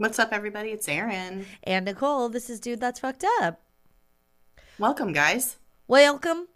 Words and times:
What's 0.00 0.18
up, 0.18 0.30
everybody? 0.32 0.70
It's 0.70 0.88
Erin. 0.88 1.44
And 1.62 1.84
Nicole, 1.84 2.30
this 2.30 2.48
is 2.48 2.58
Dude 2.58 2.80
That's 2.80 3.00
Fucked 3.00 3.22
Up. 3.42 3.60
Welcome, 4.78 5.12
guys. 5.12 5.58
Welcome. 5.88 6.48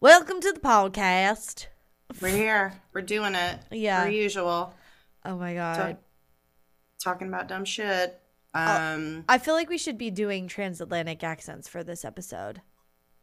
Welcome 0.00 0.40
to 0.40 0.50
the 0.50 0.58
podcast. 0.58 1.66
We're 2.20 2.30
here. 2.36 2.72
We're 2.92 3.02
doing 3.02 3.36
it. 3.36 3.60
Yeah. 3.70 4.02
Per 4.02 4.10
usual. 4.10 4.74
Oh 5.24 5.36
my 5.36 5.54
God. 5.54 5.76
Talk- 5.76 5.98
talking 7.00 7.28
about 7.28 7.46
dumb 7.46 7.64
shit. 7.64 8.20
Oh. 8.56 8.60
Um, 8.94 9.24
I 9.28 9.38
feel 9.38 9.54
like 9.54 9.68
we 9.68 9.78
should 9.78 9.96
be 9.96 10.10
doing 10.10 10.48
transatlantic 10.48 11.22
accents 11.22 11.68
for 11.68 11.84
this 11.84 12.04
episode. 12.04 12.60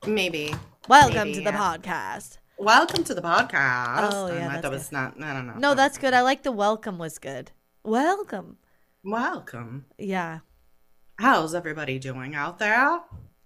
maybe. 0.07 0.55
Welcome 0.87 1.15
Maybe, 1.15 1.33
to 1.33 1.39
the 1.41 1.51
yeah. 1.51 1.57
podcast. 1.77 2.37
Welcome 2.57 3.03
to 3.03 3.13
the 3.13 3.21
podcast. 3.21 4.11
Oh, 4.13 4.31
yeah, 4.33 4.45
Um, 4.47 4.51
I 4.53 4.61
thought 4.61 4.71
it 4.71 4.75
was 4.75 4.93
not. 4.93 5.21
I 5.21 5.33
don't 5.33 5.45
know. 5.45 5.55
No, 5.57 5.73
that's 5.75 5.97
good. 5.97 6.13
I 6.13 6.21
like 6.21 6.43
the 6.43 6.53
welcome 6.53 6.97
was 6.97 7.17
good. 7.19 7.51
Welcome. 7.83 8.55
Welcome. 9.03 9.85
Yeah. 9.97 10.39
How's 11.19 11.55
everybody 11.55 11.99
doing 11.99 12.35
out 12.35 12.59
there? 12.59 12.99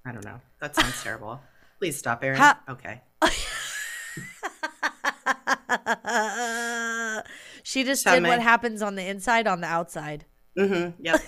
I 0.05 0.11
don't 0.11 0.25
know. 0.25 0.41
That 0.59 0.75
sounds 0.75 1.01
terrible. 1.07 1.41
Please 1.79 1.97
stop, 1.97 2.23
Erin. 2.23 2.37
Ha- 2.37 2.61
okay. 2.69 3.01
she 7.63 7.83
just 7.83 8.03
Tell 8.03 8.15
did 8.15 8.23
what 8.23 8.41
happens 8.41 8.81
on 8.81 8.95
the 8.95 9.05
inside 9.05 9.47
on 9.47 9.61
the 9.61 9.67
outside. 9.67 10.26
Mm-hmm. 10.57 11.03
Yep. 11.03 11.21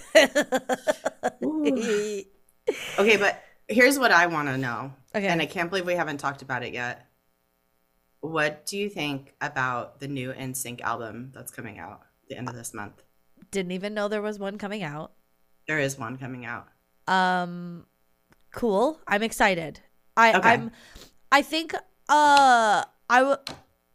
okay. 3.00 3.18
But 3.18 3.42
here's 3.68 3.98
what 3.98 4.12
I 4.12 4.28
want 4.28 4.50
to 4.50 4.58
know. 4.58 4.94
Okay. 5.16 5.28
And 5.28 5.42
I 5.42 5.46
can't 5.46 5.70
believe 5.70 5.86
we 5.86 5.96
haven't 5.96 6.18
talked 6.18 6.42
about 6.42 6.64
it 6.64 6.74
yet. 6.74 7.08
What 8.22 8.66
do 8.66 8.78
you 8.78 8.90
think 8.90 9.34
about 9.42 10.00
the 10.00 10.08
new 10.08 10.34
NSYNC 10.34 10.82
album 10.82 11.32
that's 11.34 11.52
coming 11.52 11.80
out 11.80 12.02
at 12.24 12.30
the 12.30 12.38
end 12.38 12.50
of 12.50 12.56
this 12.56 12.74
month? 12.74 13.02
Didn't 13.54 13.72
even 13.72 13.94
know 13.94 14.08
there 14.08 14.22
was 14.22 14.40
one 14.40 14.58
coming 14.58 14.84
out. 14.84 15.14
There 15.68 15.80
is 15.80 15.98
one 15.98 16.18
coming 16.18 16.44
out. 16.46 16.68
Um 17.08 17.86
cool. 18.52 19.00
I'm 19.08 19.24
excited. 19.24 19.80
I 20.18 20.34
Okay. 20.34 20.50
I'm 20.54 20.72
I 21.32 21.42
think 21.42 21.74
uh 21.76 22.84
I 23.10 23.20
w- 23.20 23.38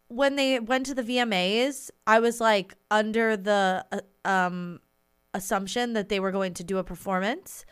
when 0.08 0.36
they 0.36 0.58
went 0.60 0.86
to 0.86 0.94
the 0.94 1.02
VMAs, 1.02 1.90
I 2.06 2.20
was 2.20 2.40
like 2.40 2.74
under 2.90 3.36
the 3.36 3.84
uh, 3.92 4.00
um 4.28 4.80
assumption 5.34 5.92
that 5.92 6.08
they 6.08 6.20
were 6.20 6.30
going 6.32 6.54
to 6.54 6.64
do 6.64 6.78
a 6.78 6.84
performance. 6.84 7.64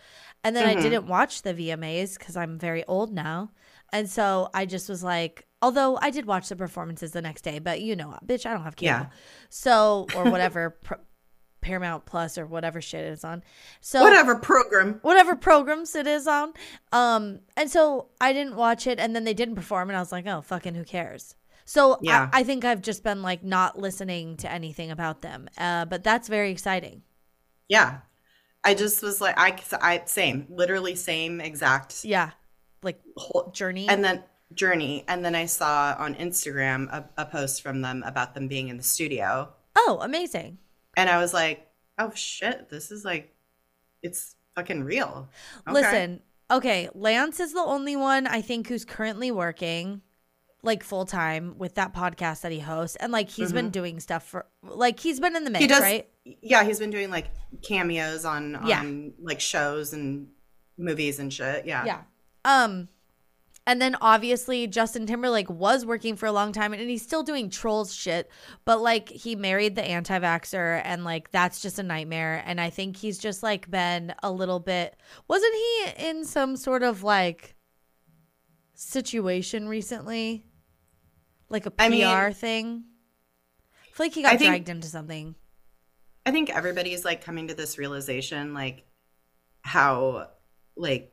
And 0.45 0.55
then 0.55 0.67
I 0.67 0.75
Mhm. 0.75 0.83
didn't 0.83 1.07
watch 1.07 1.43
the 1.43 1.55
VMAs 1.55 2.19
cuz 2.19 2.37
I'm 2.37 2.59
very 2.59 2.85
old 2.87 3.13
now. 3.13 3.53
And 3.93 4.11
so 4.11 4.51
I 4.53 4.67
just 4.67 4.89
was 4.89 5.03
like 5.05 5.47
although 5.63 5.99
I 6.03 6.11
did 6.11 6.27
watch 6.27 6.49
the 6.49 6.57
performances 6.57 7.13
the 7.13 7.23
next 7.23 7.43
day, 7.43 7.59
but 7.61 7.81
you 7.81 7.95
know, 7.97 8.19
bitch, 8.27 8.45
I 8.45 8.53
don't 8.53 8.63
have 8.65 8.77
cable. 8.77 8.91
Yeah. 8.91 9.07
So 9.49 10.07
or 10.17 10.25
whatever 10.35 10.71
pr- 10.87 11.05
Paramount 11.67 12.07
Plus 12.07 12.39
or 12.39 12.47
whatever 12.47 12.81
shit 12.81 13.05
it 13.05 13.13
is 13.13 13.25
on. 13.25 13.43
So 13.81 14.03
Whatever 14.03 14.37
program. 14.37 15.01
whatever 15.03 15.35
programs 15.35 15.95
it 15.97 16.07
is 16.07 16.27
on. 16.27 16.53
Um, 16.93 17.41
and 17.57 17.69
so 17.71 18.09
I 18.21 18.33
didn't 18.33 18.55
watch 18.57 18.87
it, 18.87 19.01
and 19.01 19.15
then 19.17 19.25
they 19.25 19.35
didn't 19.35 19.57
perform, 19.57 19.91
and 19.91 19.97
I 19.97 20.01
was 20.01 20.13
like, 20.13 20.27
oh, 20.27 20.43
fucking, 20.43 20.75
who 20.77 20.85
cares? 20.85 21.35
So 21.65 21.99
Yeah. 22.01 22.31
I, 22.33 22.41
I 22.41 22.45
think 22.45 22.65
I've 22.65 22.83
just 22.83 23.03
been 23.03 23.23
like 23.23 23.43
not 23.43 23.77
listening 23.79 24.37
to 24.39 24.51
anything 24.51 24.91
about 24.93 25.23
them. 25.23 25.49
Uh, 25.59 25.85
but 25.85 26.05
that's 26.05 26.29
very 26.29 26.53
exciting. 26.53 27.03
Yeah. 27.69 27.99
I 28.63 28.75
just 28.75 29.03
was 29.03 29.21
like, 29.21 29.35
I, 29.37 29.59
I 29.83 30.03
same, 30.07 30.47
literally 30.49 30.95
same 30.95 31.41
exact 31.41 32.05
Yeah, 32.05 32.31
like 32.83 33.01
whole, 33.17 33.51
journey. 33.53 33.89
and 33.89 34.05
then 34.05 34.23
journey. 34.55 35.05
And 35.09 35.25
then 35.25 35.35
I 35.35 35.47
saw 35.47 35.97
on 35.99 36.15
Instagram 36.15 36.89
a, 36.93 37.09
a 37.17 37.27
post 37.27 37.63
from 37.63 37.81
them 37.81 38.05
about 38.07 38.35
them 38.35 38.47
being 38.49 38.69
in 38.69 38.77
the 38.77 38.83
studio. 38.83 39.53
oh, 39.77 39.99
amazing. 40.03 40.59
And 40.97 41.09
I 41.11 41.19
was 41.19 41.33
like, 41.35 41.67
oh 41.99 42.11
shit, 42.15 42.69
this 42.71 42.91
is 42.91 43.05
like, 43.05 43.35
it's 44.03 44.37
fucking 44.55 44.83
real. 44.85 45.29
Okay. 45.67 45.73
Listen, 45.73 46.21
okay, 46.51 46.89
Lance 46.95 47.41
is 47.41 47.53
the 47.53 47.61
only 47.61 47.97
one 47.97 48.27
I 48.27 48.41
think 48.43 48.69
who's 48.69 48.85
currently 48.85 49.31
working 49.31 50.03
like 50.63 50.83
full 50.83 51.05
time 51.05 51.55
with 51.59 51.75
that 51.77 51.95
podcast 51.95 52.41
that 52.41 52.51
he 52.51 52.59
hosts, 52.59 52.97
and 52.97 53.13
like 53.13 53.29
he's 53.31 53.53
been 53.53 53.71
doing 53.71 54.01
stuff 54.01 54.27
for 54.27 54.47
like 54.65 54.99
he's 54.99 55.21
been 55.21 55.37
in 55.37 55.45
the 55.45 55.51
mix, 55.51 55.65
Mm-hmm. 55.65 55.73
he 55.75 55.79
does 55.81 55.83
right? 55.83 56.09
yeah 56.43 56.65
he's 56.65 56.81
been 56.81 56.91
doing 56.91 57.09
like 57.09 57.27
cameos 57.63 58.25
on 58.25 58.57
on 58.57 58.67
Yeah. 58.67 58.83
like 59.23 59.39
shows 59.41 59.93
and 59.93 60.27
movies 60.77 61.21
and 61.21 61.33
shit 61.33 61.67
yeah 61.67 61.85
Yeah. 61.85 62.01
Um 62.45 62.89
and 63.67 63.83
then 63.83 63.97
obviously 64.01 64.67
Justin 64.67 65.07
Timberlake 65.07 65.51
was 65.51 65.85
working 65.85 66.15
for 66.17 66.27
a 66.27 66.33
long 66.33 66.53
time 66.53 66.73
and 66.73 66.89
he's 66.89 67.03
still 67.03 67.23
doing 67.23 67.51
trolls 67.51 67.93
shit, 67.95 68.31
but 68.65 68.81
like 68.81 69.09
he 69.09 69.35
married 69.37 69.75
the 69.75 69.83
anti-vaxxer 69.85 70.81
and 70.85 71.03
like 71.05 71.31
that's 71.33 71.61
just 71.61 71.79
a 71.79 71.83
nightmare 71.83 72.43
and 72.47 72.61
I 72.61 72.71
think 72.71 72.97
he's 72.97 73.19
just 73.19 73.43
like 73.43 73.71
been 73.71 74.15
a 74.23 74.31
little 74.31 74.61
bit 74.61 74.97
wasn't 75.29 75.55
he 75.55 76.07
in 76.09 76.25
some 76.25 76.57
sort 76.57 76.83
of 76.83 77.03
like 77.03 77.57
situation 78.75 79.69
recently? 79.69 80.45
Like 81.49 81.67
a 81.67 81.71
PR 81.71 81.83
I 81.83 81.89
mean- 81.89 82.33
thing? 82.35 82.85
I 83.85 83.97
feel 83.97 84.07
like 84.07 84.15
he 84.15 84.23
got 84.23 84.35
I 84.35 84.37
think- 84.37 84.51
dragged 84.51 84.69
into 84.69 84.89
something. 84.89 85.35
i 86.27 86.31
think 86.31 86.51
everybody's 86.55 87.05
like 87.05 87.25
coming 87.25 87.49
to 87.49 87.55
this 87.55 87.79
realization 87.79 88.53
like 88.53 88.85
how 89.63 90.29
like 90.77 91.13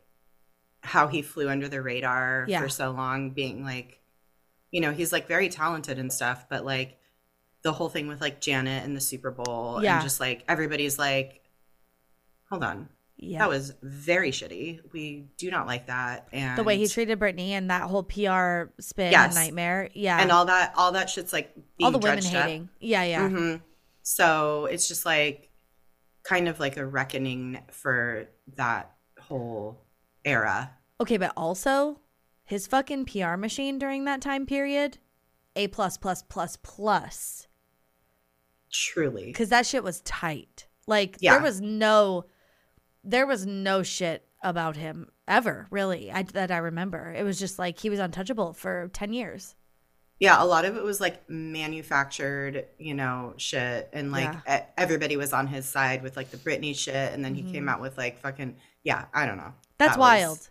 how 0.84 1.08
he 1.08 1.22
flew 1.22 1.50
under 1.50 1.68
the 1.68 1.82
radar 1.82 2.46
Yeah. 2.48 2.62
for 2.62 2.70
so 2.70 2.92
long 2.92 3.32
being 3.32 3.64
like 3.64 4.00
you 4.72 4.82
know 4.82 4.92
he's 4.92 5.12
like 5.14 5.28
very 5.28 5.50
talented 5.50 5.98
and 6.00 6.12
stuff 6.12 6.46
but 6.50 6.66
like 6.66 6.98
the 7.64 7.72
whole 7.72 7.90
thing 7.90 8.08
with 8.08 8.20
like 8.22 8.42
janet 8.42 8.84
and 8.84 8.96
the 8.96 9.02
super 9.02 9.32
bowl 9.32 9.80
Yeah. 9.82 9.96
and 9.96 10.04
just 10.04 10.20
like 10.20 10.44
everybody's 10.48 11.00
like 11.00 11.42
hold 12.50 12.64
on 12.64 12.90
Yeah. 13.18 13.40
that 13.40 13.50
was 13.50 13.74
very 13.82 14.32
shitty 14.32 14.82
we 14.92 15.28
do 15.38 15.50
not 15.50 15.68
like 15.68 15.88
that 15.88 16.28
and 16.34 16.58
the 16.58 16.64
way 16.64 16.78
he 16.78 16.88
treated 16.88 17.18
Britney 17.20 17.50
and 17.52 17.70
that 17.70 17.84
whole 17.84 18.04
PR 18.04 18.72
spin 18.82 19.12
Yes. 19.12 19.36
nightmare. 19.36 19.90
Yeah. 19.94 20.20
and 20.22 20.32
all 20.32 20.46
that 20.46 20.74
all 20.76 20.92
that 20.94 21.10
shit's 21.10 21.32
like 21.32 21.54
being 21.78 21.86
all 21.86 21.92
the 21.92 21.98
women 22.00 22.20
dredged 22.20 22.36
up. 22.36 22.44
hating. 22.48 22.70
Yeah, 22.80 23.04
yeah. 23.04 23.30
hmm 23.30 23.56
So 24.02 24.66
it's 24.66 24.88
just 24.90 25.06
like 25.06 25.50
kind 26.24 26.48
of 26.50 26.60
like 26.60 26.76
a 26.78 26.86
reckoning 26.86 27.60
for 27.72 28.28
that 28.58 28.92
whole 29.20 29.86
era. 30.25 30.72
Okay, 31.01 31.17
but 31.17 31.34
also 31.35 32.00
his 32.45 32.67
fucking 32.67 33.06
PR 33.06 33.35
machine 33.35 33.78
during 33.79 34.06
that 34.06 34.22
time 34.22 34.45
period, 34.45 34.97
A 35.56 35.67
plus 35.67 35.97
plus 35.97 36.23
plus 36.23 36.57
plus, 36.57 37.47
Truly. 38.72 39.25
because 39.28 39.50
that 39.50 39.66
shit 39.66 39.84
was 39.84 40.01
tight. 40.01 40.67
Like 40.88 41.17
Yeah. 41.19 41.34
there 41.34 41.41
was 41.41 41.61
no, 41.61 42.25
there 43.03 43.28
was 43.28 43.45
no 43.45 43.84
shit 43.84 44.28
about 44.41 44.75
him 44.75 45.09
ever 45.28 45.67
really 45.72 46.11
I, 46.11 46.23
that 46.23 46.51
I 46.51 46.57
remember. 46.57 47.13
It 47.16 47.23
was 47.23 47.40
just 47.40 47.57
like 47.59 47.79
he 47.79 47.90
was 47.90 48.00
untouchable 48.00 48.53
for 48.53 48.90
ten 48.94 49.13
years. 49.13 49.55
Yeah, 50.19 50.41
a 50.41 50.45
lot 50.45 50.66
of 50.66 50.75
it 50.78 50.84
was 50.84 51.01
like 51.01 51.28
manufactured, 51.29 52.66
you 52.78 52.94
know, 52.94 53.34
shit. 53.38 53.90
And 53.94 54.11
like 54.11 54.34
Yeah. 54.45 54.66
everybody 54.78 55.17
was 55.17 55.34
on 55.34 55.47
his 55.47 55.66
side 55.66 56.01
with 56.03 56.16
like 56.17 56.29
the 56.31 56.38
Britney 56.38 56.75
shit. 56.78 57.13
And 57.13 57.23
then 57.23 57.35
he 57.35 57.44
Mhm. 57.44 57.51
came 57.51 57.69
out 57.69 57.81
with 57.81 57.97
like 57.97 58.19
fucking, 58.19 58.57
yeah, 58.84 59.05
I 59.13 59.25
don't 59.25 59.38
know. 59.38 59.53
That's 59.78 59.94
That 59.94 60.00
was- 60.00 60.00
wild. 60.00 60.50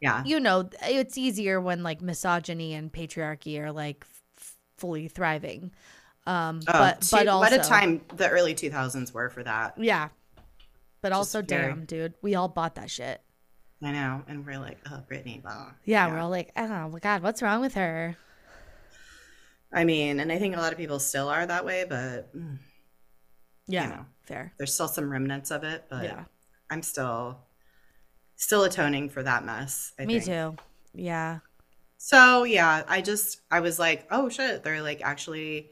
Yeah. 0.00 0.24
You 0.24 0.40
know, 0.40 0.70
it's 0.82 1.18
easier 1.18 1.60
when 1.60 1.82
like 1.82 2.00
misogyny 2.00 2.72
and 2.74 2.90
patriarchy 2.92 3.58
are 3.60 3.72
like 3.72 4.04
f- 4.38 4.54
fully 4.78 5.08
thriving. 5.08 5.72
Um, 6.26 6.60
Oh, 6.66 6.72
but 6.72 7.02
too- 7.02 7.08
but 7.16 7.28
also 7.28 7.56
what 7.56 7.66
a 7.66 7.68
time 7.68 8.00
the 8.14 8.28
early 8.28 8.54
2000s 8.54 9.12
were 9.12 9.28
for 9.30 9.42
that. 9.44 9.74
Yeah. 9.78 10.08
But 11.02 11.12
also, 11.12 11.42
very- 11.42 11.68
damn, 11.68 11.84
dude, 11.84 12.14
we 12.22 12.34
all 12.34 12.48
bought 12.48 12.74
that 12.76 12.90
shit. 12.90 13.20
I 13.82 13.92
know. 13.92 14.24
And 14.26 14.44
we're 14.46 14.58
like, 14.58 14.78
oh, 14.90 15.02
Britney, 15.08 15.42
blah. 15.42 15.72
Yeah, 15.84 16.08
we're 16.08 16.18
all 16.18 16.30
like, 16.30 16.50
oh 16.56 16.88
my 16.88 16.98
god, 16.98 17.22
what's 17.22 17.42
wrong 17.42 17.60
with 17.60 17.74
her? 17.74 18.16
I 19.72 19.84
mean, 19.84 20.20
and 20.20 20.32
I 20.32 20.38
think 20.38 20.56
a 20.56 20.58
lot 20.58 20.72
of 20.72 20.78
people 20.78 20.98
still 20.98 21.28
are 21.28 21.44
that 21.44 21.64
way, 21.66 21.84
but 21.86 22.34
mm, 22.34 22.58
Yeah, 23.66 23.86
know. 23.88 24.06
fair. 24.22 24.54
there's 24.56 24.72
still 24.72 24.88
some 24.88 25.10
remnants 25.10 25.50
of 25.50 25.64
it. 25.64 25.84
But 25.90 26.04
yeah, 26.04 26.24
I'm 26.70 26.82
still 26.82 27.38
still 28.36 28.64
atoning 28.64 29.08
for 29.08 29.22
that 29.22 29.44
mess. 29.44 29.92
I 29.98 30.04
me 30.04 30.20
think. 30.20 30.24
too. 30.26 30.62
Yeah, 30.94 31.40
So 31.98 32.44
yeah, 32.44 32.82
I 32.88 33.00
just 33.02 33.40
I 33.50 33.60
was 33.60 33.78
like, 33.78 34.06
oh 34.10 34.28
shit, 34.28 34.62
they're 34.62 34.82
like 34.82 35.00
actually 35.02 35.70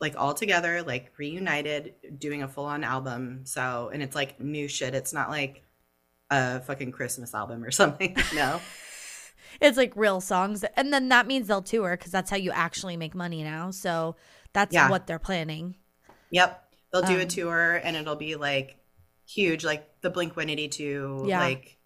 like 0.00 0.14
all 0.16 0.32
together, 0.34 0.82
like 0.82 1.12
reunited, 1.18 1.94
doing 2.18 2.42
a 2.42 2.48
full 2.48 2.64
on 2.66 2.84
album. 2.84 3.42
So 3.44 3.90
and 3.92 4.02
it's 4.02 4.14
like 4.14 4.40
new 4.40 4.68
shit. 4.68 4.94
It's 4.94 5.12
not 5.12 5.28
like 5.30 5.62
a 6.30 6.60
fucking 6.60 6.92
Christmas 6.92 7.34
album 7.34 7.64
or 7.64 7.70
something. 7.80 8.16
No. 8.34 8.60
it's 9.60 9.76
like 9.76 9.92
real 9.96 10.20
songs, 10.20 10.64
and 10.76 10.92
then 10.92 11.08
that 11.08 11.26
means 11.26 11.48
they'll 11.48 11.62
tour 11.62 11.96
because 11.96 12.12
that's 12.12 12.30
how 12.30 12.36
you 12.36 12.52
actually 12.52 12.96
make 12.96 13.14
money 13.14 13.42
now. 13.42 13.70
So 13.72 14.14
that's 14.52 14.72
Yeah. 14.74 14.88
what 14.90 15.06
they're 15.08 15.18
planning. 15.18 15.76
yep. 16.30 16.64
They'll 16.92 17.02
do 17.02 17.18
a 17.18 17.22
Um, 17.22 17.28
tour 17.28 17.80
and 17.84 17.96
it'll 17.96 18.16
be 18.16 18.34
like 18.36 18.76
huge, 19.26 19.64
like 19.64 20.00
the 20.00 20.10
Blink 20.10 20.36
182 20.36 21.24
Yeah. 21.28 21.38
like 21.40 21.78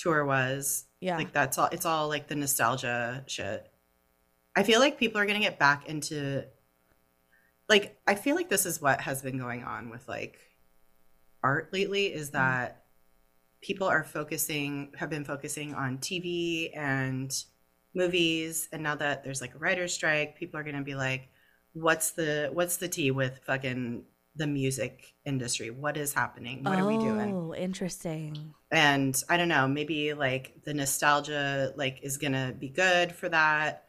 tour 0.00 0.24
was. 0.24 0.84
Yeah, 1.00 1.16
Like 1.16 1.32
that's 1.32 1.56
all 1.58 1.68
it's 1.72 1.86
all 1.86 2.08
like 2.08 2.28
the 2.28 2.34
nostalgia 2.36 3.24
shit. 3.26 3.70
I 4.56 4.62
feel 4.64 4.80
like 4.80 4.98
people 4.98 5.20
are 5.20 5.26
gonna 5.26 5.40
get 5.40 5.58
back 5.58 5.86
into 5.88 6.44
like 7.68 7.98
I 8.06 8.14
feel 8.16 8.36
like 8.36 8.48
this 8.50 8.66
is 8.66 8.80
what 8.82 9.00
has 9.00 9.22
been 9.22 9.38
going 9.38 9.64
on 9.64 9.90
with 9.90 10.06
like 10.08 10.38
art 11.42 11.72
lately 11.72 12.06
is 12.12 12.30
Mm. 12.30 12.32
that 12.32 12.84
people 13.62 13.86
are 13.86 14.04
focusing 14.04 14.92
have 14.98 15.10
been 15.10 15.24
focusing 15.24 15.74
on 15.74 15.98
TV 15.98 16.70
and 16.76 17.32
movies 17.94 18.68
and 18.72 18.82
now 18.82 18.94
that 18.94 19.24
there's 19.24 19.40
like 19.40 19.54
a 19.54 19.58
writer's 19.58 19.92
strike, 19.94 20.36
people 20.36 20.58
are 20.58 20.62
going 20.64 20.76
to 20.76 20.82
be 20.82 20.94
like 20.94 21.28
what's 21.72 22.10
the 22.12 22.50
what's 22.52 22.76
the 22.78 22.88
tea 22.88 23.10
with 23.10 23.40
fucking 23.46 24.02
the 24.36 24.46
music 24.46 25.14
industry? 25.24 25.70
What 25.70 25.96
is 25.96 26.12
happening? 26.14 26.62
What 26.64 26.78
are 26.78 26.86
we 26.86 26.98
doing? 26.98 27.34
Oh, 27.34 27.54
interesting. 27.54 28.54
and 28.72 29.20
i 29.28 29.36
don't 29.36 29.48
know 29.48 29.66
maybe 29.66 30.14
like 30.14 30.54
the 30.64 30.72
nostalgia 30.72 31.72
like 31.76 31.98
is 32.02 32.18
gonna 32.18 32.54
be 32.56 32.68
good 32.68 33.10
for 33.10 33.28
that 33.28 33.88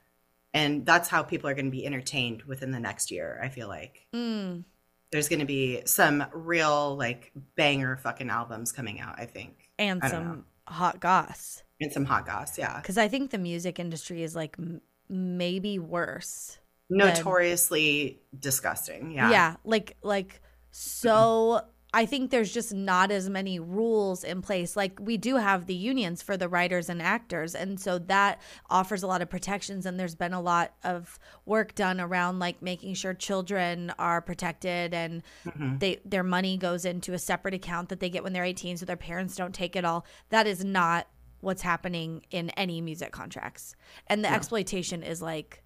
and 0.55 0.85
that's 0.87 1.07
how 1.07 1.21
people 1.21 1.47
are 1.47 1.53
gonna 1.53 1.69
be 1.69 1.85
entertained 1.85 2.41
within 2.43 2.71
the 2.71 2.79
next 2.79 3.11
year 3.11 3.39
i 3.43 3.47
feel 3.49 3.67
like 3.67 4.07
Mm. 4.13 4.63
there's 5.11 5.29
gonna 5.29 5.45
be 5.45 5.83
some 5.85 6.25
real 6.33 6.95
like 6.97 7.31
banger 7.55 7.95
fucking 7.97 8.29
albums 8.31 8.71
coming 8.71 8.99
out 8.99 9.15
i 9.19 9.25
think 9.25 9.69
And 9.77 10.01
I 10.03 10.09
some 10.09 10.45
hot 10.67 10.99
goss. 10.99 11.61
and 11.79 11.91
some 11.93 12.05
hot 12.05 12.25
goss 12.25 12.57
yeah 12.57 12.77
Because 12.81 12.97
I 12.97 13.07
think 13.07 13.29
the 13.29 13.37
music 13.37 13.77
industry 13.79 14.23
is 14.23 14.35
like 14.35 14.55
m- 14.57 14.81
maybe 15.09 15.77
worse. 15.77 16.57
Notoriously 16.91 18.21
disgusting 18.37 19.11
yeah 19.11 19.29
Yeah. 19.31 19.55
Like, 19.63 19.97
like, 20.03 20.41
so 20.71 21.61
I 21.93 22.05
think 22.05 22.31
there's 22.31 22.53
just 22.53 22.73
not 22.73 23.11
as 23.11 23.29
many 23.29 23.59
rules 23.59 24.23
in 24.23 24.41
place. 24.41 24.77
Like, 24.77 24.97
we 25.01 25.17
do 25.17 25.35
have 25.35 25.65
the 25.65 25.73
unions 25.75 26.21
for 26.21 26.37
the 26.37 26.47
writers 26.47 26.87
and 26.87 27.01
actors. 27.01 27.53
And 27.53 27.77
so 27.77 27.99
that 27.99 28.39
offers 28.69 29.03
a 29.03 29.07
lot 29.07 29.21
of 29.21 29.29
protections. 29.29 29.85
And 29.85 29.99
there's 29.99 30.15
been 30.15 30.31
a 30.33 30.39
lot 30.39 30.73
of 30.85 31.19
work 31.45 31.75
done 31.75 31.99
around 31.99 32.39
like 32.39 32.61
making 32.61 32.93
sure 32.93 33.13
children 33.13 33.91
are 33.99 34.21
protected 34.21 34.93
and 34.93 35.21
Mhm. 35.45 35.79
they 35.81 35.99
their 36.05 36.23
money 36.23 36.55
goes 36.57 36.85
into 36.85 37.11
a 37.13 37.19
separate 37.19 37.53
account 37.53 37.89
that 37.89 37.99
they 37.99 38.09
get 38.09 38.23
when 38.23 38.31
they're 38.31 38.45
18 38.45 38.77
so 38.77 38.85
their 38.85 38.95
parents 38.95 39.35
don't 39.35 39.53
take 39.53 39.75
it 39.75 39.83
all 39.83 40.05
that 40.29 40.47
is 40.47 40.63
not 40.63 41.07
what's 41.41 41.61
happening 41.63 42.23
in 42.31 42.49
any 42.51 42.79
music 42.79 43.11
contracts 43.11 43.75
and 44.07 44.23
the 44.23 44.31
exploitation 44.31 45.03
is 45.03 45.21
like 45.21 45.63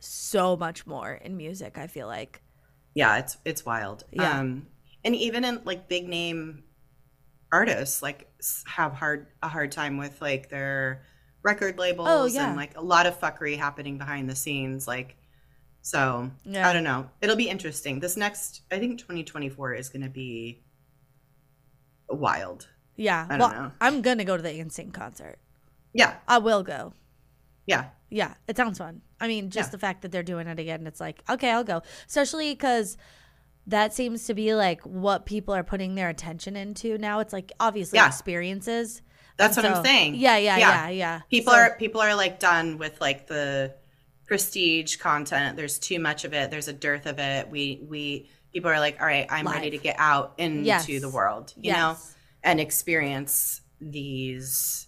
so 0.00 0.56
much 0.56 0.86
more 0.86 1.12
in 1.12 1.36
music 1.36 1.76
i 1.78 1.86
feel 1.86 2.06
like. 2.06 2.42
Yeah 2.94 3.18
it's 3.18 3.36
it's 3.44 3.64
wild. 3.66 4.04
Yeah. 4.12 4.38
um 4.40 4.66
and 5.04 5.14
even 5.14 5.44
in 5.44 5.60
like 5.64 5.88
big 5.88 6.08
name 6.08 6.64
artists 7.52 8.02
like 8.02 8.28
have 8.66 8.92
hard 8.92 9.28
a 9.42 9.48
hard 9.48 9.70
time 9.72 9.96
with 9.96 10.20
like 10.20 10.48
their 10.50 11.02
record 11.42 11.78
labels 11.78 12.08
Oh, 12.10 12.26
yeah. 12.26 12.48
and 12.48 12.56
like 12.56 12.76
a 12.76 12.80
lot 12.82 13.06
of 13.06 13.18
fuckery 13.18 13.56
happening 13.56 13.96
behind 13.98 14.28
the 14.28 14.34
scenes 14.34 14.86
like 14.88 15.16
so 15.82 16.30
Yeah. 16.44 16.68
i 16.68 16.72
don't 16.72 16.84
know. 16.84 17.08
It'll 17.22 17.36
be 17.36 17.48
interesting. 17.48 18.00
This 18.00 18.16
next 18.16 18.62
i 18.72 18.78
think 18.78 18.98
2024 18.98 19.74
is 19.74 19.88
going 19.88 20.02
to 20.02 20.10
be 20.10 20.62
wild. 22.08 22.68
Yeah. 22.96 23.26
I 23.30 23.38
don't 23.38 23.52
know. 23.52 23.72
I'm 23.80 24.02
gonna 24.02 24.24
go 24.24 24.36
to 24.36 24.42
the 24.42 24.50
NSYNC 24.50 24.92
concert. 24.92 25.38
Yeah. 25.92 26.16
I 26.26 26.38
will 26.38 26.62
go 26.62 26.94
yeah 27.68 27.84
Yeah, 28.10 28.34
it 28.48 28.56
sounds 28.56 28.78
fun. 28.78 29.02
I 29.20 29.28
mean, 29.28 29.50
just 29.50 29.68
Yeah. 29.68 29.72
the 29.72 29.78
fact 29.78 30.02
that 30.02 30.10
they're 30.12 30.22
doing 30.34 30.46
it 30.48 30.58
again, 30.58 30.86
it's 30.86 31.00
like, 31.00 31.22
okay, 31.28 31.50
I'll 31.50 31.62
go. 31.74 31.82
Especially 32.08 32.52
because 32.54 32.96
that 33.66 33.92
seems 33.92 34.24
to 34.26 34.34
be 34.34 34.54
like 34.54 34.80
what 34.82 35.26
people 35.26 35.52
are 35.54 35.62
putting 35.62 35.94
their 35.94 36.08
attention 36.08 36.56
into 36.56 36.96
now. 36.98 37.20
It's 37.20 37.34
like 37.34 37.52
obviously 37.60 37.98
Yeah. 37.98 38.06
experiences. 38.06 39.02
that's 39.36 39.56
And 39.56 39.66
what 39.66 39.72
so- 39.74 39.78
i'm 39.80 39.84
saying 39.84 40.14
Yeah, 40.16 40.36
yeah, 40.38 40.56
Yeah. 40.56 40.68
yeah, 40.68 40.88
yeah. 40.88 41.20
people 41.30 41.52
So- 41.52 41.58
are 41.60 41.76
people 41.78 42.00
are 42.00 42.14
like 42.16 42.40
done 42.40 42.76
with 42.78 43.00
like 43.00 43.26
the 43.28 43.74
prestige 44.26 44.96
content 44.96 45.56
there's 45.56 45.78
too 45.78 46.00
much 46.00 46.24
of 46.24 46.32
it 46.34 46.50
there's 46.50 46.66
a 46.68 46.72
dearth 46.72 47.06
of 47.06 47.18
it 47.20 47.48
we 47.48 47.80
we 47.88 48.28
people 48.52 48.68
are 48.70 48.80
like 48.80 49.00
all 49.00 49.06
right 49.06 49.26
i'm 49.30 49.46
ready 49.46 49.70
to 49.70 49.78
get 49.78 49.94
out 49.98 50.34
into 50.38 50.64
Yes. 50.64 50.86
the 50.86 51.08
world 51.08 51.52
you 51.56 51.70
know 51.72 51.96
and 52.42 52.58
experience 52.60 53.60
these 53.80 54.87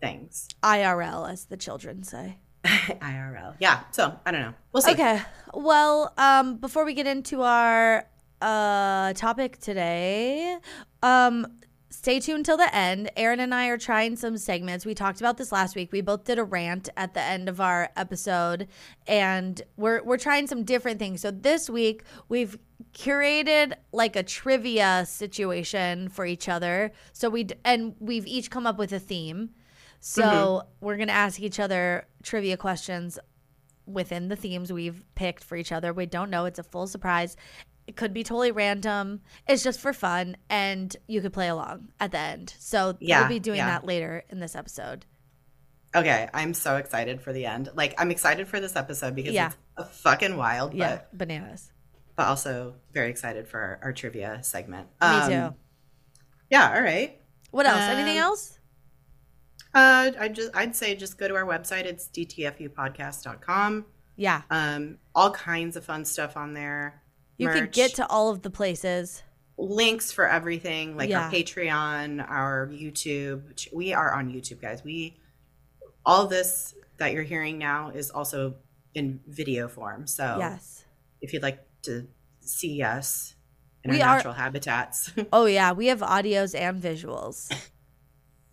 things 0.00 0.48
IRL, 0.62 1.30
as 1.30 1.46
the 1.46 1.56
children 1.56 2.02
say. 2.02 2.38
irl 2.64 3.54
yeah 3.58 3.84
so 3.90 4.14
i 4.26 4.30
don't 4.30 4.42
know 4.42 4.52
we'll 4.72 4.82
see 4.82 4.92
Okay. 4.92 5.22
Well, 5.54 6.12
um, 6.18 6.58
before 6.58 6.84
we 6.84 6.92
get 6.92 7.06
into 7.06 7.40
our 7.42 8.04
uh 8.42 9.12
topic 9.14 9.58
today, 9.58 10.58
um, 11.02 11.46
stay 11.88 12.20
tuned 12.20 12.44
till 12.44 12.56
the 12.56 12.74
end. 12.74 13.10
Erin 13.16 13.40
and 13.40 13.54
I 13.54 13.68
are 13.68 13.78
trying 13.78 14.16
some 14.16 14.36
segments. 14.36 14.86
We 14.86 14.94
talked 14.94 15.20
about 15.20 15.36
this 15.36 15.52
last 15.52 15.74
week. 15.74 15.90
We 15.92 16.00
both 16.00 16.24
did 16.24 16.38
a 16.38 16.44
rant 16.44 16.88
at 16.96 17.14
the 17.14 17.22
end 17.22 17.48
of 17.48 17.60
our 17.60 17.90
episode, 17.96 18.68
and 19.06 19.60
we're 19.76 20.02
we're 20.02 20.18
trying 20.18 20.46
some 20.46 20.64
different 20.64 20.98
things. 20.98 21.20
So 21.22 21.30
this 21.30 21.68
week 21.70 22.04
we've 22.28 22.58
curated 22.92 23.74
like 23.92 24.16
a 24.16 24.22
trivia 24.22 25.04
situation 25.06 26.08
for 26.08 26.24
each 26.24 26.48
other. 26.48 26.92
So 27.12 27.28
we 27.28 27.48
and 27.64 27.94
we've 28.00 28.26
each 28.26 28.50
come 28.50 28.66
up 28.66 28.78
with 28.78 28.92
a 28.92 29.00
theme. 29.00 29.50
So 30.00 30.62
we're 30.80 30.96
gonna 30.96 31.12
ask 31.12 31.40
each 31.40 31.60
other 31.60 32.06
trivia 32.22 32.56
questions 32.56 33.18
within 33.86 34.28
the 34.28 34.36
themes 34.36 34.72
we've 34.72 35.04
picked 35.14 35.44
for 35.44 35.56
each 35.56 35.72
other. 35.72 35.92
We 35.92 36.06
don't 36.06 36.30
know. 36.30 36.44
It's 36.46 36.58
a 36.58 36.62
full 36.62 36.86
surprise. 36.86 37.36
It 37.86 37.96
could 37.96 38.14
be 38.14 38.22
totally 38.22 38.52
random. 38.52 39.20
It's 39.48 39.62
just 39.64 39.80
for 39.80 39.92
fun, 39.92 40.36
and 40.48 40.94
you 41.08 41.20
could 41.20 41.32
play 41.32 41.48
along 41.48 41.88
at 41.98 42.12
the 42.12 42.18
end. 42.18 42.54
So 42.58 42.96
Yeah, 43.00 43.20
we'll 43.20 43.28
be 43.28 43.40
doing 43.40 43.56
yeah. 43.58 43.66
that 43.66 43.84
later 43.84 44.24
in 44.30 44.38
this 44.40 44.54
episode. 44.56 45.06
okay 45.92 46.28
i'm 46.32 46.54
so 46.54 46.76
excited 46.76 47.20
for 47.20 47.32
the 47.32 47.44
end 47.44 47.68
like 47.74 47.92
i'm 47.98 48.12
excited 48.12 48.46
for 48.46 48.60
this 48.60 48.76
episode 48.76 49.12
because 49.16 49.32
Yeah. 49.34 49.48
it's 49.48 49.56
a 49.76 49.84
fucking 49.84 50.36
wild 50.36 50.72
Yeah, 50.72 51.00
bananas. 51.12 51.72
but 52.14 52.28
also 52.28 52.76
very 52.92 53.10
excited 53.10 53.48
for 53.48 53.58
our, 53.58 53.80
our 53.82 53.92
trivia 53.92 54.38
segment 54.44 54.86
Me 55.00 55.06
Um, 55.08 55.28
too. 55.30 55.54
yeah 56.48 56.72
all 56.76 56.80
right 56.82 57.20
What 57.50 57.66
else? 57.66 57.80
Anything 57.80 58.18
um, 58.18 58.22
else? 58.30 58.59
Uh, 59.74 60.10
I 60.18 60.28
just 60.28 60.50
I'd 60.54 60.74
say 60.74 60.94
just 60.96 61.16
go 61.18 61.28
to 61.28 61.34
our 61.36 61.44
website. 61.44 61.84
It's 61.84 62.08
dtfupodcast.com. 62.08 63.86
Yeah, 64.16 64.42
Um, 64.50 64.98
all 65.14 65.30
kinds 65.30 65.76
of 65.76 65.84
fun 65.84 66.04
stuff 66.04 66.36
on 66.36 66.52
there. 66.54 67.02
you 67.38 67.48
could 67.48 67.72
get 67.72 67.94
to 67.94 68.06
all 68.08 68.28
of 68.28 68.42
the 68.42 68.50
places. 68.50 69.22
links 69.56 70.10
for 70.10 70.26
everything, 70.26 70.96
like 70.96 71.10
Yeah. 71.10 71.24
our 71.26 71.30
Patreon, 71.30 72.26
our 72.30 72.68
YouTube. 72.72 73.70
We 73.74 73.92
are 73.92 74.12
on 74.14 74.30
YouTube, 74.32 74.60
guys. 74.62 74.82
We 74.82 75.18
all 76.06 76.26
this 76.26 76.74
that 76.96 77.12
you're 77.12 77.22
hearing 77.24 77.58
now 77.58 77.90
is 77.90 78.10
also 78.10 78.54
in 78.94 79.20
video 79.26 79.68
form. 79.68 80.06
So 80.06 80.36
Yes. 80.38 80.84
if 81.20 81.32
you'd 81.34 81.42
like 81.42 81.60
to 81.82 82.08
see 82.40 82.82
us 82.82 83.34
in 83.84 83.90
We 83.90 84.00
our 84.00 84.08
are- 84.08 84.16
natural 84.16 84.34
habitats, 84.34 85.12
Oh 85.32 85.44
yeah, 85.46 85.72
we 85.72 85.86
have 85.88 86.00
audios 86.00 86.58
and 86.58 86.82
visuals. 86.82 87.50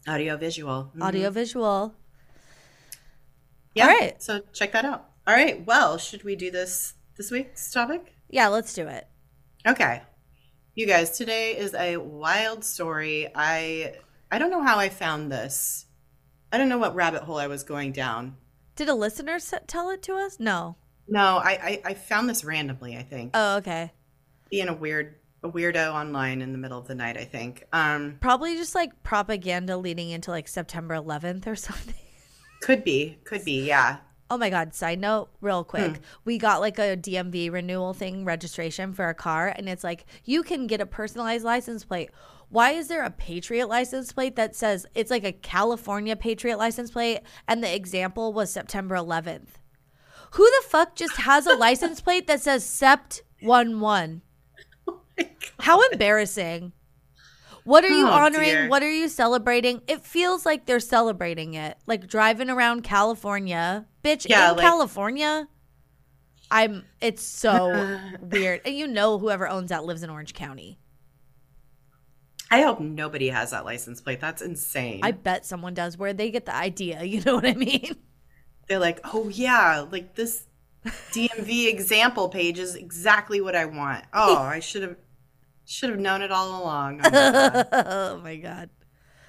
Audio 0.07 0.37
visual, 0.37 0.91
Mhm. 0.95 1.01
Audio 1.03 1.29
visual. 1.29 1.93
Yeah. 3.73 3.87
All 3.87 3.93
right. 3.93 4.21
So 4.21 4.41
check 4.53 4.71
that 4.71 4.85
out. 4.85 5.09
All 5.27 5.33
right. 5.33 5.65
Well, 5.65 5.97
should 5.97 6.23
we 6.23 6.35
do 6.35 6.49
this 6.51 6.93
this 7.17 7.31
week's 7.31 7.71
topic? 7.71 8.13
Yeah, 8.29 8.47
let's 8.47 8.73
do 8.73 8.87
it. 8.87 9.07
Okay. 9.67 10.01
You 10.75 10.85
guys, 10.87 11.17
today 11.17 11.57
is 11.57 11.73
a 11.73 11.97
wild 11.97 12.63
story. 12.63 13.27
I 13.35 13.95
I 14.31 14.39
don't 14.39 14.51
know 14.51 14.63
how 14.63 14.77
I 14.79 14.89
found 14.89 15.31
this. 15.31 15.85
I 16.51 16.57
don't 16.57 16.69
know 16.69 16.77
what 16.77 16.95
rabbit 16.95 17.23
hole 17.23 17.37
I 17.37 17.47
was 17.47 17.63
going 17.63 17.91
down. 17.91 18.37
Did 18.75 18.89
a 18.89 18.93
listener 18.95 19.33
s- 19.35 19.53
tell 19.67 19.89
it 19.89 20.01
to 20.03 20.15
us? 20.15 20.39
No. 20.39 20.77
No, 21.07 21.37
I 21.37 21.51
I, 21.51 21.81
I 21.85 21.93
found 21.93 22.29
this 22.29 22.43
randomly, 22.43 22.95
I 22.97 23.03
think. 23.03 23.31
Oh, 23.33 23.57
okay. 23.57 23.91
Being 24.49 24.69
a 24.69 24.73
weird 24.73 25.15
a 25.47 25.51
weirdo 25.51 25.93
online 25.93 26.41
in 26.41 26.51
the 26.51 26.57
middle 26.57 26.77
of 26.77 26.87
the 26.87 26.95
night, 26.95 27.17
I 27.17 27.25
think. 27.25 27.65
Um 27.73 28.17
Probably 28.19 28.55
just 28.55 28.75
like 28.75 29.03
propaganda 29.03 29.77
leading 29.77 30.09
into 30.09 30.31
like 30.31 30.47
September 30.47 30.95
11th 30.95 31.47
or 31.47 31.55
something. 31.67 31.95
could 32.61 32.83
be, 32.83 33.17
could 33.23 33.43
be, 33.45 33.65
yeah. 33.67 33.97
Oh 34.29 34.37
my 34.37 34.49
God. 34.49 34.73
Side 34.73 34.99
note, 34.99 35.29
real 35.39 35.63
quick. 35.63 35.97
Hmm. 35.97 36.03
We 36.25 36.37
got 36.37 36.59
like 36.59 36.77
a 36.79 36.97
DMV 36.97 37.51
renewal 37.51 37.93
thing 37.93 38.25
registration 38.25 38.91
for 38.93 39.05
our 39.05 39.13
car, 39.13 39.53
and 39.55 39.69
it's 39.69 39.83
like 39.83 40.05
you 40.25 40.43
can 40.43 40.67
get 40.67 40.81
a 40.81 40.85
personalized 40.85 41.45
license 41.45 41.85
plate. 41.85 42.11
Why 42.49 42.71
is 42.71 42.87
there 42.87 43.03
a 43.03 43.09
Patriot 43.09 43.67
license 43.67 44.11
plate 44.11 44.35
that 44.35 44.55
says 44.55 44.85
it's 44.95 45.11
like 45.11 45.23
a 45.23 45.31
California 45.31 46.15
Patriot 46.15 46.57
license 46.57 46.91
plate? 46.91 47.21
And 47.47 47.63
the 47.63 47.73
example 47.73 48.33
was 48.33 48.51
September 48.51 48.95
11th. 48.95 49.55
Who 50.31 50.43
the 50.43 50.67
fuck 50.67 50.95
just 50.95 51.17
has 51.17 51.45
a 51.45 51.55
license 51.57 52.01
plate 52.01 52.27
that 52.27 52.41
says 52.41 52.65
Sept 52.65 53.21
1 53.41 53.79
1? 53.79 54.21
How 55.59 55.81
embarrassing. 55.91 56.73
What 57.63 57.83
are 57.83 57.89
you 57.89 58.07
Oh, 58.07 58.11
honoring? 58.11 58.45
dear. 58.49 58.69
What 58.69 58.81
are 58.83 58.91
you 58.91 59.09
celebrating? 59.09 59.81
It 59.87 60.03
feels 60.05 60.45
like 60.45 60.65
they're 60.65 60.79
celebrating 60.79 61.53
it. 61.55 61.77
Like 61.85 62.07
driving 62.07 62.49
around 62.49 62.83
California. 62.83 63.85
Bitch, 64.03 64.25
Yeah, 64.29 64.51
in 64.51 64.57
like- 64.57 64.65
California? 64.65 65.47
I'm 66.49 66.85
it's 67.01 67.23
so 67.23 67.99
weird. 68.21 68.61
And 68.65 68.73
you 68.75 68.87
know 68.87 69.19
whoever 69.19 69.47
owns 69.49 69.69
that 69.69 69.83
lives 69.83 70.01
in 70.01 70.09
Orange 70.09 70.33
County. 70.33 70.79
I 72.49 72.61
hope 72.61 72.79
nobody 72.79 73.27
has 73.27 73.51
that 73.51 73.65
license 73.65 73.99
plate. 73.99 74.21
That's 74.21 74.41
insane. 74.41 75.01
I 75.03 75.11
bet 75.11 75.45
someone 75.45 75.73
does 75.73 75.97
where 75.97 76.13
they 76.13 76.31
get 76.31 76.45
the 76.45 76.55
idea, 76.55 77.03
you 77.03 77.21
know 77.21 77.35
what 77.35 77.45
I 77.45 77.53
mean? 77.53 77.97
They're 78.69 78.79
like, 78.79 79.01
"Oh 79.13 79.27
yeah, 79.29 79.85
like 79.91 80.15
this 80.15 80.45
DMV 81.11 81.67
example 81.69 82.29
page 82.29 82.59
is 82.59 82.75
exactly 82.75 83.41
what 83.41 83.55
I 83.55 83.65
want. 83.65 84.05
Oh, 84.13 84.37
I 84.37 84.59
should 84.59 84.83
have 84.83 84.95
should 85.67 85.89
have 85.89 85.99
known 85.99 86.21
it 86.21 86.31
all 86.31 86.61
along. 86.63 87.01
Oh 87.03 87.09
my 87.11 87.11
god. 87.11 87.67
oh 87.73 88.17
my 88.23 88.35
god. 88.37 88.69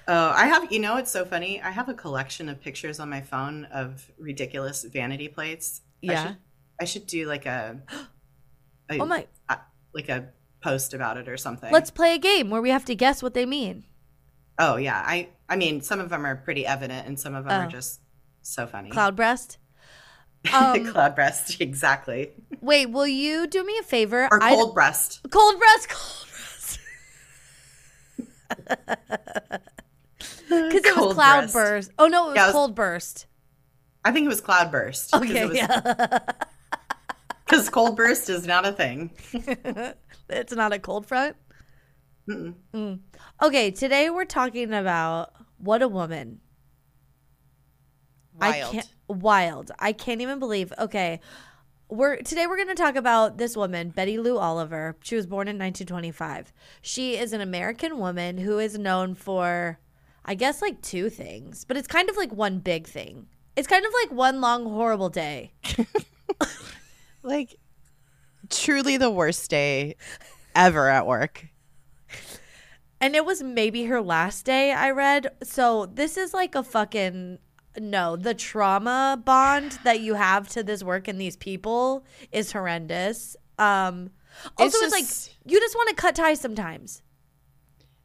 Oh, 0.07 0.29
I 0.35 0.47
have, 0.47 0.71
you 0.71 0.79
know, 0.79 0.97
it's 0.97 1.11
so 1.11 1.23
funny. 1.23 1.61
I 1.61 1.69
have 1.69 1.87
a 1.87 1.93
collection 1.93 2.49
of 2.49 2.59
pictures 2.61 2.99
on 2.99 3.09
my 3.09 3.21
phone 3.21 3.65
of 3.65 4.09
ridiculous 4.17 4.83
vanity 4.83 5.27
plates. 5.27 5.81
I 6.03 6.11
Yeah. 6.11 6.27
should, 6.27 6.37
I 6.81 6.85
should 6.85 7.05
do 7.07 7.27
like 7.27 7.45
a, 7.45 7.79
a 8.89 8.97
Oh 8.99 9.05
my. 9.05 9.27
like 9.93 10.09
a 10.09 10.29
post 10.63 10.93
about 10.95 11.17
it 11.17 11.27
or 11.29 11.37
something. 11.37 11.71
Let's 11.71 11.91
play 11.91 12.15
a 12.15 12.17
game 12.17 12.49
where 12.49 12.61
we 12.61 12.69
have 12.71 12.85
to 12.85 12.95
guess 12.95 13.21
what 13.21 13.33
they 13.35 13.45
mean. 13.45 13.83
Oh 14.57 14.77
yeah, 14.77 15.01
I 15.05 15.29
I 15.47 15.55
mean, 15.55 15.81
some 15.81 15.99
of 15.99 16.09
them 16.09 16.25
are 16.25 16.35
pretty 16.35 16.65
evident, 16.65 17.07
and 17.07 17.19
some 17.19 17.33
of 17.35 17.45
them 17.45 17.61
Oh. 17.61 17.65
are 17.65 17.69
just 17.69 18.01
so 18.41 18.65
funny. 18.67 18.89
Cloud 18.89 19.15
breast. 19.15 19.57
Um, 20.53 20.85
Cloud 20.91 21.15
breast, 21.15 21.59
exactly, 21.61 22.31
wait, 22.61 22.85
will 22.89 23.05
you 23.07 23.45
do 23.45 23.61
me 23.63 23.77
a 23.77 23.83
favor? 23.83 24.25
or 24.31 24.41
I- 24.41 24.49
breast. 24.49 24.55
cold 24.55 24.73
breast. 24.73 25.19
Cold 25.29 25.59
breast. 25.59 25.89
Because 30.49 30.83
it 30.83 30.97
was 30.97 31.13
cloud 31.13 31.53
burst. 31.53 31.91
Oh 31.99 32.07
no, 32.07 32.25
it 32.25 32.27
was 32.29 32.35
Yeah, 32.35 32.43
it 32.43 32.47
was- 32.47 32.53
cold 32.53 32.75
burst. 32.75 33.27
I 34.03 34.11
think 34.11 34.25
it 34.25 34.29
was 34.29 34.41
cloud 34.41 34.71
burst. 34.71 35.13
Okay, 35.13 35.41
it 35.43 35.47
was- 35.49 35.57
yeah. 35.57 36.19
Because 37.45 37.67
cold 37.69 37.95
burst 37.97 38.29
is 38.29 38.45
not 38.45 38.67
a 38.67 38.71
thing. 38.71 39.09
it's 40.29 40.53
not 40.53 40.71
a 40.71 40.77
cold 40.77 41.07
front. 41.07 41.35
Mm-mm. 42.29 42.53
Mm. 42.75 42.99
Okay, 43.41 43.71
today 43.71 44.11
we're 44.11 44.25
talking 44.25 44.71
about 44.71 45.33
what 45.57 45.81
a 45.81 45.87
woman. 45.87 46.41
I 48.39 48.49
Wild. 48.61 48.71
can't 48.71 48.89
wild. 49.07 49.71
I 49.79 49.93
can't 49.93 50.21
even 50.21 50.37
believe. 50.37 50.71
Okay. 50.77 51.21
We're 51.91 52.17
today 52.17 52.45
we're 52.45 52.55
going 52.55 52.67
to 52.67 52.75
talk 52.75 52.95
about 52.95 53.39
this 53.39 53.57
woman, 53.57 53.89
Betty 53.89 54.19
Lou 54.19 54.37
Oliver. 54.37 54.95
She 55.01 55.15
was 55.15 55.25
born 55.25 55.47
in 55.47 55.57
1925. 55.57 56.53
She 56.83 57.17
is 57.17 57.33
an 57.33 57.41
American 57.41 57.97
woman 57.97 58.37
who 58.37 58.59
is 58.59 58.77
known 58.77 59.15
for 59.15 59.79
I 60.23 60.35
guess 60.35 60.61
like 60.61 60.83
two 60.83 61.09
things, 61.09 61.65
but 61.65 61.77
it's 61.77 61.87
kind 61.87 62.07
of 62.07 62.15
like 62.15 62.31
one 62.31 62.59
big 62.59 62.85
thing. 62.85 63.25
It's 63.55 63.67
kind 63.67 63.85
of 63.85 63.91
like 64.03 64.11
one 64.11 64.39
long 64.39 64.65
horrible 64.65 65.09
day. 65.09 65.53
like 67.23 67.57
truly 68.51 68.97
the 68.97 69.09
worst 69.09 69.49
day 69.49 69.95
ever 70.55 70.89
at 70.89 71.07
work. 71.07 71.47
And 73.01 73.15
it 73.15 73.25
was 73.25 73.41
maybe 73.41 73.85
her 73.85 74.01
last 74.01 74.45
day, 74.45 74.73
I 74.73 74.91
read. 74.91 75.31
So 75.41 75.87
this 75.87 76.17
is 76.17 76.35
like 76.35 76.53
a 76.53 76.61
fucking 76.61 77.39
no. 77.79 78.15
The 78.15 78.33
trauma 78.33 79.21
bond 79.23 79.79
that 79.83 79.99
you 80.01 80.13
have 80.15 80.47
to 80.49 80.63
this 80.63 80.83
work 80.83 81.07
and 81.07 81.19
these 81.19 81.35
people 81.37 82.05
is 82.31 82.51
horrendous. 82.51 83.35
Um 83.57 84.11
also 84.57 84.77
it's, 84.77 84.79
just 84.79 84.93
like 84.93 85.35
you 85.51 85.59
just 85.59 85.75
want 85.75 85.89
to 85.89 85.95
cut 85.95 86.15
ties 86.15 86.39
sometimes. 86.39 87.01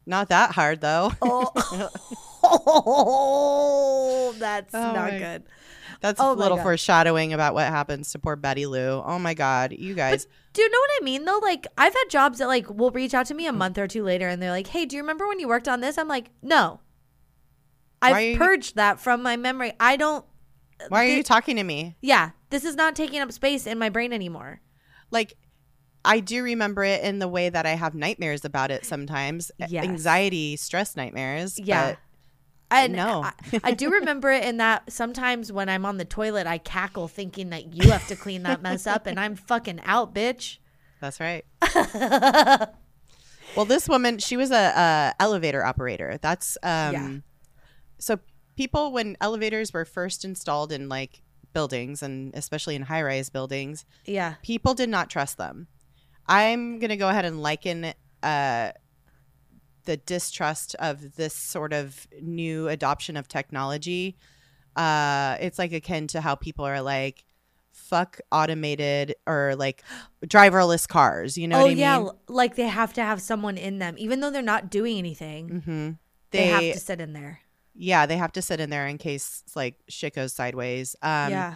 not 0.05 0.29
that 0.29 0.51
hard 0.51 0.81
though. 0.81 1.11
Oh, 1.21 1.51
that's 4.39 4.73
Oh 4.73 4.79
not 4.93 5.11
my- 5.13 5.19
good. 5.19 5.43
That's 6.01 6.19
Oh 6.19 6.33
a 6.33 6.35
little 6.35 6.57
foreshadowing 6.57 7.31
about 7.33 7.53
what 7.53 7.67
happens 7.67 8.11
to 8.11 8.19
poor 8.19 8.35
Betty 8.35 8.65
Lou. 8.65 9.01
Oh 9.03 9.17
my 9.17 9.33
god, 9.33 9.71
you 9.71 9.95
guys. 9.95 10.27
Do 10.53 10.61
you 10.61 10.69
know 10.69 10.77
what 10.77 10.89
I 11.01 11.03
mean 11.03 11.25
though? 11.25 11.39
Like 11.41 11.65
I've 11.77 11.93
had 11.93 12.03
jobs 12.09 12.39
that 12.39 12.47
like 12.47 12.69
will 12.69 12.91
reach 12.91 13.13
out 13.13 13.25
to 13.27 13.33
me 13.33 13.47
a 13.47 13.53
month 13.53 13.77
or 13.77 13.87
two 13.87 14.03
later 14.03 14.27
and 14.27 14.41
they're 14.41 14.51
like, 14.51 14.67
"Hey, 14.67 14.85
do 14.85 14.95
you 14.97 15.01
remember 15.01 15.25
when 15.27 15.39
you 15.39 15.47
worked 15.47 15.67
on 15.67 15.79
this?" 15.79 15.97
I'm 15.97 16.07
like, 16.09 16.29
"No." 16.43 16.81
I've 18.01 18.37
purged 18.37 18.75
that 18.75 18.99
from 18.99 19.23
my 19.23 19.37
memory. 19.37 19.73
I 19.79 19.95
don't 19.97 20.25
Why 20.89 21.05
are 21.05 21.09
you 21.09 21.23
talking 21.23 21.55
to 21.57 21.63
me? 21.63 21.95
Yeah, 22.01 22.31
this 22.49 22.65
is 22.65 22.75
not 22.75 22.95
taking 22.95 23.19
up 23.19 23.31
space 23.31 23.65
in 23.65 23.79
my 23.79 23.89
brain 23.89 24.13
anymore. 24.13 24.61
Like 25.11 25.35
I 26.03 26.19
do 26.19 26.43
remember 26.43 26.83
it 26.83 27.03
in 27.03 27.19
the 27.19 27.27
way 27.27 27.49
that 27.49 27.65
I 27.65 27.71
have 27.71 27.95
nightmares 27.95 28.45
about 28.45 28.71
it 28.71 28.85
sometimes. 28.85 29.51
Yes. 29.57 29.83
Anxiety, 29.83 30.55
stress 30.55 30.95
nightmares. 30.95 31.57
Yeah. 31.59 31.95
And 32.71 32.93
No. 32.93 33.23
I, 33.23 33.33
I 33.63 33.71
do 33.71 33.89
remember 33.99 34.31
it 34.31 34.43
in 34.43 34.57
that 34.57 34.91
sometimes 34.91 35.51
when 35.51 35.69
I'm 35.69 35.85
on 35.85 35.97
the 35.97 36.05
toilet, 36.05 36.45
I 36.47 36.57
cackle 36.57 37.07
thinking 37.07 37.49
that 37.51 37.73
you 37.73 37.91
have 37.91 38.07
to 38.07 38.15
clean 38.15 38.43
that 38.43 38.61
mess 38.61 38.85
up 38.85 39.07
and 39.07 39.19
I'm 39.19 39.35
fucking 39.35 39.81
out, 39.85 40.13
bitch. 40.13 40.57
That's 41.01 41.19
right. 41.19 41.45
Well, 43.55 43.65
this 43.65 43.87
woman, 43.87 44.17
she 44.17 44.35
was 44.35 44.51
a, 44.51 44.55
a 44.55 45.13
elevator 45.19 45.63
operator. 45.63 46.17
That's 46.21 46.57
um 46.61 46.93
Yeah. 46.93 47.15
So 47.99 48.19
people 48.55 48.91
when 48.91 49.17
elevators 49.21 49.73
were 49.73 49.85
first 49.85 50.25
installed 50.25 50.71
in 50.71 50.89
like 50.89 51.21
buildings 51.53 52.03
and 52.03 52.33
especially 52.35 52.75
in 52.75 52.83
high-rise 52.83 53.29
buildings, 53.29 53.85
yeah. 54.05 54.35
people 54.43 54.73
did 54.73 54.89
not 54.89 55.09
trust 55.09 55.37
them. 55.37 55.67
I'm 56.27 56.79
going 56.79 56.89
to 56.89 56.97
go 56.97 57.09
ahead 57.09 57.25
and 57.25 57.41
liken 57.41 57.93
uh 58.23 58.71
the 59.85 59.97
distrust 59.97 60.75
of 60.79 61.15
this 61.15 61.35
sort 61.35 61.71
of 61.71 62.07
new 62.19 62.67
adoption 62.67 63.17
of 63.17 63.27
technology. 63.27 64.17
Uh 64.75 65.37
it's 65.39 65.59
like 65.59 65.71
akin 65.73 66.07
to 66.07 66.21
how 66.21 66.35
people 66.35 66.65
are 66.65 66.81
like 66.81 67.23
fuck 67.71 68.19
automated 68.31 69.15
or 69.27 69.55
like 69.55 69.83
driverless 70.25 70.87
cars, 70.87 71.37
you 71.37 71.47
know 71.47 71.59
oh, 71.59 71.63
what 71.63 71.71
I 71.71 71.73
yeah. 71.73 71.99
mean? 71.99 72.09
Like 72.27 72.55
they 72.55 72.67
have 72.67 72.93
to 72.93 73.03
have 73.03 73.21
someone 73.21 73.57
in 73.57 73.79
them, 73.79 73.95
even 73.97 74.19
though 74.19 74.31
they're 74.31 74.41
not 74.41 74.69
doing 74.71 74.97
anything. 74.97 75.49
Mm-hmm. 75.49 75.89
They, 76.31 76.47
have 76.47 76.61
to 76.61 76.79
sit 76.79 76.99
in 76.99 77.13
there. 77.13 77.39
Yeah, 77.75 78.05
they 78.05 78.17
have 78.17 78.31
to 78.33 78.41
sit 78.41 78.59
in 78.59 78.69
there 78.69 78.87
in 78.87 78.97
case 78.97 79.43
like 79.55 79.75
shit 79.89 80.15
goes 80.15 80.33
sideways. 80.33 80.95
Um, 81.01 81.31
yeah. 81.31 81.55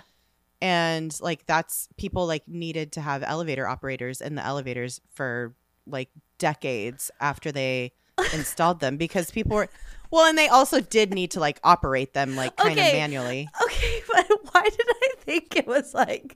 and 0.62 1.18
like 1.22 1.46
that's 1.46 1.88
people 1.98 2.28
like 2.28 2.48
needed 2.48 2.92
to 2.94 3.02
have 3.02 3.24
elevator 3.24 3.68
operators 3.68 4.22
in 4.22 4.36
the 4.36 4.44
elevators 4.46 5.00
for 5.14 5.56
like 5.88 6.10
decades 6.38 7.10
after 7.20 7.52
they 7.52 7.94
installed 8.34 8.80
them 8.80 8.98
because 8.98 9.32
people 9.32 9.56
were 9.56 9.70
well, 10.12 10.26
and 10.26 10.38
they 10.38 10.48
also 10.48 10.82
did 10.82 11.14
need 11.14 11.32
to 11.32 11.40
like 11.40 11.60
operate 11.64 12.14
them 12.14 12.36
like 12.36 12.56
kind 12.58 12.72
Okay. 12.80 12.90
of 12.90 12.98
manually. 12.98 13.48
Okay, 13.64 14.02
but 14.12 14.26
why 14.52 14.64
did 14.64 14.88
I 14.90 15.10
think 15.20 15.56
it 15.56 15.68
was 15.68 15.94
like 15.94 16.36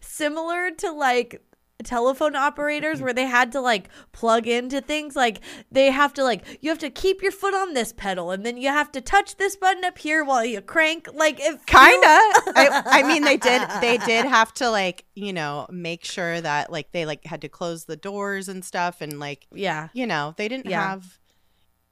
similar 0.00 0.70
to 0.72 0.90
like 0.92 1.40
telephone 1.82 2.34
operators 2.36 2.96
mm-hmm. 2.96 3.04
where 3.04 3.14
they 3.14 3.26
had 3.26 3.52
to 3.52 3.60
like 3.60 3.88
plug 4.12 4.46
into 4.46 4.80
things 4.80 5.16
like 5.16 5.40
they 5.70 5.90
have 5.90 6.12
to 6.12 6.22
like 6.24 6.58
you 6.60 6.70
have 6.70 6.78
to 6.78 6.90
keep 6.90 7.22
your 7.22 7.32
foot 7.32 7.54
on 7.54 7.74
this 7.74 7.92
pedal 7.92 8.30
and 8.30 8.44
then 8.44 8.56
you 8.56 8.68
have 8.68 8.90
to 8.92 9.00
touch 9.00 9.36
this 9.36 9.56
button 9.56 9.84
up 9.84 9.98
here 9.98 10.24
while 10.24 10.44
you 10.44 10.60
crank 10.60 11.08
like 11.14 11.38
it 11.40 11.64
Kinda. 11.66 12.06
I, 12.56 12.82
I 12.86 13.02
mean, 13.02 13.24
they 13.24 13.36
did. 13.36 13.62
They 13.80 13.98
did 13.98 14.24
have 14.26 14.52
to 14.54 14.70
like 14.70 15.04
you 15.14 15.32
know 15.32 15.66
make 15.70 16.04
sure 16.04 16.40
that 16.40 16.70
like 16.70 16.92
they 16.92 17.04
like 17.06 17.24
had 17.24 17.40
to 17.42 17.48
close 17.48 17.84
the 17.84 17.96
doors 17.96 18.48
and 18.48 18.64
stuff 18.64 19.00
and 19.00 19.18
like 19.20 19.46
yeah 19.52 19.88
you 19.92 20.06
know 20.06 20.34
they 20.36 20.48
didn't 20.48 20.66
Yeah. 20.66 20.88
have 20.90 21.18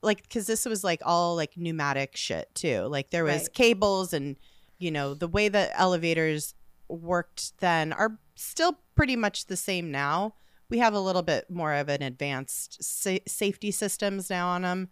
like 0.03 0.23
because 0.23 0.47
this 0.47 0.65
was 0.65 0.83
like 0.83 1.01
all 1.05 1.37
like 1.37 1.57
pneumatic 1.57 2.17
shit 2.17 2.55
too 2.55 2.83
like 2.83 3.11
there 3.11 3.25
was 3.25 3.43
Right. 3.43 3.53
cables 3.55 4.13
and 4.13 4.37
you 4.79 4.91
know 4.91 5.13
the 5.15 5.29
way 5.29 5.49
that 5.49 5.73
elevators 5.75 6.55
worked 6.89 7.59
then 7.61 7.93
are 7.93 8.19
still 8.41 8.79
pretty 8.95 9.17
much 9.17 9.47
the 9.47 9.57
same 9.57 9.91
now. 9.91 10.35
We 10.69 10.79
have 10.79 10.95
a 10.95 11.01
little 11.01 11.23
bit 11.23 11.51
more 11.51 11.75
of 11.75 11.89
an 11.89 12.01
advanced 12.03 12.83
sa- 12.83 13.19
safety 13.27 13.71
systems 13.73 14.31
now 14.31 14.49
on 14.49 14.63
them 14.63 14.89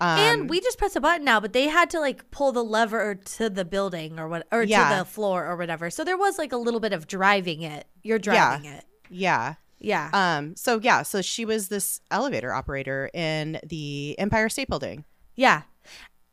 um, 0.00 0.18
and 0.18 0.50
we 0.50 0.58
just 0.60 0.78
press 0.78 0.96
a 0.96 1.00
button 1.00 1.22
now 1.24 1.38
but 1.38 1.52
they 1.52 1.68
had 1.68 1.90
to 1.90 2.00
like 2.00 2.30
pull 2.30 2.50
the 2.50 2.64
lever 2.64 3.14
to 3.14 3.50
the 3.50 3.66
building 3.66 4.18
or 4.18 4.26
what 4.26 4.46
or 4.50 4.62
Yeah. 4.62 4.88
to 4.88 4.98
the 5.00 5.04
floor 5.04 5.46
or 5.46 5.54
whatever. 5.56 5.90
So 5.90 6.02
there 6.02 6.16
was 6.16 6.38
like 6.38 6.52
a 6.52 6.56
little 6.56 6.80
bit 6.80 6.94
of 6.94 7.06
driving 7.06 7.60
it. 7.60 7.86
You're 8.02 8.18
driving 8.18 8.64
it. 8.70 8.84
Yeah. 9.10 9.54
Yeah. 9.78 10.08
Um 10.14 10.56
so 10.56 10.80
yeah 10.82 11.02
so 11.02 11.20
she 11.20 11.44
was 11.44 11.68
this 11.68 12.00
elevator 12.10 12.52
operator 12.54 13.10
in 13.12 13.60
the 13.62 14.18
empire 14.18 14.48
state 14.48 14.68
building. 14.68 15.04
Yeah. 15.36 15.62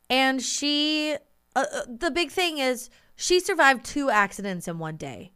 And 0.09 0.41
she, 0.41 1.17
uh, 1.55 1.65
uh, 1.73 1.81
the 1.87 2.11
big 2.11 2.31
thing 2.31 2.59
is 2.59 2.89
she 3.17 3.39
survived 3.39 3.83
two 3.85 4.09
accidents 4.09 4.67
in 4.67 4.79
one 4.79 4.95
day. 4.97 5.33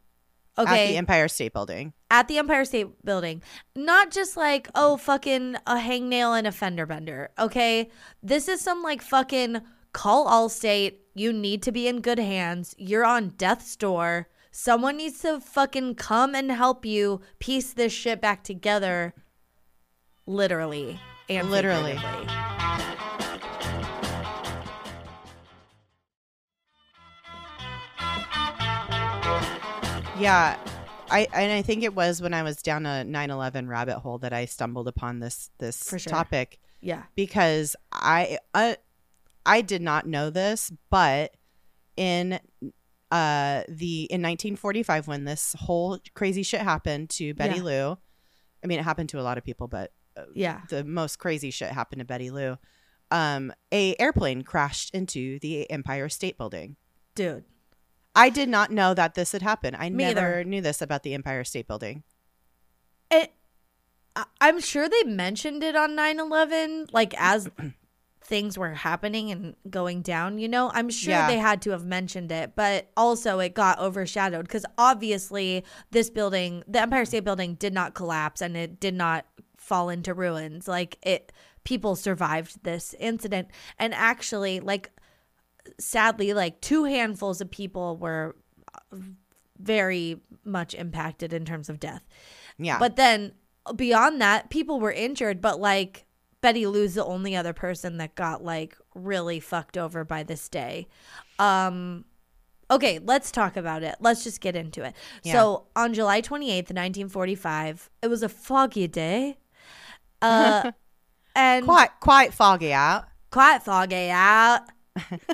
At 0.67 0.73
Okay. 0.73 0.87
the 0.91 0.97
empire 0.97 1.27
state 1.27 1.53
building 1.53 1.93
At 2.11 2.27
the 2.27 2.37
Empire 2.39 2.65
State 2.65 3.05
Building. 3.05 3.43
Not 3.75 4.09
just 4.11 4.35
like, 4.35 4.67
oh, 4.73 4.97
fucking 4.97 5.55
a 5.67 5.75
hangnail 5.75 6.37
and 6.37 6.47
a 6.47 6.51
fender 6.51 6.85
bender. 6.87 7.29
Okay. 7.37 7.89
This 8.23 8.47
is 8.47 8.61
some 8.61 8.81
like 8.81 9.01
fucking 9.01 9.61
call 9.93 10.25
Allstate. 10.27 10.95
You 11.13 11.31
need 11.31 11.61
to 11.63 11.71
be 11.71 11.87
in 11.87 12.01
good 12.01 12.17
hands. 12.19 12.73
You're 12.77 13.05
on 13.05 13.29
death's 13.37 13.75
door. 13.75 14.27
Someone 14.51 14.97
needs 14.97 15.21
to 15.21 15.39
fucking 15.39 15.95
come 15.95 16.33
and 16.33 16.51
help 16.51 16.83
you 16.85 17.21
piece 17.37 17.73
this 17.73 17.93
shit 17.93 18.19
back 18.19 18.43
together. 18.43 19.13
Literally. 20.25 20.99
And 21.29 21.51
Literally. 21.51 21.93
figuratively. 21.93 22.58
Yeah. 30.19 30.57
I 31.11 31.27
and 31.33 31.51
I 31.51 31.61
think 31.61 31.83
it 31.83 31.95
was 31.95 32.21
when 32.21 32.33
I 32.33 32.43
was 32.43 32.61
down 32.61 32.85
a 32.85 33.03
9/11 33.03 33.67
rabbit 33.67 33.99
hole 33.99 34.19
that 34.19 34.33
I 34.33 34.45
stumbled 34.45 34.87
upon 34.87 35.19
this 35.19 35.49
this 35.57 35.87
sure. 35.87 35.97
topic 35.99 36.59
Yeah. 36.81 37.03
because 37.15 37.75
I 37.91 38.37
I 38.53 38.77
I 39.45 39.61
did 39.61 39.81
not 39.81 40.05
know 40.07 40.29
this, 40.29 40.71
but 40.91 41.35
in 41.97 42.39
uh, 43.11 43.63
the 43.67 44.03
in 44.03 44.21
1945 44.21 45.07
when 45.07 45.23
this 45.25 45.55
whole 45.57 45.97
crazy 46.13 46.43
shit 46.43 46.61
happened 46.61 47.09
to 47.11 47.33
Betty 47.33 47.57
Yeah. 47.57 47.63
Lou. 47.63 47.97
I 48.63 48.67
mean, 48.67 48.77
it 48.79 48.83
happened 48.83 49.09
to 49.09 49.19
a 49.19 49.23
lot 49.23 49.37
of 49.39 49.43
people, 49.43 49.67
but 49.67 49.91
Yeah. 50.35 50.61
the 50.69 50.83
most 50.83 51.17
crazy 51.17 51.49
shit 51.49 51.71
happened 51.71 51.99
to 52.01 52.05
Betty 52.05 52.29
Lou. 52.29 52.57
Um, 53.09 53.51
a 53.71 53.95
airplane 53.99 54.43
crashed 54.43 54.93
into 54.93 55.39
the 55.39 55.67
Empire 55.71 56.07
State 56.09 56.37
Building. 56.37 56.75
Dude. 57.15 57.45
I 58.15 58.29
did 58.29 58.49
not 58.49 58.71
know 58.71 58.93
that 58.93 59.15
this 59.15 59.31
had 59.31 59.41
happened. 59.41 59.77
I 59.79 59.89
Me 59.89 60.03
never 60.05 60.19
either. 60.39 60.43
knew 60.43 60.61
this 60.61 60.81
about 60.81 61.03
the 61.03 61.13
Empire 61.13 61.43
State 61.43 61.67
Building. 61.67 62.03
It, 63.11 63.31
I- 64.15 64.25
I'm 64.41 64.59
sure 64.59 64.89
they 64.89 65.03
mentioned 65.03 65.63
it 65.63 65.75
on 65.75 65.95
9 65.95 66.19
11, 66.19 66.87
like 66.91 67.13
as 67.19 67.49
things 68.21 68.57
were 68.57 68.73
happening 68.73 69.31
and 69.31 69.55
going 69.69 70.01
down, 70.01 70.37
you 70.37 70.47
know? 70.47 70.69
I'm 70.73 70.89
sure 70.89 71.11
Yeah. 71.11 71.27
they 71.27 71.37
had 71.37 71.61
to 71.63 71.71
have 71.71 71.85
mentioned 71.85 72.31
it, 72.31 72.53
but 72.55 72.89
also 72.97 73.39
it 73.39 73.53
got 73.55 73.79
overshadowed 73.79 74.45
because 74.45 74.65
obviously 74.77 75.63
this 75.91 76.09
building, 76.09 76.63
the 76.67 76.81
Empire 76.81 77.05
State 77.05 77.23
Building, 77.23 77.55
did 77.55 77.73
not 77.73 77.93
collapse 77.95 78.41
and 78.41 78.55
it 78.57 78.79
did 78.79 78.93
not 78.93 79.25
fall 79.57 79.89
into 79.89 80.13
ruins. 80.13 80.67
Like 80.67 80.97
it, 81.03 81.31
people 81.63 81.95
survived 81.95 82.63
this 82.63 82.93
incident. 82.99 83.47
And 83.79 83.93
actually, 83.93 84.59
like, 84.59 84.91
sadly, 85.79 86.33
like 86.33 86.61
two 86.61 86.85
handfuls 86.85 87.41
of 87.41 87.51
people 87.51 87.97
were 87.97 88.35
uh, 88.73 88.97
very 89.59 90.21
much 90.43 90.73
impacted 90.73 91.33
in 91.33 91.45
terms 91.45 91.69
of 91.69 91.79
death. 91.79 92.03
Yeah, 92.57 92.79
But 92.79 92.95
then 92.95 93.33
beyond 93.75 94.21
that, 94.21 94.49
people 94.49 94.79
were 94.79 94.91
injured, 94.91 95.41
but 95.41 95.59
like 95.59 96.05
Betty 96.41 96.65
Lou's 96.65 96.95
the 96.95 97.05
only 97.05 97.35
other 97.35 97.53
person 97.53 97.97
that 97.97 98.15
got 98.15 98.43
like 98.43 98.77
really 98.95 99.39
fucked 99.39 99.77
over 99.77 100.03
by 100.03 100.23
this 100.23 100.47
day. 100.49 100.87
Um 101.37 102.05
okay, 102.71 102.99
let's 103.03 103.31
talk 103.31 103.57
about 103.57 103.83
it. 103.83 103.95
Let's 103.99 104.23
just 104.23 104.41
get 104.41 104.55
into 104.55 104.83
it. 104.83 104.93
So, 105.33 105.65
on 105.75 105.93
July 105.93 106.21
28th, 106.21 106.71
1945, 106.71 107.89
it 108.03 108.07
was 108.07 108.23
a 108.23 108.29
foggy 108.29 108.87
day. 108.87 109.37
Uh 110.21 110.71
and 111.35 111.65
quite 111.65 111.89
quite 111.99 112.33
foggy 112.33 112.73
out. 112.73 113.05
quite 113.31 113.63
foggy 113.63 114.09
out. 114.09 114.61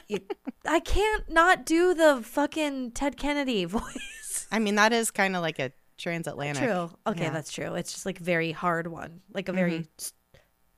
You- 0.08 0.20
I 0.68 0.80
can't 0.80 1.30
not 1.30 1.66
do 1.66 1.94
the 1.94 2.22
fucking 2.24 2.92
Ted 2.92 3.18
Kennedy 3.18 3.66
voice. 3.66 4.48
I 4.52 4.60
mean, 4.60 4.76
that 4.76 4.94
is 4.94 5.12
kind 5.12 5.36
of 5.36 5.42
like 5.42 5.60
a 5.60 5.72
transatlantic. 5.98 6.64
True. 6.64 6.92
Okay, 7.08 7.24
Yeah. 7.26 7.30
that's 7.32 7.52
true. 7.52 7.74
It's 7.76 7.92
just 7.94 8.06
like 8.06 8.18
very 8.18 8.52
hard 8.52 8.88
one, 8.88 9.22
like 9.34 9.48
a 9.50 9.54
very, 9.54 9.80
Mm-hmm. 9.80 10.38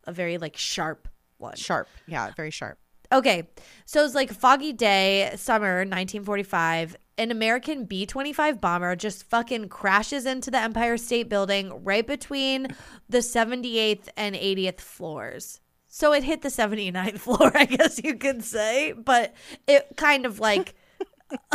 a 0.09 0.13
very 0.13 0.37
like 0.37 0.57
sharp 0.57 1.07
one. 1.37 1.55
Sharp. 1.55 1.87
Yeah, 2.07 2.31
very 2.35 2.51
sharp. 2.51 2.77
Okay, 3.11 3.47
so 3.85 4.03
it's 4.03 4.13
like 4.15 4.31
foggy 4.33 4.73
day, 4.73 5.31
summer, 5.37 5.77
1945. 5.79 6.97
An 7.19 7.31
American 7.31 7.85
B 7.85 8.05
25 8.05 8.59
bomber 8.61 8.95
just 8.95 9.23
fucking 9.23 9.69
crashes 9.69 10.25
into 10.25 10.51
the 10.51 10.59
Empire 10.59 10.97
State 10.97 11.29
Building 11.29 11.83
right 11.83 12.05
between 12.05 12.67
the 13.09 13.19
78th 13.19 14.09
and 14.17 14.35
80th 14.35 14.81
floors. 14.81 15.61
So 15.87 16.13
it 16.13 16.23
hit 16.23 16.41
the 16.41 16.49
79th 16.49 17.19
floor, 17.19 17.51
I 17.55 17.65
guess 17.65 18.01
you 18.03 18.15
could 18.15 18.43
say, 18.43 18.93
but 18.93 19.33
it 19.67 19.87
kind 19.95 20.25
of 20.25 20.39
like. 20.39 20.75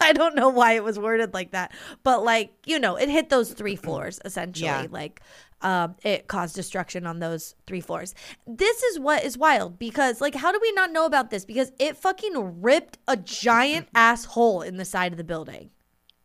I 0.00 0.12
don't 0.12 0.36
know 0.36 0.48
why 0.48 0.74
it 0.74 0.84
was 0.84 0.96
worded 0.96 1.34
like 1.34 1.50
that, 1.50 1.72
but 2.04 2.22
like, 2.22 2.52
you 2.64 2.78
know, 2.78 2.94
it 2.94 3.08
hit 3.08 3.30
those 3.30 3.52
three 3.52 3.74
floors 3.74 4.20
essentially. 4.24 4.66
Yeah. 4.66 4.86
Like, 4.88 5.20
um, 5.60 5.96
it 6.04 6.28
caused 6.28 6.54
destruction 6.54 7.06
on 7.06 7.18
those 7.18 7.54
three 7.66 7.80
floors. 7.80 8.14
This 8.46 8.82
is 8.84 9.00
what 9.00 9.24
is 9.24 9.36
wild 9.36 9.78
because, 9.78 10.20
like, 10.20 10.34
how 10.34 10.52
do 10.52 10.58
we 10.62 10.70
not 10.72 10.92
know 10.92 11.04
about 11.04 11.30
this? 11.30 11.44
Because 11.44 11.72
it 11.78 11.96
fucking 11.96 12.62
ripped 12.62 12.98
a 13.08 13.16
giant 13.16 13.88
ass 13.94 14.24
hole 14.24 14.62
in 14.62 14.76
the 14.76 14.84
side 14.84 15.12
of 15.12 15.18
the 15.18 15.24
building. 15.24 15.70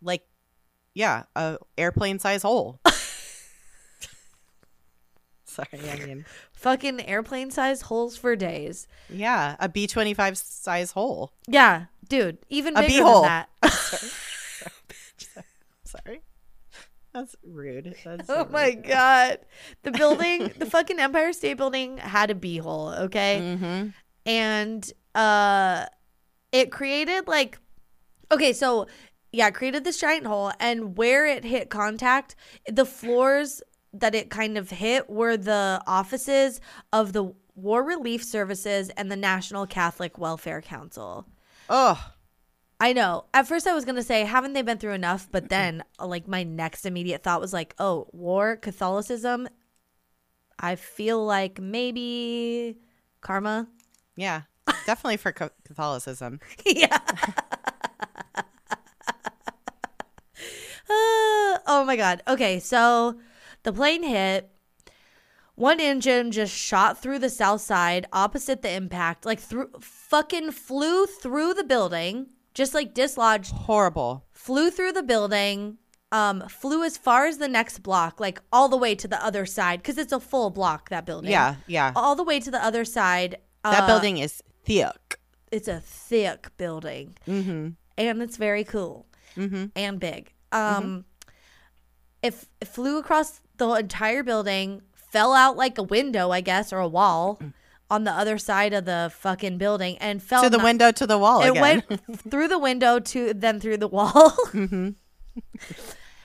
Like, 0.01 0.23
yeah, 0.93 1.23
a 1.35 1.57
airplane 1.77 2.19
size 2.19 2.43
hole. 2.43 2.79
Sorry, 5.71 5.89
I 5.89 6.05
mean, 6.05 6.25
Fucking 6.53 7.01
airplane 7.01 7.51
size 7.51 7.81
holes 7.81 8.17
for 8.17 8.35
days. 8.35 8.87
yeah, 9.09 9.55
a 9.59 9.69
B 9.69 9.87
twenty 9.87 10.13
five 10.13 10.37
size 10.37 10.91
hole. 10.91 11.31
Yeah, 11.47 11.85
dude, 12.07 12.37
even 12.49 12.75
A 12.77 12.81
bigger 12.81 13.03
than 13.03 13.21
that. 13.23 13.49
Sorry, 15.85 16.21
that's 17.13 17.35
rude. 17.43 17.95
That's 18.03 18.29
Oh 18.29 18.47
my 18.51 18.67
rude. 18.69 18.83
god. 18.87 19.39
The 19.83 19.91
building, 19.91 20.51
the 20.57 20.65
fucking 20.65 20.99
Empire 20.99 21.33
State 21.33 21.55
Building 21.57 21.97
had 21.97 22.31
a 22.31 22.35
beehole, 22.35 22.97
okay? 23.01 23.57
Mhm. 23.59 23.93
And 24.25 24.91
uh 25.13 25.85
it 26.51 26.71
created 26.71 27.27
like 27.27 27.59
Okay, 28.31 28.53
so 28.53 28.87
yeah, 29.31 29.49
created 29.51 29.83
this 29.83 29.99
giant 29.99 30.25
hole 30.25 30.51
and 30.59 30.97
where 30.97 31.25
it 31.25 31.43
hit 31.43 31.69
contact, 31.69 32.35
the 32.67 32.85
floors 32.85 33.61
that 33.93 34.15
it 34.15 34.29
kind 34.29 34.57
of 34.57 34.69
hit 34.69 35.09
were 35.09 35.37
the 35.37 35.81
offices 35.85 36.59
of 36.91 37.13
the 37.13 37.33
War 37.55 37.83
Relief 37.83 38.23
Services 38.23 38.89
and 38.89 39.11
the 39.11 39.15
National 39.15 39.67
Catholic 39.67 40.17
Welfare 40.17 40.61
Council. 40.61 41.27
Oh, 41.69 42.11
I 42.79 42.93
know. 42.93 43.25
At 43.33 43.47
first, 43.47 43.67
I 43.67 43.73
was 43.73 43.85
gonna 43.85 44.03
say, 44.03 44.23
haven't 44.23 44.53
they 44.53 44.63
been 44.63 44.79
through 44.79 44.93
enough? 44.93 45.29
But 45.31 45.49
then, 45.49 45.83
uh, 45.99 46.07
like, 46.07 46.27
my 46.27 46.43
next 46.43 46.85
immediate 46.85 47.23
thought 47.23 47.39
was 47.39 47.53
like, 47.53 47.75
oh, 47.79 48.07
war, 48.11 48.57
Catholicism. 48.57 49.47
I 50.59 50.75
feel 50.75 51.23
like 51.23 51.59
maybe 51.61 52.77
karma. 53.21 53.67
yeah, 54.15 54.41
definitely 54.85 55.17
for 55.17 55.31
Catholicism. 55.31 56.39
yeah. 56.65 56.99
Uh, 60.89 61.57
oh 61.67 61.83
my 61.85 61.95
god. 61.95 62.21
Okay, 62.27 62.59
so 62.59 63.19
the 63.63 63.73
plane 63.73 64.03
hit. 64.03 64.49
One 65.55 65.79
engine 65.79 66.31
just 66.31 66.53
shot 66.55 66.99
through 67.01 67.19
the 67.19 67.29
south 67.29 67.61
side 67.61 68.07
opposite 68.11 68.61
the 68.63 68.71
impact, 68.71 69.23
like 69.25 69.39
through 69.39 69.69
fucking 69.79 70.51
flew 70.51 71.05
through 71.05 71.53
the 71.53 71.63
building, 71.63 72.27
just 72.55 72.73
like 72.73 72.93
dislodged 72.95 73.51
Horrible. 73.51 74.25
flew 74.31 74.71
through 74.71 74.93
the 74.93 75.03
building 75.03 75.77
um 76.11 76.47
flew 76.47 76.83
as 76.83 76.95
far 76.95 77.25
as 77.25 77.39
the 77.39 77.47
next 77.47 77.79
block 77.79 78.19
like 78.19 78.39
all 78.51 78.69
the 78.69 78.77
way 78.77 78.93
to 78.93 79.07
the 79.07 79.23
other 79.25 79.47
side 79.47 79.79
because 79.81 79.97
it's 79.97 80.13
a 80.13 80.19
full 80.19 80.51
block 80.51 80.89
that 80.89 81.07
building 81.07 81.31
Yeah, 81.31 81.55
yeah. 81.65 81.91
all 81.95 82.15
the 82.15 82.23
way 82.23 82.39
to 82.39 82.51
the 82.51 82.63
other 82.63 82.85
side 82.85 83.37
that 83.63 83.83
Uh, 83.83 83.87
building 83.87 84.19
is 84.19 84.43
thick. 84.63 85.17
it's 85.51 85.67
a 85.67 85.79
thick 85.79 86.55
building 86.57 87.15
Mm-hmm. 87.27 87.69
and 87.97 88.21
it's 88.21 88.37
very 88.37 88.63
cool 88.63 89.07
Mm-hmm. 89.35 89.65
and 89.75 89.99
big 89.99 90.31
um 90.51 91.05
it, 92.21 92.33
f- 92.35 92.45
it 92.61 92.67
flew 92.67 92.99
across 92.99 93.41
the 93.57 93.69
entire 93.73 94.23
building 94.23 94.81
fell 94.95 95.33
out 95.33 95.55
like 95.57 95.77
a 95.77 95.83
window 95.83 96.31
i 96.31 96.41
guess 96.41 96.73
or 96.73 96.79
a 96.79 96.87
wall 96.87 97.39
on 97.89 98.03
the 98.05 98.11
other 98.11 98.37
side 98.39 98.73
of 98.73 98.85
the 98.85 99.11
fucking 99.15 99.57
building 99.57 99.97
and 99.99 100.23
fell 100.23 100.41
To 100.41 100.49
the 100.49 100.57
ni- 100.57 100.63
window, 100.63 100.91
to 100.91 101.05
the 101.05 101.17
wall 101.17 101.41
it 101.41 101.49
again. 101.51 101.61
went 101.61 102.01
through 102.31 102.47
the 102.47 102.57
window 102.57 102.99
to 102.99 103.33
then 103.35 103.59
through 103.59 103.77
the 103.77 103.87
wall 103.87 104.11
mm-hmm. 104.51 104.89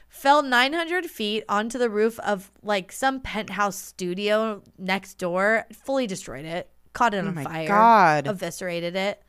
fell 0.08 0.42
900 0.42 1.06
feet 1.06 1.44
onto 1.48 1.78
the 1.78 1.90
roof 1.90 2.18
of 2.20 2.50
like 2.62 2.90
some 2.92 3.20
penthouse 3.20 3.76
studio 3.76 4.62
next 4.78 5.14
door, 5.18 5.66
fully 5.84 6.06
destroyed 6.06 6.44
it, 6.44 6.70
caught 6.92 7.14
it 7.14 7.24
Oh 7.24 7.28
on 7.28 7.34
fire, 7.44 7.68
God. 7.68 8.26
eviscerated 8.26 8.96
it. 8.96 9.22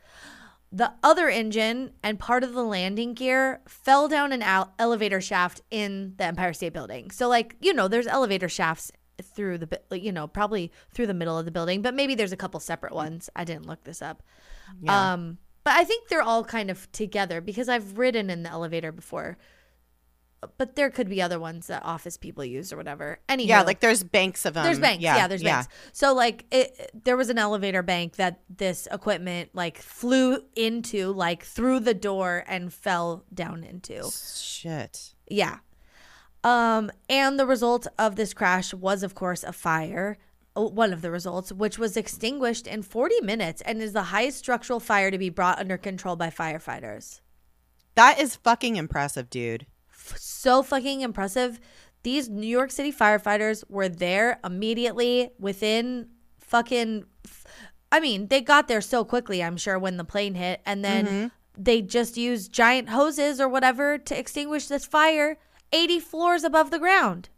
The 0.72 0.92
other 1.02 1.28
engine 1.28 1.92
and 2.02 2.18
part 2.18 2.44
of 2.44 2.52
the 2.52 2.62
landing 2.62 3.14
gear 3.14 3.60
fell 3.66 4.06
down 4.06 4.32
an 4.32 4.42
al- 4.42 4.72
elevator 4.78 5.20
shaft 5.20 5.62
in 5.70 6.14
the 6.16 6.24
Empire 6.24 6.52
State 6.52 6.72
Building. 6.72 7.10
So, 7.10 7.28
like, 7.28 7.56
you 7.60 7.74
know, 7.74 7.88
there's 7.88 8.06
elevator 8.06 8.48
shafts 8.48 8.92
through 9.20 9.58
the, 9.58 9.80
you 9.90 10.12
know, 10.12 10.28
probably 10.28 10.70
through 10.94 11.08
the 11.08 11.14
middle 11.14 11.36
of 11.36 11.44
the 11.44 11.50
building, 11.50 11.82
but 11.82 11.94
maybe 11.94 12.14
there's 12.14 12.32
a 12.32 12.36
couple 12.36 12.60
separate 12.60 12.94
ones. 12.94 13.28
I 13.34 13.44
didn't 13.44 13.66
look 13.66 13.84
this 13.84 14.00
up. 14.00 14.22
Yeah. 14.80 15.12
Um, 15.12 15.38
but 15.64 15.74
I 15.74 15.84
think 15.84 16.08
they're 16.08 16.22
all 16.22 16.44
kind 16.44 16.70
of 16.70 16.90
together 16.92 17.40
because 17.40 17.68
I've 17.68 17.98
ridden 17.98 18.30
in 18.30 18.44
the 18.44 18.50
elevator 18.50 18.92
before. 18.92 19.38
But 20.56 20.74
there 20.74 20.88
could 20.88 21.08
be 21.08 21.20
other 21.20 21.38
ones 21.38 21.66
that 21.66 21.84
office 21.84 22.16
people 22.16 22.44
use 22.44 22.72
or 22.72 22.76
whatever. 22.78 23.20
Anyhow, 23.28 23.58
yeah, 23.58 23.62
like 23.62 23.80
there's 23.80 24.02
banks 24.02 24.46
of 24.46 24.54
them. 24.54 24.64
there's 24.64 24.78
banks. 24.78 25.02
Yeah, 25.02 25.28
there's 25.28 25.42
yeah. 25.42 25.58
banks. 25.62 25.74
So 25.92 26.14
like 26.14 26.46
it, 26.50 26.90
there 27.04 27.16
was 27.16 27.28
an 27.28 27.36
elevator 27.36 27.82
bank 27.82 28.16
that 28.16 28.40
this 28.48 28.88
equipment 28.90 29.50
like 29.52 29.78
flew 29.78 30.38
into, 30.56 31.12
like 31.12 31.44
through 31.44 31.80
the 31.80 31.94
door 31.94 32.44
and 32.48 32.72
fell 32.72 33.24
down 33.34 33.64
into. 33.64 34.10
Shit. 34.10 35.14
Yeah. 35.28 35.58
Um, 36.42 36.90
and 37.08 37.38
the 37.38 37.46
result 37.46 37.86
of 37.98 38.16
this 38.16 38.32
crash 38.32 38.72
was, 38.72 39.02
of 39.02 39.14
course, 39.14 39.44
a 39.44 39.52
fire. 39.52 40.16
One 40.54 40.92
of 40.92 41.02
the 41.02 41.10
results, 41.10 41.52
which 41.52 41.78
was 41.78 41.96
extinguished 41.96 42.66
in 42.66 42.82
40 42.82 43.20
minutes 43.20 43.62
and 43.62 43.80
is 43.80 43.92
the 43.92 44.04
highest 44.04 44.38
structural 44.38 44.80
fire 44.80 45.10
to 45.10 45.18
be 45.18 45.28
brought 45.28 45.58
under 45.58 45.78
control 45.78 46.16
by 46.16 46.28
firefighters. 46.28 47.20
That 47.94 48.18
is 48.18 48.36
fucking 48.36 48.76
impressive, 48.76 49.30
dude. 49.30 49.66
F- 50.00 50.16
So 50.18 50.62
fucking 50.62 51.02
impressive. 51.02 51.60
These 52.02 52.28
New 52.30 52.46
York 52.46 52.70
City 52.70 52.92
firefighters 52.92 53.62
were 53.68 53.88
there 53.88 54.40
immediately 54.42 55.30
within 55.38 56.08
fucking. 56.40 57.04
I 57.92 58.00
mean, 58.00 58.28
they 58.28 58.40
got 58.40 58.68
there 58.68 58.80
so 58.80 59.04
quickly, 59.04 59.42
I'm 59.42 59.56
sure, 59.56 59.78
when 59.78 59.96
the 59.96 60.04
plane 60.04 60.34
hit. 60.34 60.60
And 60.64 60.84
then 60.84 61.06
mm-hmm. 61.06 61.26
they 61.62 61.82
just 61.82 62.16
used 62.16 62.52
giant 62.52 62.88
hoses 62.88 63.40
or 63.40 63.48
whatever 63.48 63.98
to 63.98 64.18
extinguish 64.18 64.68
this 64.68 64.86
fire 64.86 65.38
80 65.72 66.00
floors 66.00 66.44
above 66.44 66.70
the 66.70 66.78
ground. 66.78 67.28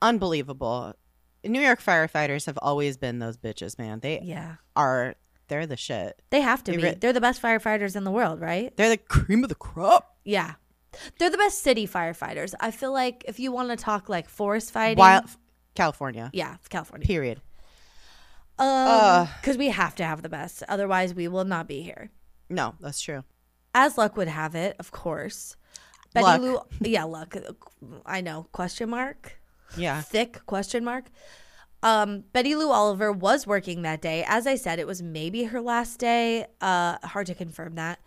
Unbelievable. 0.00 0.94
New 1.44 1.60
York 1.60 1.82
firefighters 1.82 2.46
have 2.46 2.58
always 2.62 2.96
been 2.96 3.18
those 3.18 3.36
bitches, 3.36 3.78
man. 3.78 4.00
They 4.00 4.20
Yeah. 4.22 4.56
are 4.76 5.14
they're 5.48 5.66
the 5.66 5.76
shit. 5.76 6.22
They 6.30 6.40
have 6.40 6.64
to 6.64 6.70
They 6.72 6.76
be. 6.78 6.82
re- 6.84 6.94
They're 6.98 7.12
the 7.12 7.20
best 7.20 7.42
firefighters 7.42 7.96
in 7.96 8.04
the 8.04 8.10
world, 8.10 8.40
right? 8.40 8.74
They're 8.76 8.88
the 8.88 8.96
cream 8.96 9.42
of 9.42 9.50
the 9.50 9.54
crop. 9.54 10.16
Yeah. 10.24 10.54
They're 11.18 11.30
the 11.30 11.38
best 11.38 11.62
city 11.62 11.86
firefighters. 11.86 12.54
I 12.60 12.70
feel 12.70 12.92
like 12.92 13.24
if 13.26 13.38
you 13.40 13.52
want 13.52 13.70
to 13.70 13.76
talk 13.76 14.08
like 14.08 14.28
forest 14.28 14.72
fighting, 14.72 14.98
Wild 14.98 15.24
California. 15.74 16.30
yeah, 16.32 16.54
it's 16.54 16.68
California. 16.68 17.06
Period. 17.06 17.40
Um, 18.58 19.28
because 19.40 19.56
we 19.58 19.68
have 19.68 19.94
to 19.96 20.04
have 20.04 20.22
the 20.22 20.28
best, 20.28 20.62
otherwise 20.68 21.12
we 21.12 21.26
will 21.28 21.44
not 21.44 21.66
be 21.66 21.82
here. 21.82 22.10
No, 22.48 22.74
that's 22.80 23.00
true. 23.00 23.24
As 23.74 23.98
luck 23.98 24.16
would 24.16 24.28
have 24.28 24.54
it, 24.54 24.76
of 24.78 24.92
course. 24.92 25.56
Betty 26.12 26.24
Luck. 26.24 26.40
Lou, 26.40 26.60
yeah, 26.88 27.02
luck. 27.04 27.36
I 28.06 28.20
know. 28.20 28.46
Question 28.52 28.90
mark. 28.90 29.40
Yeah. 29.76 30.00
Thick 30.02 30.46
question 30.46 30.84
mark. 30.84 31.06
Um, 31.82 32.22
Betty 32.32 32.54
Lou 32.54 32.70
Oliver 32.70 33.10
was 33.10 33.46
working 33.46 33.82
that 33.82 34.00
day. 34.00 34.24
As 34.28 34.46
I 34.46 34.54
said, 34.54 34.78
it 34.78 34.86
was 34.86 35.02
maybe 35.02 35.44
her 35.44 35.60
last 35.60 35.98
day. 35.98 36.46
Uh, 36.60 36.98
hard 37.02 37.26
to 37.26 37.34
confirm 37.34 37.74
that. 37.74 37.98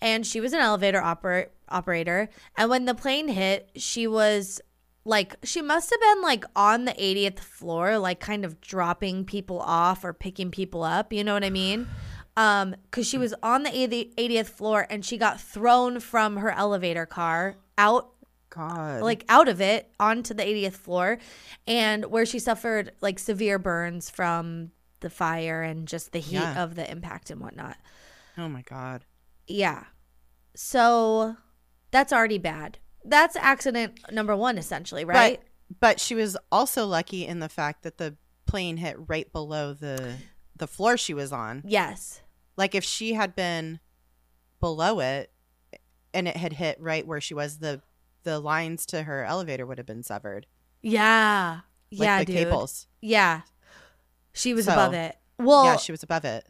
And 0.00 0.24
she 0.24 0.40
was 0.40 0.52
an 0.52 0.60
elevator 0.60 1.00
oper- 1.00 1.48
operator. 1.70 2.28
And 2.56 2.70
when 2.70 2.84
the 2.84 2.94
plane 2.94 3.28
hit, 3.28 3.70
she 3.76 4.06
was 4.06 4.60
like, 5.04 5.36
she 5.44 5.62
must 5.62 5.90
have 5.90 6.00
been 6.00 6.22
like 6.22 6.44
on 6.54 6.84
the 6.84 6.92
80th 6.92 7.38
floor, 7.40 7.98
like 7.98 8.20
kind 8.20 8.44
of 8.44 8.60
dropping 8.60 9.24
people 9.24 9.60
off 9.60 10.04
or 10.04 10.12
picking 10.12 10.50
people 10.50 10.82
up. 10.82 11.12
You 11.12 11.24
know 11.24 11.34
what 11.34 11.44
I 11.44 11.50
mean? 11.50 11.88
Um, 12.36 12.76
cause 12.92 13.06
she 13.08 13.18
was 13.18 13.34
on 13.42 13.64
the 13.64 13.76
80 13.76 14.12
80th 14.16 14.46
floor 14.46 14.86
and 14.88 15.04
she 15.04 15.18
got 15.18 15.40
thrown 15.40 15.98
from 15.98 16.36
her 16.36 16.50
elevator 16.50 17.04
car 17.04 17.56
out 17.76 18.10
God. 18.50 19.02
like 19.02 19.24
out 19.28 19.48
of 19.48 19.60
it 19.60 19.90
onto 19.98 20.34
the 20.34 20.44
80th 20.44 20.74
floor 20.74 21.18
and 21.66 22.04
where 22.06 22.24
she 22.24 22.38
suffered 22.38 22.92
like 23.00 23.18
severe 23.18 23.58
burns 23.58 24.08
from 24.08 24.70
the 25.00 25.10
fire 25.10 25.62
and 25.62 25.88
just 25.88 26.12
the 26.12 26.20
heat 26.20 26.34
Yeah. 26.36 26.62
of 26.62 26.76
the 26.76 26.88
impact 26.88 27.30
and 27.30 27.40
whatnot 27.40 27.76
oh 28.38 28.48
my 28.48 28.62
god. 28.62 29.04
yeah 29.48 29.84
so 30.54 31.36
that's 31.90 32.12
already 32.12 32.38
bad 32.38 32.78
that's 33.04 33.36
accident 33.36 33.98
number 34.12 34.36
one 34.36 34.58
essentially 34.58 35.04
right 35.04 35.40
But 35.40 35.80
but 35.80 36.00
she 36.00 36.14
was 36.14 36.36
also 36.50 36.86
lucky 36.86 37.26
in 37.26 37.40
the 37.40 37.48
fact 37.48 37.82
that 37.82 37.98
the 37.98 38.16
plane 38.46 38.76
hit 38.78 38.96
right 39.08 39.30
below 39.32 39.74
the 39.74 40.14
the 40.56 40.66
floor 40.66 40.96
she 40.96 41.14
was 41.14 41.32
on. 41.32 41.62
yes 41.66 42.22
Like 42.56 42.74
if 42.74 42.82
she 42.84 43.12
had 43.14 43.36
been 43.36 43.78
below 44.60 45.00
it 45.00 45.30
and 46.14 46.26
it 46.26 46.36
had 46.36 46.54
hit 46.54 46.80
right 46.80 47.06
where 47.06 47.20
she 47.20 47.34
was, 47.34 47.58
the 47.58 47.80
the 48.24 48.40
lines 48.40 48.84
to 48.86 49.02
her 49.04 49.24
elevator 49.24 49.64
would 49.66 49.78
have 49.78 49.86
been 49.86 50.02
severed. 50.02 50.46
yeah 50.82 51.60
Like 51.92 52.00
yeah 52.06 52.18
the 52.20 52.24
dude 52.24 52.36
cables. 52.36 52.86
yeah 53.00 53.42
she 54.32 54.54
was 54.54 54.64
So, 54.66 54.72
above 54.72 54.94
it 54.94 55.16
well 55.38 55.64
yeah, 55.66 55.76
she 55.76 55.92
was 55.92 56.02
above 56.02 56.24
it. 56.24 56.46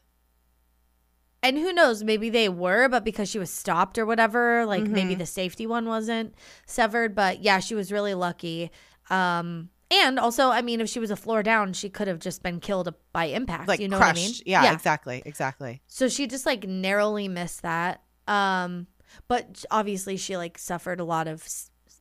And 1.43 1.57
who 1.57 1.73
knows 1.73 2.03
maybe 2.03 2.31
they 2.31 2.49
were 2.49 2.89
but 2.89 3.05
because 3.05 3.29
she 3.29 3.39
was 3.39 3.51
stopped 3.51 3.97
or 3.99 4.05
whatever 4.07 4.65
like 4.67 4.83
maybe 4.85 5.15
Mhm. 5.15 5.19
the 5.19 5.27
safety 5.27 5.67
one 5.67 5.87
wasn't 5.87 6.35
severed 6.67 7.15
but 7.15 7.43
yeah 7.43 7.59
she 7.61 7.75
was 7.75 7.93
really 7.93 8.15
lucky 8.15 8.71
um 9.11 9.71
and 9.91 10.19
also 10.19 10.51
i 10.51 10.61
mean 10.63 10.81
if 10.81 10.89
she 10.89 10.99
was 11.01 11.11
a 11.11 11.17
floor 11.17 11.43
down 11.43 11.73
she 11.73 11.89
could 11.89 12.09
have 12.09 12.19
just 12.19 12.43
been 12.43 12.61
killed 12.61 12.93
by 13.13 13.27
impact 13.27 13.69
Like 13.69 13.81
you 13.81 13.89
know 13.89 13.99
crushed. 13.99 14.17
what 14.17 14.23
i 14.23 14.29
mean 14.29 14.35
Yeah, 14.47 14.73
exactly. 14.73 15.23
Exactly. 15.25 15.81
so 15.87 16.09
she 16.09 16.27
just 16.27 16.45
like 16.47 16.65
narrowly 16.67 17.29
missed 17.29 17.63
that 17.63 18.03
um 18.27 18.87
but 19.29 19.65
obviously 19.71 20.17
she 20.17 20.37
like 20.37 20.59
suffered 20.59 21.01
a 21.01 21.05
lot 21.05 21.27
of 21.29 21.47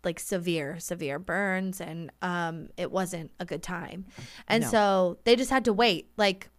like 0.04 0.20
severe 0.20 0.80
severe 0.80 1.20
burns 1.20 1.80
and 1.80 2.12
um 2.22 2.70
it 2.78 2.92
wasn't 2.92 3.32
a 3.40 3.46
good 3.46 3.64
time 3.64 4.06
and 4.48 4.64
No. 4.64 4.70
so 4.70 5.18
they 5.24 5.36
just 5.36 5.50
had 5.52 5.66
to 5.66 5.74
wait 5.74 6.10
like 6.18 6.50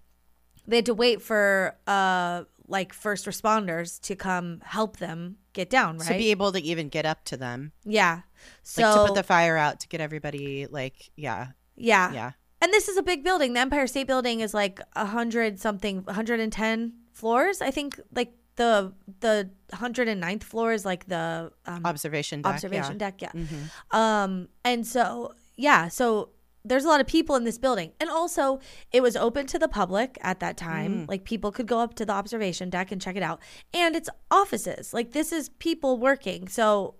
they 0.66 0.76
had 0.76 0.86
to 0.86 0.94
wait 0.94 1.20
for 1.22 1.76
uh 1.86 2.44
like 2.68 2.92
first 2.92 3.26
responders 3.26 4.00
to 4.02 4.14
come 4.14 4.60
help 4.64 4.98
them 4.98 5.36
get 5.52 5.68
down 5.70 5.98
right 5.98 6.08
To 6.08 6.14
be 6.14 6.30
able 6.30 6.52
to 6.52 6.60
even 6.60 6.88
get 6.88 7.06
up 7.06 7.24
to 7.24 7.36
them. 7.36 7.72
yeah 7.84 8.20
so 8.62 8.82
Like 8.82 8.94
to 8.94 9.06
put 9.06 9.14
the 9.16 9.22
fire 9.22 9.56
out 9.56 9.80
to 9.80 9.88
get 9.88 10.00
everybody 10.00 10.66
like 10.70 11.10
yeah. 11.16 11.48
yeah 11.76 12.12
Yeah. 12.12 12.30
and 12.60 12.72
this 12.72 12.88
is 12.88 12.96
a 12.96 13.02
big 13.02 13.24
building 13.24 13.54
the 13.54 13.60
empire 13.60 13.86
state 13.86 14.06
building 14.06 14.40
is 14.40 14.52
like 14.54 14.80
a 14.94 15.06
hundred 15.06 15.58
something 15.58 16.02
110 16.04 16.92
floors 17.12 17.60
i 17.62 17.70
think 17.70 17.98
like 18.14 18.32
the 18.56 18.92
the 19.20 19.48
109th 19.72 20.42
floor 20.42 20.72
is 20.72 20.84
like 20.84 21.06
the 21.06 21.50
um, 21.66 21.86
Observation 21.86 22.42
deck. 22.42 22.52
observation 22.54 22.98
deck 22.98 23.20
yeah 23.22 23.30
Yeah. 23.34 23.44
hmm 23.44 23.96
um 23.96 24.48
and 24.64 24.86
so 24.86 25.32
yeah 25.56 25.88
so 25.88 26.30
there's 26.68 26.84
a 26.84 26.88
lot 26.88 27.00
of 27.00 27.06
people 27.06 27.36
in 27.36 27.44
this 27.44 27.58
building. 27.58 27.92
And 28.00 28.08
also 28.10 28.60
it 28.92 29.02
was 29.02 29.16
open 29.16 29.46
to 29.48 29.58
the 29.58 29.68
public 29.68 30.18
at 30.20 30.40
that 30.40 30.56
time. 30.56 30.92
Mm. 31.06 31.08
like 31.08 31.24
people 31.24 31.50
could 31.52 31.66
go 31.66 31.80
up 31.80 31.94
to 31.94 32.06
the 32.06 32.12
observation 32.12 32.70
deck 32.70 32.92
and 32.92 33.00
check 33.00 33.16
it 33.16 33.22
out. 33.22 33.40
And 33.72 33.96
it's 33.96 34.08
offices. 34.30 34.92
Like 34.92 35.12
this 35.12 35.32
is 35.32 35.48
people 35.58 35.98
working. 35.98 36.48
So 36.48 36.94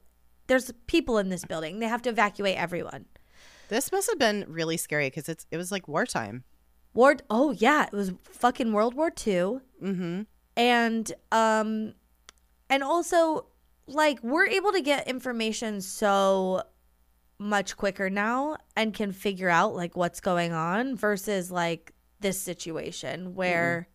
there's 0.47 0.73
people 0.87 1.19
in 1.19 1.29
this 1.29 1.45
building. 1.45 1.79
They 1.79 1.89
have 1.89 2.03
to 2.03 2.11
evacuate 2.11 2.57
everyone. 2.57 3.05
This 3.69 3.93
must 3.93 4.09
have 4.09 4.19
been 4.19 4.47
really 4.49 4.77
scary 4.79 5.09
because 5.09 5.29
it's 5.29 5.47
it 5.51 5.57
was 5.57 5.71
like 5.71 5.87
wartime. 5.89 6.45
Ward 6.95 7.23
oh 7.31 7.51
yeah 7.53 7.85
it 7.85 7.93
was 7.93 8.13
fucking 8.25 8.73
world 8.73 8.95
war 8.95 9.13
ii 9.27 9.33
Mm-hmm. 9.35 10.23
and 10.57 11.13
um 11.31 11.95
and 12.71 12.83
also 12.83 13.47
like 13.87 14.19
we're 14.23 14.47
able 14.47 14.73
to 14.73 14.81
get 14.81 15.07
information 15.07 15.81
so 15.81 16.63
much 17.38 17.77
quicker 17.77 18.11
now 18.11 18.57
and 18.77 18.92
can 18.92 19.12
figure 19.12 19.48
out 19.48 19.74
like 19.74 19.96
what's 19.96 20.20
going 20.20 20.53
on 20.53 20.96
versus 20.96 21.51
like 21.51 21.92
this 22.20 22.40
situation 22.40 23.35
where 23.35 23.88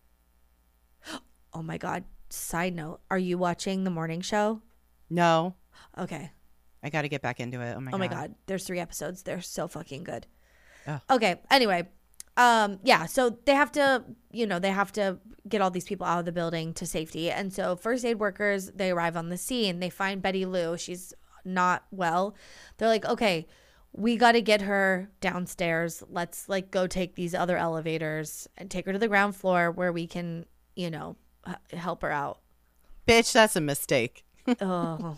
oh 1.52 1.62
my 1.62 1.76
god 1.76 2.04
side 2.30 2.74
note 2.74 3.00
are 3.10 3.18
you 3.18 3.38
watching 3.38 3.84
the 3.84 3.90
morning 3.90 4.20
show? 4.20 4.60
No, 5.10 5.54
okay. 5.98 6.30
I 6.82 6.90
got 6.90 7.02
to 7.02 7.08
get 7.08 7.22
back 7.22 7.40
into 7.40 7.60
it. 7.60 7.74
Oh 7.76 7.80
my 7.80 7.90
oh 7.90 7.92
god. 7.92 7.98
my 7.98 8.08
god. 8.08 8.34
There's 8.46 8.64
three 8.64 8.80
episodes. 8.80 9.22
They're 9.22 9.40
so 9.40 9.68
fucking 9.68 10.04
good. 10.04 10.26
Oh. 10.86 11.00
okay 11.12 11.40
anyway 11.50 11.88
um 12.36 12.78
yeah 12.84 13.06
so 13.06 13.30
they 13.46 13.54
have 13.54 13.72
to 13.72 14.04
you 14.30 14.46
know 14.46 14.58
they 14.58 14.68
have 14.68 14.92
to 14.92 15.18
get 15.48 15.62
all 15.62 15.70
these 15.70 15.86
people 15.86 16.06
out 16.06 16.18
of 16.18 16.24
the 16.24 16.32
building 16.32 16.72
to 16.74 16.86
safety. 16.86 17.30
And 17.30 17.52
so 17.52 17.76
first 17.76 18.04
aid 18.04 18.18
workers 18.18 18.70
they 18.74 18.90
arrive 18.90 19.16
on 19.16 19.28
the 19.28 19.36
scene. 19.36 19.80
They 19.80 19.90
find 19.90 20.22
betty 20.22 20.46
lou. 20.46 20.76
She's 20.76 21.12
not 21.44 21.84
well 21.90 22.34
they're 22.78 22.88
like 22.88 23.04
okay 23.04 23.46
we 23.92 24.16
got 24.16 24.32
to 24.32 24.40
get 24.42 24.62
her 24.62 25.08
downstairs 25.20 26.02
let's 26.10 26.48
like 26.48 26.70
go 26.70 26.86
take 26.86 27.14
these 27.14 27.34
other 27.34 27.56
elevators 27.56 28.48
and 28.58 28.70
take 28.70 28.86
her 28.86 28.92
to 28.92 28.98
the 28.98 29.08
ground 29.08 29.36
floor 29.36 29.70
where 29.70 29.92
we 29.92 30.06
can 30.06 30.44
you 30.74 30.90
know 30.90 31.16
h- 31.48 31.54
help 31.78 32.02
her 32.02 32.10
out 32.10 32.40
Bitch, 33.06 33.32
that's 33.32 33.54
a 33.54 33.60
mistake. 33.60 34.24
oh 34.60 35.16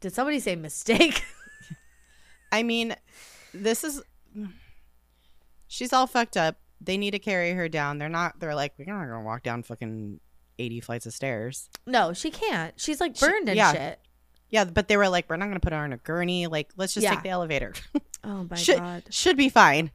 did 0.00 0.12
somebody 0.14 0.40
say 0.40 0.56
mistake 0.56 1.22
I 2.52 2.62
mean, 2.64 2.96
this 3.54 3.84
is 3.84 4.02
she's 5.68 5.92
all 5.92 6.06
fucked 6.06 6.36
up. 6.36 6.56
They 6.80 6.96
need 6.96 7.12
to 7.12 7.18
carry 7.18 7.52
her 7.52 7.68
down. 7.68 7.98
They're 7.98 8.08
not 8.08 8.40
they're 8.40 8.54
like, 8.54 8.72
we're 8.78 8.86
not 8.86 9.06
gonna 9.06 9.22
walk 9.22 9.42
down 9.42 9.62
fucking 9.62 10.18
eighty 10.58 10.80
flights 10.80 11.06
of 11.06 11.12
stairs. 11.14 11.68
no 11.86 12.12
she 12.12 12.30
can't 12.30 12.78
she's 12.78 13.00
like 13.00 13.16
She- 13.16 13.26
burned 13.26 13.48
and 13.48 13.56
yeah. 13.56 13.72
shit 13.72 14.00
Yeah, 14.50 14.64
but 14.64 14.88
they 14.88 14.96
were 14.96 15.08
like, 15.08 15.30
we're 15.30 15.36
not 15.36 15.46
gonna 15.46 15.60
put 15.60 15.72
her 15.72 15.78
on 15.78 15.92
a 15.92 15.96
gurney. 15.96 16.46
Like, 16.46 16.70
let's 16.76 16.94
just 16.94 17.04
Yeah. 17.04 17.10
take 17.14 17.22
the 17.22 17.28
elevator. 17.30 17.72
oh 18.24 18.46
my 18.50 18.56
should 18.56 18.78
god 18.78 19.02
should 19.10 19.36
be 19.36 19.48
fine. 19.48 19.90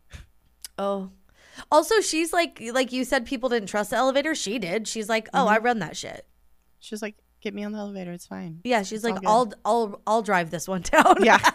Oh. 0.78 1.10
Also, 1.72 2.02
she's 2.02 2.34
like 2.34 2.62
like 2.74 2.92
you 2.92 3.04
said 3.06 3.26
people 3.26 3.50
didn't 3.50 3.70
trust 3.70 3.90
the 3.92 3.96
elevator. 3.96 4.36
She 4.36 4.60
did. 4.60 4.88
She's 4.88 5.08
like, 5.10 5.30
"Oh, 5.34 5.40
Mm-hmm. 5.46 5.50
I 5.50 5.58
run 5.60 5.80
that 5.80 5.96
shit." 5.96 6.26
She's 6.80 7.02
like, 7.02 7.16
get 7.42 7.54
me 7.54 7.64
on 7.64 7.72
the 7.72 7.78
elevator. 7.80 8.12
It's 8.12 8.28
fine. 8.28 8.60
Yeah, 8.64 8.84
she's 8.84 9.04
like. 9.04 9.16
"I'll 9.26 9.52
I'll 9.64 10.02
I'll 10.06 10.22
drive 10.22 10.50
this 10.52 10.68
one 10.68 10.82
down." 10.92 11.24
Yeah. 11.24 11.40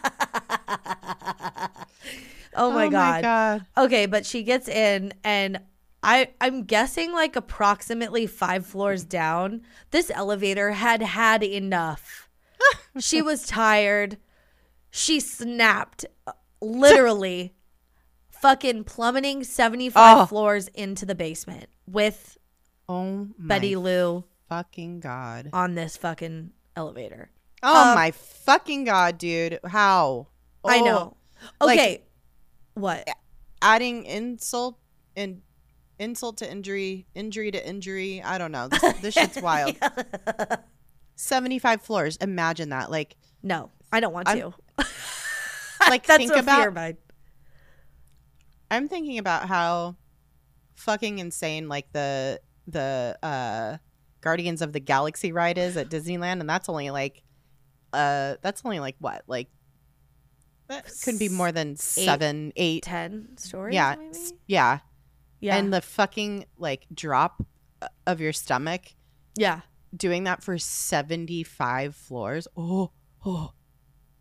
oh 2.54 2.70
my 2.72 2.88
god. 2.88 3.22
god. 3.22 3.66
Okay, 3.76 4.06
but 4.06 4.24
she 4.26 4.42
gets 4.42 4.68
in 4.68 5.12
and 5.24 5.60
I 6.02 6.30
I'm 6.40 6.64
guessing 6.64 7.12
like 7.12 7.36
approximately 7.36 8.26
5 8.26 8.66
floors 8.66 9.04
down, 9.04 9.62
this 9.90 10.10
elevator 10.10 10.70
had 10.72 11.02
had 11.02 11.42
enough. 11.42 12.28
She 12.98 13.22
was 13.22 13.46
tired. 13.46 14.18
She 14.90 15.20
snapped 15.20 16.04
uh, 16.26 16.32
literally 16.60 17.54
fucking 18.30 18.84
plummeting 18.84 19.44
75 19.44 20.18
Oh. 20.18 20.26
floors 20.26 20.68
into 20.68 21.04
the 21.06 21.14
basement 21.14 21.66
with 21.86 22.36
Oh 22.88 23.28
Betty 23.38 23.76
Lou 23.76 24.24
fucking 24.48 25.00
god. 25.00 25.50
on 25.52 25.74
this 25.74 25.96
fucking 25.96 26.50
elevator. 26.76 27.30
Oh 27.62 27.90
Um, 27.90 27.94
my 27.94 28.10
fucking 28.10 28.84
god, 28.84 29.18
dude. 29.18 29.60
How? 29.64 30.28
I 30.64 30.80
Oh, 30.80 30.84
know. 30.84 31.16
like- 31.60 31.78
Okay. 31.78 32.02
what? 32.74 33.08
Adding 33.62 34.04
insult 34.06 34.78
and 35.14 35.42
insult 35.98 36.38
to 36.38 36.50
injury, 36.50 37.06
injury 37.14 37.50
to 37.50 37.68
injury. 37.68 38.22
I 38.22 38.38
don't 38.38 38.50
know. 38.52 38.68
This, 38.68 38.80
this 39.00 39.14
shit's 39.14 39.40
wild. 39.42 39.76
75 41.20 41.82
floors. 41.82 42.16
Imagine 42.16 42.70
that. 42.70 42.90
Like, 42.90 43.16
No, 43.42 43.70
I 43.92 44.00
don't 44.00 44.12
want 44.12 44.28
I'm- 44.28 44.38
to. 44.38 44.54
like 45.88 46.06
That's 46.06 46.18
think 46.18 46.34
about 46.36 46.74
fear. 46.74 46.96
I'm 48.70 48.88
thinking 48.88 49.18
about 49.18 49.48
how 49.48 49.96
fucking 50.76 51.18
insane 51.18 51.68
like 51.68 51.92
the 51.92 52.40
the 52.66 53.18
uh 53.22 53.76
Guardians 54.20 54.62
of 54.62 54.72
the 54.72 54.80
Galaxy 54.80 55.32
ride 55.32 55.58
is 55.58 55.76
at 55.76 55.88
Disneyland 55.90 56.40
and 56.40 56.48
that's 56.48 56.68
only 56.68 56.90
like 56.90 57.22
uh 57.92 58.36
that's 58.42 58.62
only 58.64 58.78
like 58.80 58.96
what? 58.98 59.22
Like 59.26 59.48
that 60.68 60.86
could 61.04 61.18
be 61.18 61.28
more 61.28 61.50
than 61.50 61.74
7 61.76 62.52
8 62.54 62.82
Ten 62.82 63.36
stories. 63.36 63.74
yeah. 63.74 63.96
maybe? 63.98 64.18
Yeah. 64.46 64.78
yeah, 65.40 65.56
And 65.56 65.72
the 65.72 65.80
fucking 65.80 66.46
like 66.58 66.86
drop 66.94 67.44
uh, 67.82 67.88
of 68.06 68.20
your 68.20 68.32
stomach 68.32 68.82
yeah. 69.36 69.60
Doing 69.96 70.24
that 70.24 70.42
for 70.42 70.56
75 70.58 71.94
floors. 71.94 72.48
Oh, 72.56 72.90
oh. 73.24 73.52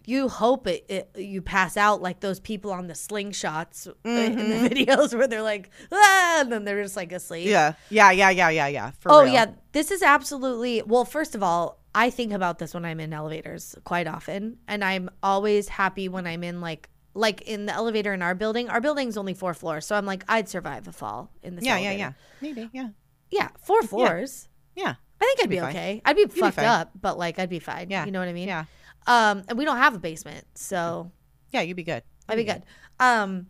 You 0.05 0.27
hope 0.27 0.65
it, 0.65 0.85
it 0.89 1.11
you 1.17 1.41
pass 1.41 1.77
out 1.77 2.01
like 2.01 2.19
those 2.19 2.39
people 2.39 2.71
on 2.71 2.87
the 2.87 2.93
slingshots 2.93 3.87
uh, 3.87 3.91
in 4.03 4.35
the 4.35 4.55
Mhm. 4.55 4.69
videos 4.87 5.13
where 5.15 5.27
they're 5.27 5.43
like, 5.43 5.69
ah, 5.91 6.41
and 6.41 6.51
then 6.51 6.63
they're 6.65 6.81
just 6.81 6.95
like 6.95 7.11
asleep. 7.11 7.47
Yeah. 7.47 7.73
Yeah, 7.89 8.09
yeah, 8.11 8.31
yeah, 8.31 8.49
yeah, 8.49 8.67
yeah. 8.67 8.91
For 8.99 9.11
oh 9.11 9.23
real. 9.23 9.33
yeah, 9.33 9.45
this 9.71 9.91
is 9.91 10.01
absolutely 10.01 10.81
well. 10.83 11.05
First 11.05 11.35
of 11.35 11.43
all, 11.43 11.79
I 11.93 12.09
think 12.09 12.33
about 12.33 12.57
this 12.57 12.73
when 12.73 12.85
I'm 12.85 12.99
in 12.99 13.13
elevators 13.13 13.75
quite 13.83 14.07
often, 14.07 14.57
and 14.67 14.83
I'm 14.83 15.09
always 15.21 15.67
happy 15.69 16.09
when 16.09 16.25
I'm 16.25 16.43
in 16.43 16.59
like 16.59 16.89
like 17.13 17.41
in 17.41 17.67
the 17.67 17.73
elevator 17.73 18.11
in 18.13 18.23
our 18.23 18.33
building. 18.33 18.67
Our 18.69 18.81
building's 18.81 19.15
only 19.17 19.35
four 19.35 19.53
floors, 19.53 19.85
so 19.85 19.95
I'm 19.95 20.05
like 20.07 20.23
I'd 20.27 20.49
survive 20.49 20.87
a 20.87 20.91
fall 20.91 21.29
in 21.43 21.55
this. 21.55 21.65
Yeah, 21.65 21.77
yeah, 21.77 21.89
elevator. 21.89 21.99
yeah. 21.99 22.13
Maybe, 22.41 22.69
yeah. 22.73 22.87
yeah. 23.29 23.49
Four 23.63 23.83
floors. 23.83 24.47
Yeah. 24.75 24.95
I 25.21 25.25
think 25.25 25.39
I'd 25.43 25.49
be 25.49 25.55
be, 25.57 25.61
okay. 25.61 26.01
I'd 26.05 26.15
be 26.15 26.25
be 26.25 26.39
fucked 26.39 26.55
fine. 26.57 26.65
up, 26.65 26.91
but 26.99 27.17
like 27.17 27.39
I'd 27.39 27.49
be 27.49 27.59
fine. 27.59 27.89
Yeah. 27.89 28.05
you 28.05 28.11
know 28.11 28.19
what 28.19 28.27
I 28.29 28.33
mean. 28.33 28.47
Yeah. 28.47 28.65
Um, 29.07 29.43
and 29.47 29.57
we 29.57 29.65
don't 29.65 29.77
have 29.77 29.95
a 29.95 29.99
basement, 29.99 30.45
so 30.55 31.11
Yeah, 31.51 31.61
you'd 31.61 31.77
be 31.77 31.83
good. 31.83 32.03
I'd 32.27 32.35
be 32.35 32.43
good. 32.43 32.63
Um, 32.99 33.47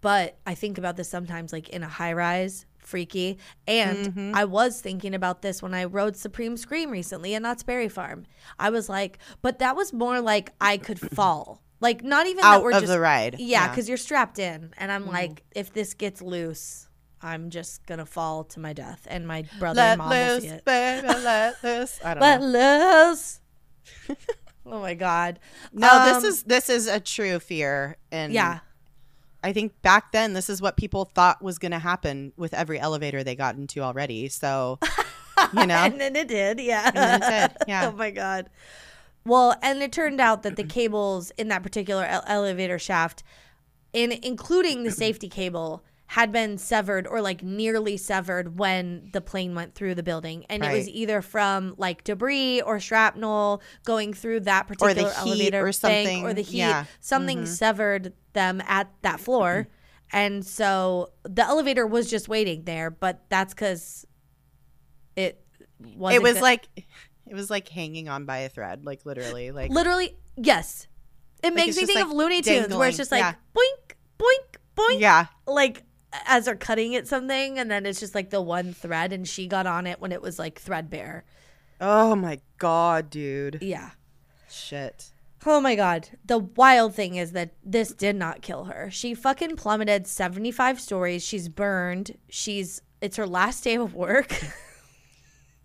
but 0.00 0.38
I 0.46 0.54
think 0.54 0.78
about 0.78 0.96
this 0.96 1.08
sometimes, 1.08 1.52
like 1.52 1.68
in 1.70 1.82
a 1.82 1.88
high 1.88 2.12
rise, 2.12 2.66
freaky. 2.78 3.38
And 3.66 4.12
Mhm. 4.14 4.34
I 4.34 4.44
was 4.44 4.80
thinking 4.80 5.14
about 5.14 5.40
this 5.42 5.62
when 5.62 5.72
I 5.74 5.84
rode 5.84 6.16
Supreme 6.16 6.56
Scream 6.56 6.90
recently 6.90 7.34
in 7.34 7.42
Knott's 7.44 7.62
Berry 7.62 7.88
Farm. 7.88 8.24
I 8.58 8.70
was 8.70 8.88
like, 8.88 9.18
but 9.40 9.60
that 9.60 9.76
was 9.76 9.92
more 9.92 10.20
like 10.20 10.52
I 10.60 10.76
could 10.76 10.98
fall. 11.14 11.62
Like 11.80 12.02
not 12.04 12.26
even 12.26 12.38
that 12.42 12.56
Out 12.56 12.62
we're 12.64 12.72
of 12.72 12.80
just 12.82 12.92
the 12.92 13.00
ride. 13.00 13.36
yeah, 13.38 13.68
because 13.68 13.88
you're 13.88 13.96
strapped 13.98 14.38
in, 14.38 14.72
and 14.76 14.90
I'm 14.92 15.04
Mhm. 15.04 15.12
like, 15.12 15.42
if 15.54 15.72
this 15.72 15.94
gets 15.94 16.20
loose, 16.22 16.88
I'm 17.22 17.50
just 17.50 17.86
gonna 17.86 18.06
fall 18.06 18.44
to 18.44 18.60
my 18.60 18.72
death, 18.72 19.06
and 19.10 19.26
my 19.26 19.44
brother 19.58 19.80
and 19.80 19.98
let 19.98 19.98
mom 19.98 20.10
will 20.10 20.40
see 20.40 20.48
it. 20.48 20.64
baby, 20.64 21.06
let 21.06 21.54
loose. 21.64 22.00
I 22.04 22.14
don't 22.14 22.20
Let 22.20 22.40
know. 22.40 23.08
loose. 23.10 23.40
oh 24.66 24.80
my 24.80 24.94
god. 24.94 25.38
No, 25.72 25.88
Um, 25.88 26.08
this 26.14 26.24
is 26.24 26.42
this 26.44 26.68
is 26.68 26.86
a 26.86 27.00
true 27.00 27.38
fear, 27.38 27.96
and 28.10 28.32
yeah. 28.32 28.60
I 29.44 29.52
think 29.52 29.80
back 29.82 30.12
then 30.12 30.34
this 30.34 30.48
is 30.48 30.62
what 30.62 30.76
people 30.76 31.04
thought 31.04 31.42
was 31.42 31.58
to 31.72 31.78
happen 31.80 32.32
with 32.36 32.54
every 32.54 32.78
elevator 32.78 33.24
they 33.24 33.34
got 33.34 33.56
into 33.56 33.80
already. 33.80 34.28
So, 34.28 34.78
you 35.52 35.66
know, 35.66 35.74
and 35.74 36.00
then 36.00 36.14
it 36.14 36.28
did, 36.28 36.60
yeah. 36.60 36.86
And 36.86 36.96
then 36.96 37.22
it 37.22 37.28
did, 37.28 37.56
yeah. 37.66 37.88
oh 37.88 37.96
my 37.96 38.12
god. 38.12 38.50
Well, 39.24 39.56
and 39.60 39.82
it 39.82 39.90
turned 39.92 40.20
out 40.20 40.44
that 40.44 40.54
the 40.54 40.62
cables 40.64 41.32
in 41.38 41.48
that 41.48 41.62
particular 41.64 42.04
ele- 42.04 42.22
elevator 42.28 42.78
shaft, 42.78 43.24
in 43.92 44.12
including 44.12 44.84
the 44.84 44.92
safety 44.92 45.28
cable, 45.28 45.82
had 46.12 46.30
been 46.30 46.58
severed 46.58 47.06
or 47.06 47.22
like 47.22 47.42
nearly 47.42 47.96
severed 47.96 48.58
when 48.58 49.08
the 49.14 49.20
plane 49.22 49.54
went 49.54 49.74
through 49.74 49.94
the 49.94 50.02
building, 50.02 50.44
and 50.50 50.62
it 50.62 50.70
was 50.70 50.86
either 50.90 51.22
from 51.22 51.74
like 51.78 52.04
debris 52.04 52.60
or 52.60 52.78
shrapnel 52.78 53.62
going 53.86 54.12
through 54.12 54.40
that 54.40 54.68
particular 54.68 55.10
elevator 55.16 55.66
or 55.66 55.72
bank 55.82 56.22
or 56.22 56.34
the 56.34 56.42
heat. 56.42 56.58
yeah. 56.58 56.84
Something 57.00 57.44
Mhm. 57.44 57.46
severed 57.46 58.12
them 58.34 58.60
at 58.66 58.90
that 59.00 59.20
floor. 59.20 59.68
And 60.12 60.44
so 60.44 61.12
the 61.22 61.42
elevator 61.46 61.86
was 61.86 62.10
just 62.10 62.28
waiting 62.28 62.64
there, 62.64 62.90
but 62.90 63.24
that's 63.30 63.54
because 63.54 64.06
it 65.16 65.42
was 65.96 66.14
it 66.14 66.22
was 66.22 66.42
like 66.42 66.68
it 67.26 67.34
was 67.34 67.48
like 67.48 67.68
hanging 67.68 68.10
on 68.10 68.26
by 68.26 68.38
a 68.38 68.50
thread, 68.50 68.84
like 68.84 69.06
literally, 69.06 69.50
like 69.50 69.70
literally 69.70 70.14
yes. 70.36 70.86
It 71.42 71.54
makes 71.54 71.74
me 71.78 71.86
think 71.86 71.96
like, 72.00 72.04
of 72.04 72.12
Looney 72.12 72.42
Tunes, 72.42 72.74
where 72.76 72.88
it's 72.88 72.98
just 72.98 73.10
like 73.10 73.20
Yeah. 73.20 73.34
boink, 73.56 73.94
boink, 74.18 74.56
boink, 74.76 75.00
yeah, 75.00 75.26
like 75.46 75.84
as 76.26 76.44
they're 76.44 76.56
cutting 76.56 76.94
at 76.94 77.08
something, 77.08 77.58
and 77.58 77.70
then 77.70 77.86
it's 77.86 78.00
just 78.00 78.14
like 78.14 78.30
the 78.30 78.40
one 78.42 78.72
thread, 78.72 79.12
and 79.12 79.26
she 79.26 79.46
got 79.46 79.66
on 79.66 79.86
it 79.86 80.00
when 80.00 80.12
it 80.12 80.22
was 80.22 80.38
like 80.38 80.58
threadbare. 80.58 81.24
Oh 81.80 82.14
my 82.14 82.40
god, 82.58 83.10
dude. 83.10 83.58
Yeah. 83.60 83.90
Shit. 84.48 85.12
Oh 85.44 85.60
my 85.60 85.74
god. 85.74 86.08
The 86.24 86.38
wild 86.38 86.94
thing 86.94 87.16
is 87.16 87.32
that 87.32 87.54
this 87.64 87.92
did 87.92 88.16
not 88.16 88.42
kill 88.42 88.64
her. 88.64 88.90
She 88.90 89.14
fucking 89.14 89.56
plummeted 89.56 90.06
75 90.06 90.80
stories. 90.80 91.24
She's 91.24 91.48
burned. 91.48 92.16
She's 92.28 92.80
it's 93.00 93.16
her 93.16 93.26
last 93.26 93.64
day 93.64 93.74
of 93.76 93.94
work. 93.94 94.32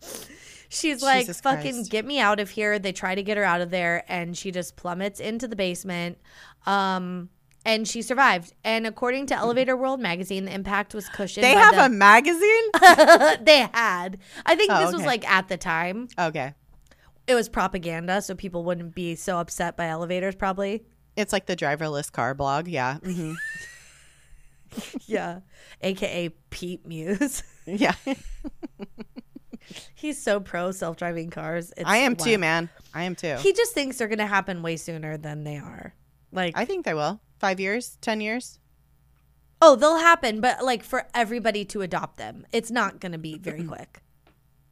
She's 0.69 1.01
like, 1.01 1.21
Jesus 1.27 1.41
fucking 1.41 1.73
Christ. 1.73 1.91
get 1.91 2.05
me 2.05 2.19
out 2.19 2.39
of 2.39 2.49
here. 2.49 2.77
They 2.79 2.91
try 2.91 3.15
to 3.15 3.23
get 3.23 3.37
her 3.37 3.43
out 3.43 3.61
of 3.61 3.69
there 3.69 4.03
and 4.07 4.35
she 4.35 4.51
just 4.51 4.75
plummets 4.75 5.19
into 5.19 5.47
the 5.47 5.55
basement. 5.55 6.17
Um 6.65 7.29
and 7.67 7.87
she 7.87 8.01
survived. 8.01 8.53
And 8.63 8.87
according 8.87 9.27
to 9.27 9.35
Elevator 9.35 9.77
World 9.77 9.99
magazine, 9.99 10.45
the 10.45 10.53
impact 10.53 10.95
was 10.95 11.07
cushioned. 11.09 11.43
They 11.43 11.51
have 11.53 11.75
the- 11.75 11.85
a 11.85 11.89
magazine? 11.89 12.71
they 13.45 13.69
had. 13.73 14.17
I 14.45 14.55
think 14.55 14.71
Oh, 14.71 14.83
this 14.85 14.93
was 14.95 15.05
like 15.05 15.29
at 15.29 15.47
the 15.49 15.57
time. 15.57 16.07
okay. 16.17 16.55
It 17.27 17.35
was 17.35 17.49
propaganda, 17.49 18.21
so 18.21 18.33
people 18.35 18.63
wouldn't 18.63 18.95
be 18.95 19.13
so 19.15 19.37
upset 19.37 19.75
by 19.75 19.87
elevators 19.87 20.33
probably. 20.33 20.85
It's 21.17 21.33
like 21.33 21.45
the 21.45 21.55
driverless 21.57 22.09
car 22.11 22.33
blog. 22.33 22.67
Yeah. 22.67 22.97
hmm 22.99 23.33
Yeah. 25.05 25.39
AKA 25.81 26.29
Pete 26.49 26.85
Muse. 26.87 27.43
Yeah. 27.65 27.95
He's 29.93 30.21
so 30.23 30.39
pro 30.39 30.71
self 30.71 30.95
driving 30.95 31.29
cars. 31.29 31.73
It's 31.75 31.89
I 31.89 31.97
am 31.97 32.15
too, 32.15 32.37
man. 32.37 32.69
I 32.93 33.03
am 33.03 33.13
too. 33.15 33.35
He 33.39 33.51
just 33.51 33.73
thinks 33.73 33.97
they're 33.97 34.07
going 34.07 34.19
to 34.19 34.25
happen 34.25 34.61
way 34.63 34.77
sooner 34.77 35.17
than 35.17 35.43
they 35.43 35.57
are. 35.57 35.93
Like, 36.31 36.57
I 36.57 36.63
think 36.63 36.85
they 36.85 36.93
will. 36.93 37.19
Five 37.39 37.59
years? 37.59 37.97
Ten 38.01 38.21
years? 38.21 38.59
oh, 39.61 39.75
they'll 39.75 39.97
happen, 39.97 40.41
but 40.41 40.63
like 40.63 40.83
for 40.83 41.07
everybody 41.13 41.65
to 41.65 41.81
adopt 41.81 42.17
them, 42.17 42.45
it's 42.51 42.71
not 42.71 42.99
going 42.99 43.11
to 43.11 43.17
be 43.17 43.37
very 43.37 43.63
quick. 43.67 44.01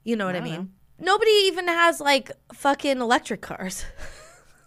You 0.04 0.16
know 0.16 0.26
what 0.26 0.36
I, 0.36 0.40
I 0.40 0.42
mean? 0.42 0.74
Nobody 1.00 1.32
even 1.46 1.68
has 1.68 2.00
like 2.00 2.32
fucking 2.54 3.00
electric 3.00 3.42
cars. 3.42 3.86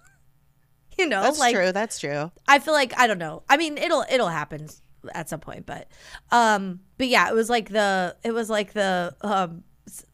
you 0.98 1.06
know, 1.06 1.22
That's 1.22 1.38
like 1.38 1.54
true. 1.54 1.72
That's 1.72 1.98
true. 1.98 2.30
I 2.46 2.58
feel 2.58 2.74
like 2.74 2.92
I 2.98 3.06
don't 3.06 3.18
know. 3.18 3.42
I 3.48 3.56
mean, 3.56 3.78
it'll 3.78 4.04
it'll 4.10 4.28
happen 4.28 4.68
at 5.14 5.28
some 5.28 5.40
point, 5.40 5.64
but 5.64 5.88
um, 6.30 6.80
but 6.98 7.08
yeah, 7.08 7.28
it 7.28 7.34
was 7.34 7.48
like 7.48 7.70
the 7.70 8.16
it 8.24 8.32
was 8.32 8.50
like 8.50 8.72
the 8.72 9.14
um 9.22 9.62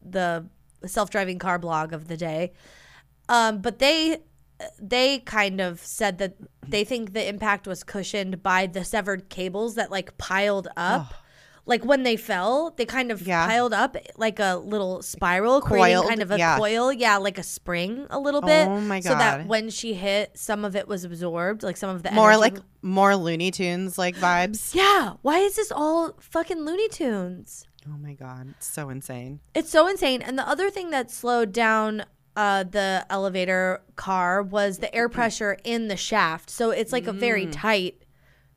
the 0.01 0.45
self 0.85 1.09
driving 1.09 1.39
car 1.39 1.59
blog 1.59 1.91
of 1.91 2.07
the 2.07 2.17
day. 2.17 2.53
Um, 3.27 3.61
but 3.61 3.79
they 3.79 4.19
they 4.79 5.19
kind 5.19 5.59
of 5.61 5.79
said 5.79 6.17
that 6.19 6.35
they 6.67 6.83
think 6.83 7.13
the 7.13 7.27
impact 7.27 7.67
was 7.67 7.83
cushioned 7.83 8.41
by 8.41 8.67
the 8.67 8.83
severed 8.85 9.29
cables 9.29 9.75
that 9.75 9.91
like 9.91 10.17
piled 10.17 10.67
up. 10.77 11.07
Oh. 11.11 11.21
Like 11.67 11.83
when 11.83 12.03
they 12.03 12.15
fell, 12.15 12.75
they 12.77 12.85
kind 12.85 13.11
of 13.11 13.25
Yeah. 13.25 13.47
piled 13.47 13.73
up 13.73 13.97
like 14.17 14.39
a 14.39 14.55
little 14.57 15.01
spiral, 15.01 15.61
creating 15.61 16.07
kind 16.07 16.21
of 16.21 16.29
a 16.29 16.37
yeah. 16.37 16.57
coil, 16.59 16.93
yeah, 16.93 17.17
like 17.17 17.39
a 17.39 17.43
spring 17.43 18.05
a 18.11 18.19
little 18.19 18.41
bit. 18.41 18.67
Oh 18.67 18.79
my 18.81 18.99
god! 18.99 19.09
So 19.09 19.15
that 19.15 19.47
when 19.47 19.71
she 19.71 19.95
hit, 19.95 20.37
some 20.37 20.63
of 20.63 20.75
it 20.75 20.87
was 20.87 21.03
absorbed, 21.03 21.63
like 21.63 21.75
some 21.75 21.89
of 21.89 22.03
the 22.03 22.11
More 22.11 22.31
energy 22.31 22.41
like 22.55 22.63
more 22.83 23.15
Looney 23.15 23.49
Tunes 23.49 23.97
like 23.97 24.15
vibes. 24.15 24.75
yeah. 24.75 25.13
Why 25.23 25.39
is 25.39 25.55
this 25.55 25.71
all 25.71 26.13
fucking 26.19 26.59
Looney 26.65 26.87
Tunes? 26.87 27.65
Oh 27.91 27.97
my 27.97 28.13
god, 28.13 28.49
it's 28.57 28.67
so 28.67 28.89
insane. 28.89 29.39
It's 29.55 29.71
so 29.71 29.87
insane. 29.87 30.21
And 30.21 30.37
the 30.37 30.47
other 30.47 30.69
thing 30.69 30.91
that 30.91 31.09
slowed 31.09 31.51
down 31.51 32.05
uh, 32.35 32.63
the 32.63 33.05
elevator 33.09 33.81
car 33.95 34.43
was 34.43 34.79
the 34.79 34.93
air 34.93 35.07
pressure 35.09 35.57
in 35.63 35.87
the 35.87 35.97
shaft. 35.97 36.49
So 36.49 36.71
it's 36.71 36.91
like 36.91 37.07
a 37.07 37.13
very 37.13 37.47
tight, 37.47 38.03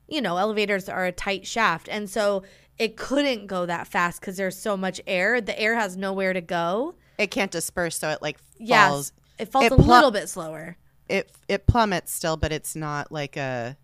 you 0.09 0.21
know, 0.21 0.37
elevators 0.37 0.89
are 0.89 1.07
a 1.07 1.13
tight 1.13 1.47
shaft. 1.47 1.89
And 1.89 2.11
so 2.11 2.43
it 2.79 2.97
couldn't 2.97 3.47
go 3.47 3.67
that 3.67 3.87
fast 3.87 4.21
because 4.21 4.37
there's 4.37 4.59
so 4.59 4.77
much 4.77 5.01
air. 5.07 5.41
The 5.41 5.59
air 5.59 5.75
has 5.75 5.97
nowhere 5.97 6.33
to 6.33 6.41
go. 6.41 6.95
It 7.19 7.31
can't 7.31 7.51
disperse, 7.51 7.99
so 7.99 8.11
it 8.11 8.23
like 8.23 8.39
Yes. 8.59 8.89
falls. 8.91 9.13
It 9.39 9.49
falls 9.53 9.67
It 9.67 9.73
a 9.73 9.77
little 9.77 10.11
bit 10.11 10.29
slower. 10.29 10.77
It 11.09 11.31
it 11.49 11.67
plummets 11.67 12.13
still, 12.13 12.37
but 12.37 12.53
it's 12.53 12.77
not 12.77 13.11
like 13.11 13.37
a. 13.37 13.77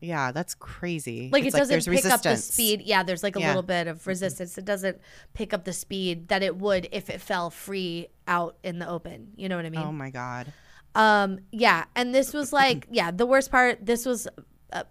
Yeah, 0.00 0.30
that's 0.32 0.54
crazy. 0.54 1.30
Like 1.32 1.44
It's 1.44 1.54
it 1.54 1.58
doesn't 1.58 1.84
there's 1.86 2.02
pick 2.02 2.12
up 2.12 2.22
the 2.22 2.36
speed. 2.36 2.82
Yeah, 2.82 3.02
there's 3.02 3.22
like 3.22 3.34
a 3.36 3.40
Yeah. 3.40 3.48
little 3.48 3.62
bit 3.62 3.86
of 3.86 4.06
resistance. 4.06 4.58
It 4.58 4.64
doesn't 4.64 4.98
pick 5.32 5.54
up 5.54 5.64
the 5.64 5.72
speed 5.72 6.28
that 6.28 6.42
it 6.42 6.56
would 6.56 6.88
if 6.92 7.08
it 7.08 7.20
fell 7.20 7.48
free 7.50 8.08
out 8.28 8.56
in 8.62 8.78
the 8.78 8.88
open. 8.88 9.28
You 9.36 9.48
know 9.48 9.56
what 9.56 9.64
I 9.64 9.70
mean? 9.70 9.80
Oh 9.80 9.92
my 9.92 10.10
god. 10.10 10.52
Um, 10.94 11.38
yeah, 11.50 11.84
and 11.94 12.14
this 12.14 12.32
was 12.34 12.52
like, 12.52 12.86
yeah, 12.90 13.10
the 13.10 13.26
worst 13.26 13.50
part. 13.50 13.84
This 13.84 14.04
was, 14.06 14.28
uh, 14.72 14.84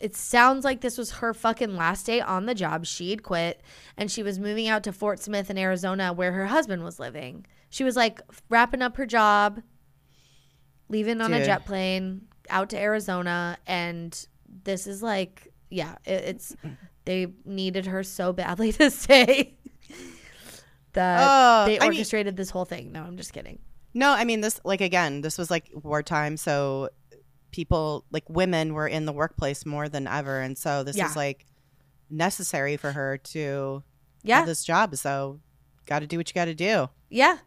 it 0.00 0.14
sounds 0.16 0.64
like 0.64 0.80
this 0.80 0.96
was 0.98 1.12
her 1.12 1.32
fucking 1.34 1.76
last 1.76 2.06
day 2.06 2.20
on 2.20 2.46
the 2.46 2.54
job. 2.54 2.86
She'd 2.86 3.22
quit, 3.22 3.60
and 3.96 4.10
she 4.10 4.22
was 4.22 4.38
moving 4.38 4.68
out 4.68 4.82
to 4.84 4.92
Fort 4.92 5.18
Smith 5.20 5.50
in 5.50 5.58
Arizona, 5.58 6.12
where 6.12 6.32
her 6.32 6.46
husband 6.46 6.82
was 6.82 6.98
living. 6.98 7.44
She 7.70 7.84
was 7.84 7.94
like 7.96 8.20
wrapping 8.48 8.80
up 8.82 8.96
her 8.96 9.06
job, 9.06 9.62
leaving 10.88 11.20
on 11.20 11.32
a 11.34 11.44
jet 11.44 11.66
plane 11.66 12.22
out 12.48 12.70
to 12.70 12.78
Arizona, 12.78 13.58
and 13.66 14.26
this 14.66 14.86
is 14.86 15.02
like, 15.02 15.50
yeah, 15.70 15.94
it, 16.04 16.24
it's 16.24 16.54
they 17.06 17.28
needed 17.46 17.86
her 17.86 18.02
so 18.02 18.32
badly 18.34 18.72
to 18.74 18.90
stay 18.90 19.56
that 20.92 21.18
Oh, 21.22 21.66
they 21.66 21.78
I 21.78 21.82
mean- 21.82 21.90
orchestrated 21.92 22.36
this 22.36 22.50
whole 22.50 22.64
thing. 22.66 22.92
No, 22.92 23.02
I'm 23.02 23.16
just 23.16 23.32
kidding. 23.32 23.58
No, 23.94 24.10
I 24.12 24.24
mean 24.24 24.42
this 24.42 24.60
like 24.64 24.82
again, 24.82 25.22
this 25.22 25.38
was 25.38 25.50
like 25.50 25.70
wartime, 25.72 26.36
so 26.36 26.90
people 27.50 28.04
like 28.10 28.28
women 28.28 28.74
were 28.74 28.86
in 28.86 29.06
the 29.06 29.12
workplace 29.12 29.64
more 29.64 29.88
than 29.88 30.06
ever 30.06 30.40
and 30.40 30.58
so 30.58 30.82
this 30.84 30.96
Yeah. 30.96 31.06
is 31.08 31.16
like 31.16 31.46
necessary 32.10 32.76
for 32.76 32.92
her 32.92 33.16
to 33.18 33.82
Yeah, 34.22 34.38
have 34.38 34.46
this 34.46 34.64
job. 34.64 34.94
So 34.96 35.40
got 35.86 36.00
to 36.00 36.06
do 36.06 36.18
what 36.18 36.28
you 36.28 36.34
got 36.34 36.44
to 36.46 36.54
do. 36.54 36.90
Yeah. 37.08 37.38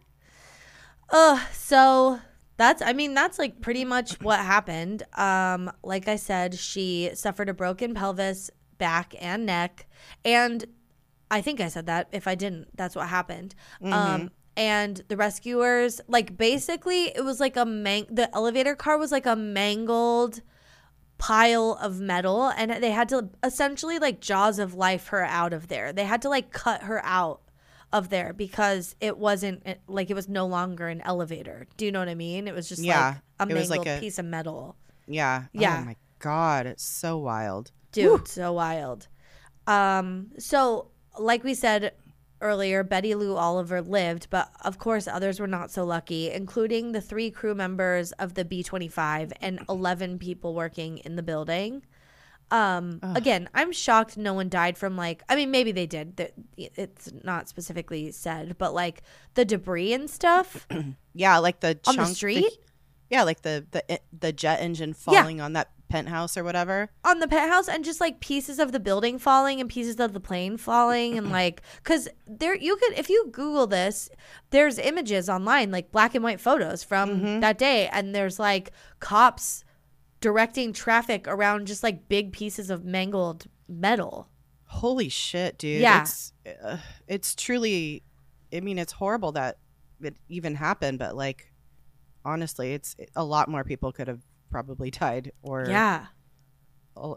Uh, 1.08 1.38
so 1.52 2.18
that's 2.60 2.82
I 2.82 2.92
mean 2.92 3.14
that's 3.14 3.38
like 3.38 3.62
pretty 3.62 3.86
much 3.86 4.20
what 4.20 4.38
happened. 4.38 5.02
Um 5.14 5.72
like 5.82 6.06
I 6.08 6.16
said, 6.16 6.54
she 6.54 7.10
suffered 7.14 7.48
a 7.48 7.54
broken 7.54 7.94
pelvis, 7.94 8.50
back 8.76 9.14
and 9.18 9.46
neck, 9.46 9.86
and 10.24 10.66
I 11.30 11.40
think 11.40 11.60
I 11.60 11.68
said 11.68 11.86
that. 11.86 12.08
If 12.12 12.28
I 12.28 12.34
didn't, 12.34 12.76
that's 12.76 12.94
what 12.94 13.08
happened. 13.08 13.54
Um 13.82 14.30
and 14.56 15.02
the 15.08 15.16
rescuers 15.16 16.02
like 16.06 16.36
basically 16.36 17.04
it 17.16 17.24
was 17.24 17.40
like 17.40 17.56
a 17.56 17.64
man 17.64 18.04
the 18.10 18.32
elevator 18.34 18.74
car 18.74 18.98
was 18.98 19.10
like 19.10 19.24
a 19.24 19.36
mangled 19.36 20.42
pile 21.16 21.78
of 21.80 22.00
metal 22.00 22.48
and 22.48 22.82
they 22.82 22.90
had 22.90 23.08
to 23.08 23.30
essentially 23.42 23.98
like 23.98 24.20
jaws 24.20 24.58
of 24.58 24.74
life 24.74 25.08
her 25.08 25.24
out 25.24 25.54
of 25.54 25.68
there. 25.68 25.92
They 25.94 26.04
had 26.04 26.20
to 26.22 26.28
like 26.28 26.50
cut 26.50 26.82
her 26.82 27.00
out 27.04 27.40
of 27.92 28.08
there 28.08 28.32
because 28.32 28.94
it 29.00 29.18
wasn't 29.18 29.62
it- 29.66 29.80
like 29.88 30.10
it 30.10 30.14
was 30.14 30.28
no 30.28 30.46
longer 30.46 30.88
an 30.88 31.00
elevator. 31.02 31.66
Do 31.76 31.84
you 31.84 31.92
know 31.92 31.98
what 31.98 32.08
I 32.08 32.14
mean? 32.14 32.46
It 32.48 32.54
was 32.54 32.68
just 32.68 32.82
Yeah, 32.82 33.06
like 33.08 33.16
a 33.40 33.46
mangled 33.54 33.70
like 33.70 33.86
a- 33.86 34.00
piece 34.00 34.18
of 34.18 34.24
metal. 34.26 34.76
Yeah. 35.06 35.44
Yeah. 35.52 35.80
Oh 35.82 35.84
my 35.86 35.96
god, 36.20 36.66
it's 36.66 36.84
so 36.84 37.18
wild. 37.18 37.72
Dude, 37.92 38.28
so 38.28 38.52
wild. 38.52 39.08
Um 39.66 40.30
so 40.38 40.90
like 41.18 41.42
we 41.44 41.54
said 41.54 41.92
earlier, 42.42 42.82
Betty 42.82 43.14
Lou 43.14 43.36
Oliver 43.36 43.82
lived, 43.82 44.28
but 44.30 44.50
of 44.64 44.78
course 44.78 45.06
others 45.06 45.38
were 45.40 45.46
not 45.46 45.70
so 45.70 45.84
lucky, 45.84 46.30
including 46.30 46.92
the 46.92 47.00
three 47.00 47.30
crew 47.30 47.54
members 47.54 48.12
of 48.12 48.34
the 48.34 48.44
B25 48.44 49.32
and 49.42 49.60
11 49.68 50.18
people 50.18 50.54
working 50.54 50.98
in 50.98 51.16
the 51.16 51.22
building. 51.22 51.82
Um 52.50 53.00
again, 53.02 53.48
I'm 53.54 53.72
shocked 53.72 54.16
no 54.16 54.34
one 54.34 54.48
died 54.48 54.76
from 54.76 54.96
like 54.96 55.22
I 55.28 55.36
mean 55.36 55.50
maybe 55.50 55.72
they 55.72 55.86
did. 55.86 56.32
It's 56.56 57.12
not 57.22 57.48
specifically 57.48 58.10
said, 58.10 58.56
but 58.58 58.74
like 58.74 59.02
the 59.34 59.44
debris 59.44 59.92
and 59.92 60.08
stuff 60.10 60.66
Yeah, 61.14 61.38
like 61.38 61.60
the 61.60 61.78
on 61.86 61.96
the 61.96 62.02
chunk- 62.04 62.16
street 62.16 62.52
yeah, 63.08 63.24
like 63.24 63.42
the 63.42 63.66
the 63.72 64.00
the 64.18 64.32
jet 64.32 64.60
engine 64.60 64.94
falling 64.94 65.40
on 65.40 65.52
that 65.54 65.70
penthouse 65.88 66.36
or 66.36 66.44
whatever. 66.44 66.88
on 67.04 67.18
the 67.18 67.26
penthouse 67.26 67.66
and 67.68 67.84
just 67.84 68.00
like 68.00 68.20
pieces 68.20 68.60
of 68.60 68.70
the 68.70 68.78
building 68.78 69.18
falling 69.18 69.60
and 69.60 69.68
pieces 69.68 69.98
of 69.98 70.12
the 70.12 70.20
plane 70.20 70.56
falling 70.56 71.18
and 71.18 71.32
like 71.40 71.62
because 71.82 72.08
there 72.28 72.54
you 72.54 72.76
could 72.76 72.96
if 72.96 73.10
you 73.10 73.28
google 73.32 73.66
this 73.66 74.08
there's 74.50 74.78
images 74.78 75.28
online 75.28 75.72
like 75.72 75.90
black 75.90 76.14
and 76.14 76.22
white 76.22 76.40
photos 76.40 76.84
from 76.84 77.40
that 77.40 77.58
day 77.58 77.88
and 77.88 78.14
there's 78.14 78.38
like 78.38 78.70
cops 79.00 79.64
directing 80.20 80.72
traffic 80.72 81.26
around 81.26 81.66
just 81.66 81.82
like 81.82 82.08
big 82.08 82.32
pieces 82.32 82.70
of 82.70 82.84
mangled 82.84 83.46
metal 83.68 84.28
Holy 84.72 85.08
shit, 85.08 85.58
dude. 85.58 85.80
Yeah. 85.80 86.02
It's 86.02 86.32
uh, 86.62 86.76
it's 87.08 87.34
truly 87.34 88.04
I 88.54 88.60
mean, 88.60 88.78
it's 88.78 88.92
horrible 88.92 89.32
that 89.32 89.58
it 90.00 90.16
even 90.28 90.54
happened, 90.54 90.98
but 91.00 91.16
like 91.16 91.52
honestly, 92.24 92.72
it's 92.74 92.94
a 93.16 93.24
lot 93.24 93.48
more 93.48 93.64
people 93.64 93.90
could 93.90 94.06
have 94.06 94.20
probably 94.48 94.90
died 95.04 95.32
or 95.42 95.66
yeah 95.68 96.06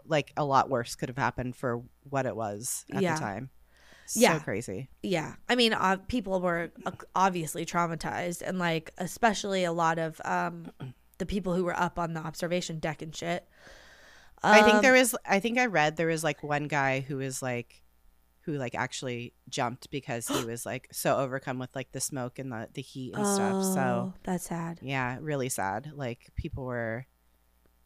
like 0.06 0.32
a 0.36 0.44
lot 0.44 0.70
worse 0.70 0.94
could 0.94 1.08
have 1.08 1.18
happened 1.18 1.54
for 1.56 1.82
what 2.08 2.26
it 2.26 2.34
was 2.34 2.84
at 2.92 3.02
Yeah. 3.02 3.14
the 3.14 3.20
time. 3.20 3.50
So 4.06 4.20
Yeah. 4.20 4.38
crazy. 4.40 4.88
yeah 5.02 5.34
i 5.48 5.54
mean 5.54 5.72
uh, 5.72 5.96
people 6.08 6.40
were 6.40 6.70
uh, 6.84 6.90
obviously 7.14 7.64
traumatized 7.64 8.42
and 8.42 8.58
like 8.58 8.90
especially 8.98 9.64
a 9.64 9.72
lot 9.72 9.98
of 9.98 10.20
um 10.24 10.70
the 11.24 11.32
people 11.34 11.54
who 11.54 11.64
were 11.64 11.78
up 11.78 11.98
on 11.98 12.14
the 12.14 12.20
observation 12.20 12.78
deck 12.78 13.02
and 13.02 13.14
shit 13.14 13.48
I 14.42 14.62
think 14.62 14.76
Um, 14.76 14.82
there 14.82 14.92
was 14.92 15.16
I 15.24 15.40
think 15.40 15.58
I 15.58 15.66
read 15.66 15.96
there 15.96 16.08
was 16.08 16.22
like 16.22 16.42
one 16.42 16.68
guy 16.68 17.00
who 17.00 17.16
was 17.16 17.40
like 17.42 17.80
who 18.42 18.52
like 18.58 18.74
actually 18.74 19.32
jumped 19.48 19.90
because 19.90 20.28
he 20.28 20.44
was 20.52 20.66
like 20.66 20.86
so 20.92 21.16
overcome 21.16 21.58
with 21.58 21.74
like 21.74 21.92
the 21.92 22.00
smoke 22.00 22.38
and 22.38 22.52
the 22.52 22.68
the 22.74 22.82
heat 22.82 23.14
and 23.14 23.26
stuff. 23.26 23.62
So 23.62 23.80
Oh, 23.80 24.14
that's 24.22 24.44
sad 24.44 24.80
yeah, 24.82 25.16
really 25.20 25.48
sad. 25.48 25.92
Like 25.94 26.30
people 26.36 26.64
were 26.64 27.06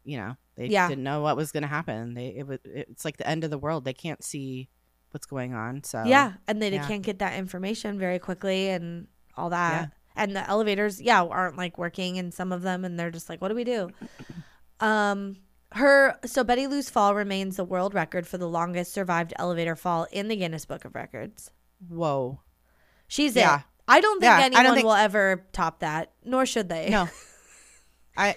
you 0.05 0.17
know, 0.17 0.37
they 0.57 0.67
Yeah. 0.67 0.89
didn't 0.89 1.05
know 1.05 1.21
what 1.21 1.37
was 1.37 1.53
going 1.53 1.63
to 1.63 1.69
happen. 1.69 2.15
They 2.15 2.29
it 2.29 2.47
was 2.47 2.59
it's 2.65 3.05
like 3.05 3.19
the 3.19 3.29
end 3.29 3.45
of 3.45 3.51
the 3.51 3.59
world. 3.59 3.85
They 3.85 3.93
can't 3.95 4.25
see 4.25 4.69
what's 5.13 5.27
going 5.27 5.55
on. 5.55 5.85
So 5.85 6.03
Yeah, 6.07 6.33
and 6.49 6.61
they, 6.61 6.71
they 6.71 6.77
yeah. 6.77 6.89
can't 6.89 7.03
get 7.05 7.19
that 7.21 7.39
information 7.39 7.99
very 7.99 8.19
quickly 8.19 8.71
and 8.71 9.07
all 9.37 9.51
that. 9.51 9.93
And 10.19 10.37
the 10.37 10.47
elevators, 10.49 11.01
yeah, 11.01 11.23
aren't 11.23 11.57
like 11.57 11.79
working 11.79 12.17
in 12.17 12.31
some 12.33 12.53
of 12.53 12.63
them, 12.63 12.85
and 12.85 12.99
they're 12.99 13.11
just 13.11 13.29
like, 13.29 13.41
"What 13.41 13.49
do 13.49 13.55
we 13.55 13.65
do?" 13.65 13.91
Um, 14.81 15.39
her 15.73 16.17
so 16.25 16.45
Betty 16.45 16.67
Lou's 16.69 16.89
fall 16.89 17.15
remains 17.15 17.57
the 17.57 17.65
world 17.65 17.95
record 17.95 18.27
for 18.29 18.39
the 18.39 18.49
longest 18.49 18.93
survived 18.93 19.33
elevator 19.37 19.75
fall 19.75 20.07
in 20.13 20.29
the 20.29 20.37
Guinness 20.37 20.65
Book 20.67 20.85
of 20.85 20.95
Records. 20.95 21.51
Whoa. 21.89 22.41
She's 23.09 23.35
Yeah. 23.35 23.59
it. 23.59 23.65
I 23.89 24.01
don't 24.01 24.21
think 24.21 24.29
Yeah, 24.31 24.37
I 24.37 24.49
don't 24.51 24.57
anyone 24.57 24.75
think- 24.77 24.85
will 24.87 24.93
ever 24.95 25.47
top 25.53 25.81
that, 25.81 26.13
nor 26.25 26.47
should 26.47 26.69
they. 26.69 26.91
No. 26.91 27.09
I 28.17 28.37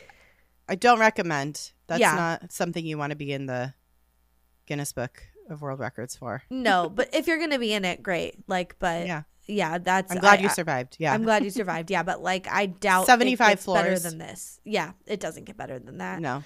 I 0.68 0.76
don't 0.76 1.00
recommend. 1.00 1.72
That's 1.88 2.00
Yeah. 2.00 2.16
not 2.16 2.52
something 2.52 2.84
you 2.86 2.98
want 2.98 3.12
to 3.12 3.16
be 3.18 3.32
in 3.34 3.46
the 3.46 3.74
Guinness 4.66 4.94
Book 4.94 5.22
of 5.50 5.62
World 5.62 5.80
Records 5.80 6.16
for. 6.16 6.42
no. 6.50 6.90
But 6.90 7.14
if 7.14 7.28
you're 7.28 7.38
gonna 7.40 7.60
be 7.60 7.72
in 7.74 7.86
it, 7.86 8.02
great. 8.02 8.48
Like, 8.48 8.78
but 8.80 9.06
yeah, 9.06 9.24
Yeah. 9.52 9.78
that's. 9.78 10.12
I'm 10.12 10.20
glad 10.20 10.40
I- 10.40 10.44
you 10.44 10.50
survived. 10.50 10.98
Yeah. 11.00 11.14
I'm 11.14 11.24
glad 11.24 11.44
you 11.44 11.50
survived. 11.62 11.92
Yeah, 11.92 12.04
but 12.04 12.22
like, 12.22 12.48
I 12.50 12.66
doubt 12.68 13.06
75 13.06 13.50
gets 13.50 13.66
better 13.66 14.00
than 14.00 14.18
this. 14.18 14.60
Yeah, 14.64 14.92
it 15.06 15.20
doesn't 15.20 15.44
get 15.46 15.58
better 15.58 15.80
than 15.80 15.98
that. 16.00 16.20
no. 16.20 16.44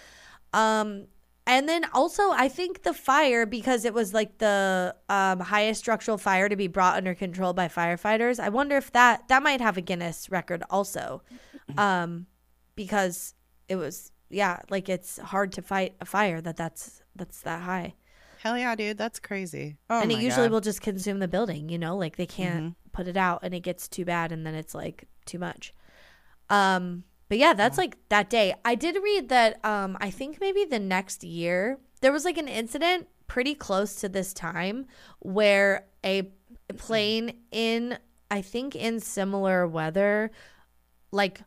Um, 0.53 1.07
and 1.47 1.69
then 1.69 1.85
also, 1.93 2.31
I 2.31 2.47
think 2.47 2.81
the 2.83 2.93
fire 2.93 3.45
because 3.45 3.85
it 3.85 3.93
was 3.93 4.13
like 4.15 4.39
the 4.39 4.95
um, 5.09 5.39
highest 5.41 5.79
structural 5.81 6.17
fire 6.17 6.49
to 6.49 6.55
be 6.55 6.67
brought 6.67 6.95
under 6.97 7.13
control 7.13 7.53
by 7.53 7.67
firefighters. 7.67 8.39
I 8.39 8.49
wonder 8.49 8.77
if 8.77 8.91
that 8.93 9.27
that 9.27 9.43
might 9.43 9.61
have 9.61 9.77
a 9.77 9.81
Guinness 9.81 10.31
record 10.31 10.63
also, 10.71 11.21
um, 11.77 12.25
because 12.75 13.35
it 13.67 13.75
was 13.75 14.11
yeah, 14.29 14.59
like 14.71 14.89
it's 14.89 15.19
hard 15.19 15.51
to 15.53 15.61
fight 15.61 15.93
a 16.01 16.05
fire 16.05 16.41
that 16.41 16.57
that's 16.57 17.03
that's 17.15 17.41
that 17.41 17.61
high, 17.61 17.93
Hell 18.39 18.57
yeah, 18.57 18.73
dude. 18.75 18.97
That's 18.97 19.19
crazy. 19.19 19.77
Oh 19.89 20.01
and 20.01 20.11
it 20.11 20.19
usually 20.19 20.47
God. 20.47 20.51
will 20.53 20.61
just 20.61 20.81
consume 20.81 21.19
the 21.19 21.27
building. 21.27 21.69
You 21.69 21.77
know, 21.77 21.95
like 21.95 22.15
they 22.15 22.25
can't 22.25 22.55
Mm-hmm. 22.55 22.84
Put 22.95 23.07
it 23.07 23.17
out, 23.17 23.39
and 23.43 23.53
it 23.53 23.59
gets 23.59 23.87
too 23.87 24.05
bad, 24.05 24.31
and 24.31 24.45
then 24.45 24.55
it's 24.55 24.73
like 24.73 25.07
too 25.25 25.37
much. 25.37 25.73
Um, 26.49 27.03
but 27.27 27.37
yeah, 27.37 27.53
that's 27.53 27.77
like 27.77 27.97
that 28.09 28.29
day. 28.29 28.55
I 28.63 28.75
did 28.75 28.97
read 29.01 29.29
that 29.29 29.63
um 29.65 29.97
I 29.99 30.09
think 30.09 30.39
maybe 30.39 30.65
the 30.65 30.79
next 30.79 31.23
year 31.23 31.79
there 32.01 32.11
was 32.11 32.25
like 32.25 32.37
an 32.37 32.47
incident 32.47 33.07
pretty 33.27 33.55
close 33.55 33.95
to 33.95 34.09
this 34.09 34.33
time 34.33 34.85
where 35.19 35.87
a 36.03 36.29
plane 36.77 37.41
in 37.51 37.97
I 38.29 38.41
think 38.41 38.75
in 38.75 38.99
similar 38.99 39.67
weather 39.67 40.31
like 41.11 41.41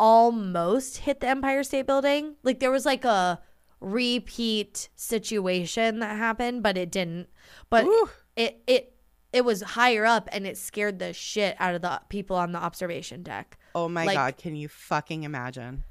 almost 0.00 0.98
hit 0.98 1.20
the 1.20 1.28
Empire 1.28 1.62
State 1.62 1.86
Building. 1.86 2.36
Like 2.42 2.60
there 2.60 2.70
was 2.70 2.86
like 2.86 3.04
a 3.04 3.40
repeat 3.80 4.88
situation 4.96 5.98
that 6.00 6.16
happened, 6.16 6.62
but 6.62 6.76
it 6.78 6.90
didn't. 6.90 7.28
But 7.68 7.84
Ooh. 7.84 8.08
it 8.36 8.62
it 8.66 8.94
it 9.32 9.44
was 9.44 9.62
higher 9.62 10.04
up 10.04 10.28
and 10.32 10.46
it 10.46 10.56
scared 10.56 10.98
the 10.98 11.12
shit 11.12 11.56
out 11.58 11.74
of 11.74 11.82
the 11.82 12.00
people 12.08 12.36
on 12.36 12.52
the 12.52 12.58
observation 12.58 13.22
deck. 13.22 13.58
Oh 13.74 13.88
my 13.88 14.04
like- 14.04 14.16
god, 14.16 14.36
can 14.36 14.56
you 14.56 14.68
fucking 14.68 15.24
imagine? 15.24 15.84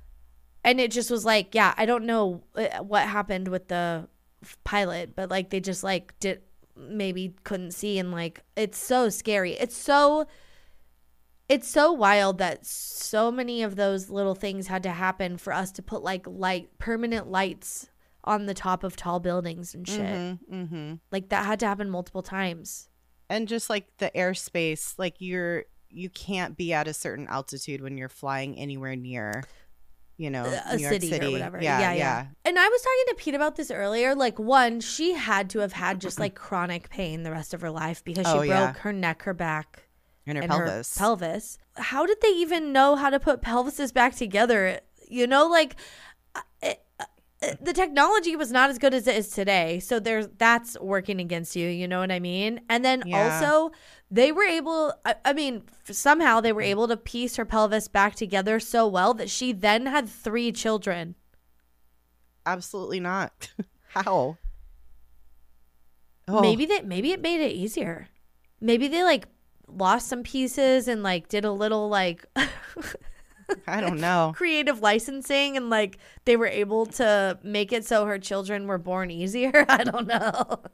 And 0.64 0.82
it 0.82 0.92
just 0.92 1.10
was 1.10 1.24
like, 1.24 1.56
yeah, 1.56 1.74
I 1.78 1.86
don't 1.86 2.06
know 2.06 2.44
uh, 2.56 2.84
what 2.84 3.04
happened 3.04 3.48
with 3.48 3.70
the 3.70 4.10
pilot, 4.64 5.16
but 5.16 5.30
like 5.30 5.50
they 5.50 5.60
just 5.60 5.84
like 5.84 6.18
did 6.20 6.42
maybe 6.76 7.36
couldn't 7.44 7.72
see 7.72 7.98
and 7.98 8.12
like 8.12 8.44
it's 8.56 8.78
so 8.78 9.10
scary. 9.10 9.54
It's 9.54 9.78
so 9.78 10.28
it's 11.48 11.68
so 11.68 11.94
wild 11.94 12.40
that 12.40 12.66
so 12.66 13.32
many 13.32 13.64
of 13.64 13.78
those 13.78 14.10
little 14.10 14.36
things 14.36 14.68
had 14.68 14.84
to 14.84 14.90
happen 14.90 15.38
for 15.38 15.54
us 15.54 15.72
to 15.74 15.82
put 15.82 16.04
like 16.04 16.28
light 16.28 16.78
permanent 16.78 17.28
lights 17.28 17.90
on 18.24 18.46
the 18.46 18.54
top 18.54 18.84
of 18.84 18.98
tall 18.98 19.20
buildings 19.22 19.74
and 19.74 19.88
shit. 19.88 20.00
Mm-hmm, 20.02 20.54
mm-hmm. 20.54 20.94
Like 21.12 21.30
that 21.30 21.46
had 21.46 21.60
to 21.62 21.68
happen 21.68 21.90
multiple 21.90 22.22
times. 22.22 22.90
And 23.30 23.48
just 23.48 23.70
like 23.70 23.86
the 23.98 24.12
airspace, 24.16 24.94
like 24.98 25.16
you're 25.20 25.66
you 25.90 26.10
can't 26.10 26.58
be 26.58 26.74
at 26.74 26.88
a 26.88 26.94
certain 26.94 27.28
altitude 27.28 27.82
when 27.82 27.98
you're 27.98 28.10
flying 28.10 28.58
anywhere 28.58 28.96
near, 28.96 29.44
you 30.18 30.30
know, 30.30 30.44
a 30.44 30.76
New 30.76 30.82
York 30.82 30.94
city, 30.94 31.10
City 31.10 31.28
or 31.28 31.32
whatever. 31.32 31.60
Yeah, 31.62 31.80
Yeah, 31.80 31.92
yeah. 31.92 31.96
yeah, 31.96 32.26
And 32.46 32.60
I 32.60 32.68
was 32.68 32.82
talking 32.82 33.06
to 33.10 33.16
Pete 33.18 33.36
about 33.36 33.56
this 33.56 33.72
earlier. 33.72 34.14
Like, 34.16 34.38
one, 34.38 34.80
she 34.82 35.14
had 35.14 35.50
to 35.52 35.60
have 35.60 35.72
had 35.74 36.02
just 36.02 36.20
like 36.20 36.36
chronic 36.36 36.90
pain 36.90 37.24
the 37.24 37.32
rest 37.32 37.54
of 37.54 37.62
her 37.62 37.70
life 37.72 38.04
because 38.04 38.26
she 38.28 38.34
Oh, 38.34 38.38
broke 38.40 38.48
yeah. 38.50 38.74
her 38.74 38.92
neck, 38.94 39.24
her 39.24 39.34
back, 39.34 39.88
In 40.26 40.36
her 40.36 40.42
in 40.42 40.50
pelvis. 40.50 40.96
her 40.98 41.00
pelvis. 41.00 41.58
How 41.78 42.06
did 42.06 42.18
they 42.22 42.30
even 42.32 42.74
know 42.74 42.96
how 42.96 43.10
to 43.10 43.20
put 43.20 43.42
pelvises 43.42 43.94
back 43.94 44.16
together? 44.16 44.82
You 45.10 45.26
know, 45.26 45.48
like 45.48 45.78
Uh, 47.42 47.54
the 47.62 47.74
technology 47.74 48.36
was 48.36 48.52
not 48.52 48.70
as 48.70 48.80
good 48.80 48.94
as 48.94 49.06
it 49.08 49.16
is 49.16 49.30
today. 49.30 49.80
So 49.80 50.00
there's 50.00 50.28
that's 50.38 50.80
working 50.80 51.20
against 51.20 51.56
you. 51.56 51.68
You 51.68 51.88
know 51.88 52.00
what 52.00 52.12
I 52.12 52.20
mean? 52.20 52.62
And 52.70 52.84
then 52.84 53.04
Yeah. 53.06 53.40
also 53.40 53.72
they 54.10 54.32
were 54.32 54.44
able. 54.44 54.94
I, 55.06 55.16
I 55.24 55.34
mean, 55.34 55.64
somehow 55.86 56.42
they 56.42 56.52
were 56.52 56.64
mm. 56.64 56.68
able 56.68 56.88
to 56.88 56.98
piece 56.98 57.36
her 57.36 57.46
pelvis 57.46 57.88
back 57.88 58.16
together 58.16 58.60
so 58.60 58.88
well 58.88 59.14
that 59.16 59.30
she 59.30 59.52
then 59.52 59.86
had 59.86 60.10
three 60.10 60.52
children. 60.52 61.16
Absolutely 62.46 63.00
not. 63.00 63.50
How? 63.90 64.38
Oh, 66.30 66.42
Maybe 66.42 66.66
that 66.66 66.86
maybe 66.86 67.12
it 67.12 67.22
made 67.22 67.40
it 67.42 67.54
easier. 67.54 68.10
Maybe 68.60 68.88
they 68.88 69.04
like 69.04 69.28
lost 69.68 70.08
some 70.08 70.24
pieces 70.24 70.88
and 70.88 71.04
like 71.04 71.28
did 71.30 71.46
a 71.46 71.52
little 71.52 71.88
like 71.90 72.26
I 73.68 73.82
don't 73.82 74.00
know. 74.00 74.34
creative 74.36 74.82
licensing 74.82 75.58
and 75.58 75.70
like 75.70 75.98
they 76.26 76.36
were 76.36 76.48
able 76.48 76.86
to 76.86 77.40
make 77.44 77.72
it 77.72 77.86
so 77.86 78.06
her 78.06 78.20
children 78.20 78.68
were 78.68 78.78
born 78.78 79.12
easier. 79.12 79.66
I 79.70 79.84
don't 79.84 80.08
know. 80.08 80.62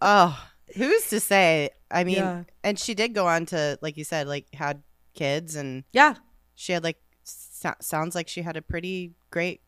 Oh, 0.00 0.40
who's 0.76 1.08
to 1.08 1.18
say? 1.18 1.70
I 1.90 2.04
mean, 2.04 2.18
Yeah. 2.18 2.44
and 2.62 2.78
she 2.78 2.94
did 2.94 3.14
go 3.14 3.26
on 3.26 3.46
to, 3.46 3.78
like 3.82 3.96
you 3.96 4.04
said, 4.04 4.28
like 4.28 4.46
had 4.54 4.84
kids, 5.14 5.56
and 5.56 5.82
yeah. 5.92 6.14
she 6.54 6.72
had 6.72 6.84
like 6.84 6.98
so- 7.24 7.74
sounds 7.80 8.14
like 8.14 8.28
she 8.28 8.42
had 8.42 8.56
a 8.56 8.62
pretty 8.62 9.14
great 9.32 9.60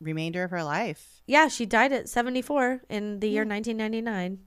remainder 0.00 0.44
of 0.44 0.52
her 0.52 0.62
life. 0.62 1.22
Yeah, 1.26 1.48
she 1.48 1.66
died 1.66 1.92
at 1.92 2.08
74 2.08 2.82
in 2.88 3.18
the 3.18 3.28
year 3.28 3.44
mm. 3.44 3.50
1999. 3.50 4.38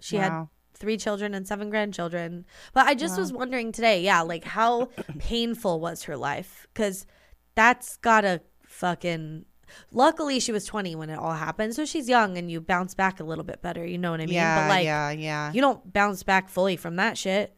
She 0.00 0.16
had 0.16 0.30
Wow. 0.30 0.50
Three 0.74 0.96
children 0.96 1.34
and 1.34 1.46
seven 1.46 1.70
grandchildren. 1.70 2.44
But 2.72 2.86
I 2.86 2.94
just 2.94 3.14
Wow. 3.16 3.20
was 3.20 3.32
wondering 3.32 3.72
today, 3.72 4.02
yeah, 4.02 4.20
like 4.22 4.44
how 4.44 4.86
painful 5.18 5.80
was 5.80 6.02
her 6.04 6.16
life? 6.16 6.66
Because 6.74 7.06
that's 7.54 7.96
gotta 7.98 8.40
fucking. 8.66 9.44
Luckily, 9.90 10.40
she 10.40 10.52
was 10.52 10.66
20 10.66 10.94
when 10.94 11.08
it 11.10 11.18
all 11.18 11.32
happened. 11.32 11.74
So 11.74 11.84
she's 11.84 12.08
young 12.08 12.36
and 12.36 12.50
you 12.50 12.60
bounce 12.60 12.94
back 12.94 13.18
a 13.18 13.24
little 13.24 13.44
bit 13.44 13.62
better. 13.62 13.84
You 13.84 13.96
know 13.98 14.10
what 14.10 14.20
I 14.20 14.26
mean? 14.26 14.34
yeah, 14.34 14.62
but 14.62 14.68
like, 14.68 14.84
yeah, 14.84 15.10
yeah. 15.10 15.52
you 15.52 15.60
don't 15.60 15.90
bounce 15.92 16.22
back 16.22 16.48
fully 16.48 16.76
from 16.76 16.96
that 16.96 17.16
shit. 17.16 17.56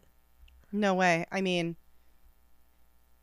No 0.73 0.95
way. 0.95 1.27
I 1.33 1.41
mean, 1.41 1.77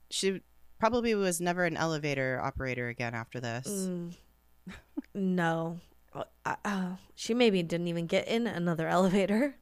she 0.10 0.42
probably 0.80 1.16
was 1.16 1.40
never 1.40 1.64
an 1.66 1.78
elevator 1.78 2.40
operator 2.44 2.88
again 2.90 3.14
after 3.16 3.40
this. 3.40 3.68
Mm, 3.68 4.14
no. 5.14 5.80
Uh, 6.14 6.56
uh, 6.66 6.90
she 7.16 7.34
maybe 7.34 7.64
didn't 7.64 7.88
even 7.88 8.06
get 8.06 8.28
in 8.28 8.48
another 8.48 8.88
elevator. 8.98 9.56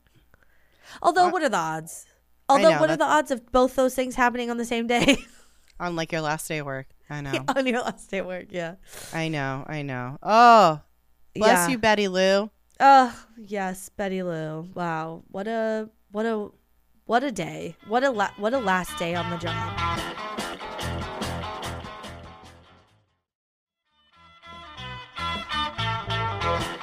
Although, 1.01 1.29
what 1.29 1.43
are 1.43 1.49
the 1.49 1.57
odds? 1.57 2.05
Although, 2.49 2.71
know, 2.71 2.79
what 2.79 2.89
are 2.89 2.97
the 2.97 3.05
odds 3.05 3.31
of 3.31 3.51
both 3.51 3.75
those 3.75 3.95
things 3.95 4.15
happening 4.15 4.49
on 4.49 4.57
the 4.57 4.65
same 4.65 4.87
day? 4.87 5.17
On 5.79 5.95
like 5.95 6.11
your 6.11 6.21
last 6.21 6.47
day 6.47 6.59
of 6.59 6.65
work. 6.67 6.87
I 7.09 7.21
know. 7.25 7.43
on 7.47 7.65
your 7.65 7.81
last 7.81 8.11
day 8.11 8.19
at 8.19 8.27
work, 8.27 8.47
yeah. 8.51 8.75
I 9.13 9.29
know. 9.29 9.65
I 9.67 9.81
know. 9.81 10.17
Oh, 10.21 10.79
bless 11.35 11.67
Yeah. 11.67 11.69
you, 11.69 11.77
Betty 11.79 12.07
Lou. 12.07 12.51
Oh, 12.79 13.25
yes, 13.35 13.89
Betty 13.89 14.21
Lou. 14.21 14.69
Wow. 14.75 15.23
What 15.29 15.47
a 15.47 15.89
what 16.11 16.25
a 16.27 16.49
what 17.05 17.23
a 17.23 17.31
day. 17.31 17.75
What 17.87 18.03
a 18.03 18.11
la- 18.11 18.31
what 18.37 18.53
a 18.53 18.59
last 18.59 18.97
day 18.99 19.15
on 19.15 19.29
the 19.31 19.37
job. 19.37 19.77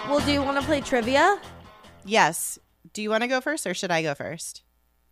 Well, 0.08 0.20
do 0.24 0.32
you 0.32 0.42
want 0.42 0.58
to 0.58 0.64
play 0.64 0.80
trivia? 0.80 1.38
Yes. 2.04 2.58
Do 2.92 3.02
you 3.02 3.10
want 3.10 3.22
to 3.22 3.28
go 3.28 3.40
first 3.40 3.66
or 3.66 3.74
should 3.74 3.90
I 3.90 4.02
go 4.02 4.14
first? 4.14 4.62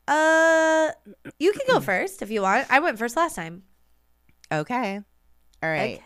Uh, 0.09 0.91
you 1.39 1.53
can 1.53 1.63
go 1.69 1.81
first 1.93 2.23
if 2.23 2.31
you 2.31 2.43
want. 2.43 2.67
I 2.71 2.81
went 2.81 2.99
first 2.99 3.17
last 3.17 3.37
time. 3.37 3.63
Okay. 4.53 5.01
All 5.63 5.71
right. 5.71 5.97
Okay. 5.97 6.03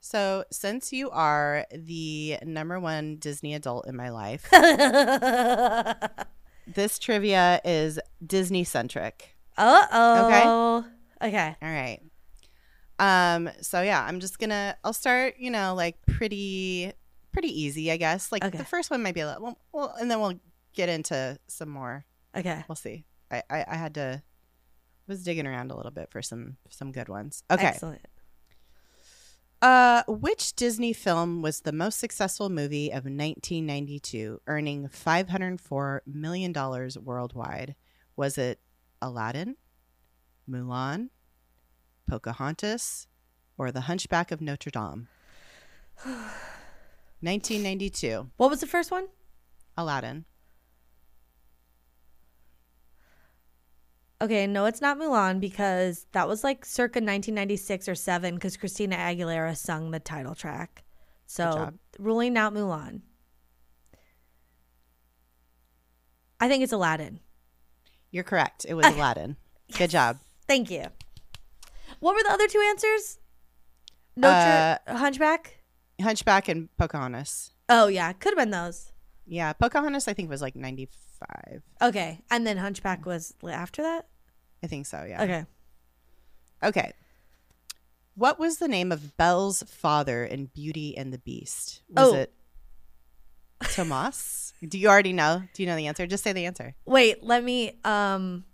So, 0.00 0.44
since 0.52 0.92
you 0.92 1.10
are 1.10 1.66
the 1.72 2.36
number 2.44 2.78
one 2.78 3.16
Disney 3.16 3.54
adult 3.54 3.88
in 3.88 3.96
my 3.96 4.10
life, 4.10 4.48
this 6.66 7.00
trivia 7.00 7.60
is 7.64 7.98
Disney 8.24 8.62
centric. 8.62 9.34
Uh 9.56 9.86
oh. 9.90 10.84
Okay. 11.20 11.28
Okay. 11.28 11.56
All 11.60 11.68
right. 11.68 12.00
Um. 12.98 13.50
So 13.62 13.82
yeah, 13.82 14.04
I'm 14.04 14.20
just 14.20 14.38
gonna. 14.38 14.76
I'll 14.84 14.92
start. 14.92 15.34
You 15.38 15.50
know, 15.50 15.74
like 15.74 15.96
pretty, 16.06 16.92
pretty 17.36 17.60
easy, 17.60 17.92
I 17.92 17.98
guess. 17.98 18.32
Like 18.32 18.42
Okay. 18.42 18.56
the 18.56 18.64
first 18.64 18.90
one 18.90 19.02
might 19.02 19.14
be 19.14 19.20
a 19.20 19.26
little. 19.26 19.42
Well, 19.42 19.58
well, 19.72 19.94
and 20.00 20.10
then 20.10 20.20
we'll 20.20 20.40
get 20.74 20.88
into 20.88 21.38
some 21.48 21.68
more. 21.68 22.06
Okay. 22.34 22.64
We'll 22.66 22.76
see. 22.76 23.04
I, 23.30 23.42
I, 23.50 23.64
I 23.68 23.74
had 23.76 23.94
to. 23.94 24.22
Was 25.06 25.22
digging 25.22 25.46
around 25.46 25.70
a 25.70 25.76
little 25.76 25.92
bit 25.92 26.10
for 26.10 26.22
some 26.22 26.56
some 26.70 26.92
good 26.92 27.08
ones. 27.08 27.42
Okay. 27.50 27.66
Excellent. 27.66 28.00
Uh, 29.62 30.02
which 30.08 30.54
Disney 30.56 30.92
film 30.94 31.42
was 31.42 31.60
the 31.60 31.72
most 31.72 31.98
successful 32.00 32.48
movie 32.48 32.88
of 32.88 33.04
1992, 33.04 34.40
earning 34.46 34.88
504 34.88 36.02
million 36.06 36.52
dollars 36.52 36.98
worldwide? 36.98 37.74
Was 38.16 38.38
it 38.38 38.60
Aladdin, 39.02 39.56
Mulan, 40.50 41.10
Pocahontas, 42.08 43.06
or 43.58 43.70
The 43.70 43.82
Hunchback 43.82 44.32
of 44.32 44.40
Notre 44.40 44.70
Dame? 44.70 45.08
1992, 47.20 48.30
What 48.36 48.50
was 48.50 48.60
the 48.60 48.66
first 48.66 48.90
one? 48.90 49.08
Aladdin. 49.76 50.24
Okay, 54.20 54.46
no, 54.46 54.64
it's 54.64 54.80
not 54.80 54.98
Mulan 54.98 55.40
because 55.40 56.06
that 56.12 56.26
was 56.26 56.42
like 56.42 56.64
circa 56.64 56.98
1996 56.98 57.88
or 57.88 57.94
7 57.94 58.34
because 58.34 58.56
Christina 58.56 58.96
Aguilera 58.96 59.56
sung 59.56 59.90
the 59.90 60.00
title 60.00 60.34
track. 60.34 60.84
So 61.26 61.72
ruling 61.98 62.36
out 62.38 62.54
Mulan. 62.54 63.00
I 66.40 66.48
think 66.48 66.62
it's 66.62 66.72
Aladdin. 66.72 67.20
You're 68.10 68.24
correct. 68.24 68.64
It 68.68 68.74
was 68.74 68.86
Aladdin. 68.94 69.36
Good 69.76 69.90
job. 69.90 70.18
Thank 70.46 70.70
you. 70.70 70.86
What 72.00 72.14
were 72.14 72.22
the 72.22 72.32
other 72.32 72.48
two 72.48 72.62
answers? 72.68 73.18
Notre 74.16 74.78
uh, 74.86 74.96
Hunchback? 74.96 75.55
Hunchback 76.00 76.48
and 76.48 76.68
Pocahontas. 76.76 77.52
Oh, 77.68 77.86
yeah, 77.88 78.12
could 78.12 78.30
have 78.30 78.38
been 78.38 78.50
those. 78.50 78.92
Yeah, 79.26 79.52
Pocahontas 79.52 80.06
I 80.08 80.12
think 80.12 80.28
was 80.30 80.42
like 80.42 80.54
95. 80.56 81.62
Okay, 81.82 82.20
and 82.30 82.46
then 82.46 82.58
Hunchback 82.58 83.06
was 83.06 83.34
after 83.48 83.82
that? 83.82 84.06
I 84.62 84.66
think 84.66 84.86
so, 84.86 85.04
yeah. 85.08 85.22
Okay. 85.22 85.44
Okay. 86.62 86.92
What 88.14 88.38
was 88.38 88.58
the 88.58 88.68
name 88.68 88.92
of 88.92 89.16
Belle's 89.16 89.62
father 89.64 90.24
in 90.24 90.46
Beauty 90.46 90.96
and 90.96 91.12
the 91.12 91.18
Beast? 91.18 91.82
Was 91.90 92.08
Oh. 92.08 92.14
it 92.14 92.32
Tomas? 93.72 94.52
Do 94.66 94.78
you 94.78 94.88
already 94.88 95.12
know? 95.12 95.42
Do 95.54 95.62
you 95.62 95.68
know 95.68 95.76
the 95.76 95.86
answer? 95.86 96.06
Just 96.06 96.24
say 96.24 96.32
the 96.32 96.46
answer. 96.46 96.74
Wait, 96.84 97.22
let 97.22 97.42
me 97.44 97.78
um 97.84 98.44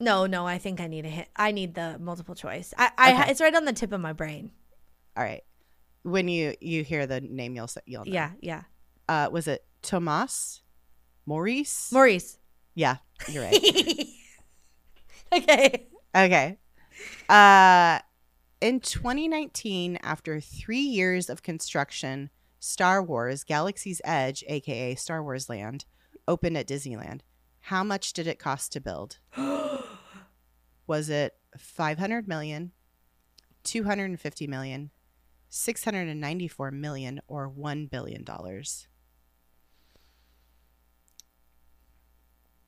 No, 0.00 0.26
no, 0.26 0.46
I 0.46 0.58
think 0.58 0.80
I 0.80 0.86
need 0.86 1.04
a 1.06 1.08
hit. 1.08 1.28
I 1.36 1.52
need 1.52 1.74
the 1.74 1.98
multiple 1.98 2.34
choice. 2.34 2.74
I, 2.76 2.90
I 2.98 3.12
Okay. 3.12 3.30
it's 3.30 3.40
right 3.40 3.54
on 3.54 3.64
the 3.64 3.72
tip 3.72 3.92
of 3.92 4.00
my 4.00 4.12
brain. 4.12 4.50
All 5.16 5.22
right. 5.24 5.42
When 6.02 6.28
you 6.28 6.54
you 6.60 6.82
hear 6.84 7.06
the 7.06 7.20
name, 7.20 7.54
you'll 7.54 7.68
say 7.68 7.80
you'll 7.86 8.04
know. 8.04 8.12
Yeah, 8.12 8.30
yeah. 8.40 8.62
Uh, 9.08 9.28
was 9.30 9.46
it 9.48 9.64
Tomas? 9.82 10.60
Maurice? 11.26 11.90
Maurice. 11.92 12.38
yeah, 12.74 12.96
you're 13.28 13.44
right. 13.44 13.54
okay. 15.32 15.86
okay. 16.14 16.58
Uh, 17.28 18.00
in 18.60 18.80
2019, 18.80 19.98
after 20.02 20.40
three 20.40 20.80
years 20.80 21.30
of 21.30 21.42
construction, 21.42 22.30
Star 22.60 23.02
Wars 23.02 23.44
Galaxy's 23.44 24.00
Edge, 24.04 24.44
aka 24.48 24.94
Star 24.94 25.22
Wars 25.22 25.48
Land, 25.48 25.84
opened 26.28 26.56
at 26.58 26.66
Disneyland. 26.68 27.20
How 27.68 27.82
much 27.82 28.12
did 28.12 28.26
it 28.26 28.38
cost 28.38 28.72
to 28.72 28.80
build? 28.80 29.18
Was 30.86 31.08
it 31.08 31.34
500 31.56 32.28
million, 32.28 32.72
250 33.62 34.46
million, 34.46 34.90
694 35.48 36.70
million, 36.72 37.20
or 37.26 37.48
1 37.48 37.86
billion 37.86 38.22
dollars? 38.22 38.86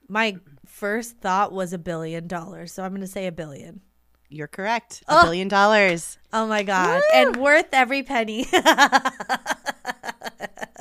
My 0.09 0.39
first 0.65 1.19
thought 1.19 1.53
was 1.53 1.73
a 1.75 1.79
billion 1.79 2.27
dollars, 2.27 2.73
so 2.73 2.83
I'm 2.83 2.93
going 2.93 3.01
to 3.03 3.07
say 3.07 3.27
a 3.27 3.33
billion. 3.33 3.83
You're 4.31 4.47
correct. 4.49 5.03
A 5.09 5.19
Oh. 5.19 5.23
billion 5.25 5.49
dollars. 5.49 6.17
Oh 6.33 6.47
my 6.47 6.63
god. 6.63 7.03
And 7.13 7.37
worth 7.37 7.69
every 7.73 8.03
penny. 8.03 8.47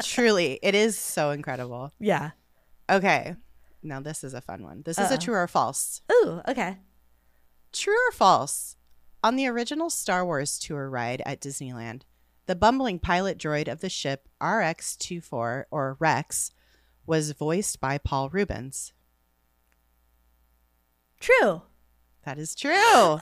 Truly, 0.03 0.59
it 0.63 0.73
is 0.73 0.97
so 0.97 1.31
incredible. 1.31 1.91
yeah. 1.99 2.31
Okay. 2.89 3.35
Now 3.85 4.01
this 4.01 4.23
is 4.23 4.33
a 4.33 4.41
fun 4.41 4.63
one. 4.63 4.81
This 4.83 4.97
is 4.97 5.11
a 5.11 5.17
true 5.17 5.35
or 5.35 5.47
false. 5.47 6.01
Ooh, 6.11 6.41
okay. 6.47 6.77
True 7.71 7.95
or 8.09 8.11
false? 8.11 8.77
On 9.23 9.35
the 9.35 9.47
original 9.47 9.91
Star 9.91 10.25
Wars 10.25 10.57
tour 10.57 10.89
ride 10.89 11.21
at 11.25 11.39
Disneyland, 11.39 12.01
the 12.47 12.55
bumbling 12.55 12.97
pilot 12.99 13.37
droid 13.37 13.67
of 13.67 13.81
the 13.81 13.89
ship 13.89 14.27
RX 14.41 14.97
24 14.97 15.67
or 15.69 15.97
Rex 15.99 16.51
was 17.05 17.31
voiced 17.31 17.79
by 17.79 17.99
Paul 17.99 18.29
Reubens. 18.29 18.91
True. 21.19 21.61
That 22.23 22.39
is 22.39 22.55
true. 22.55 22.71
Oh. 22.75 23.19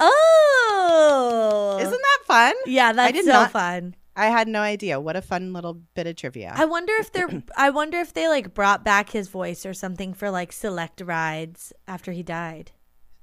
Isn't 1.81 1.91
that 1.91 2.19
fun? 2.25 2.53
Yeah, 2.65 2.93
that's 2.93 3.13
did 3.13 3.25
so 3.25 3.31
not- 3.33 3.51
fun. 3.51 3.95
I 4.15 4.27
had 4.27 4.47
no 4.47 4.61
idea. 4.61 4.99
What 4.99 5.15
a 5.15 5.21
fun 5.21 5.53
little 5.53 5.81
bit 5.95 6.05
of 6.07 6.15
trivia. 6.15 6.53
I 6.55 6.65
wonder 6.65 6.93
if 6.99 7.11
they're 7.11 7.43
I 7.57 7.69
wonder 7.71 7.97
if 7.99 8.13
they 8.13 8.27
like 8.27 8.53
brought 8.53 8.83
back 8.85 9.09
his 9.09 9.27
voice 9.27 9.65
or 9.65 9.73
something 9.73 10.13
for 10.13 10.29
like 10.29 10.51
select 10.51 11.01
rides 11.01 11.73
after 11.87 12.11
he 12.11 12.21
died. 12.23 12.71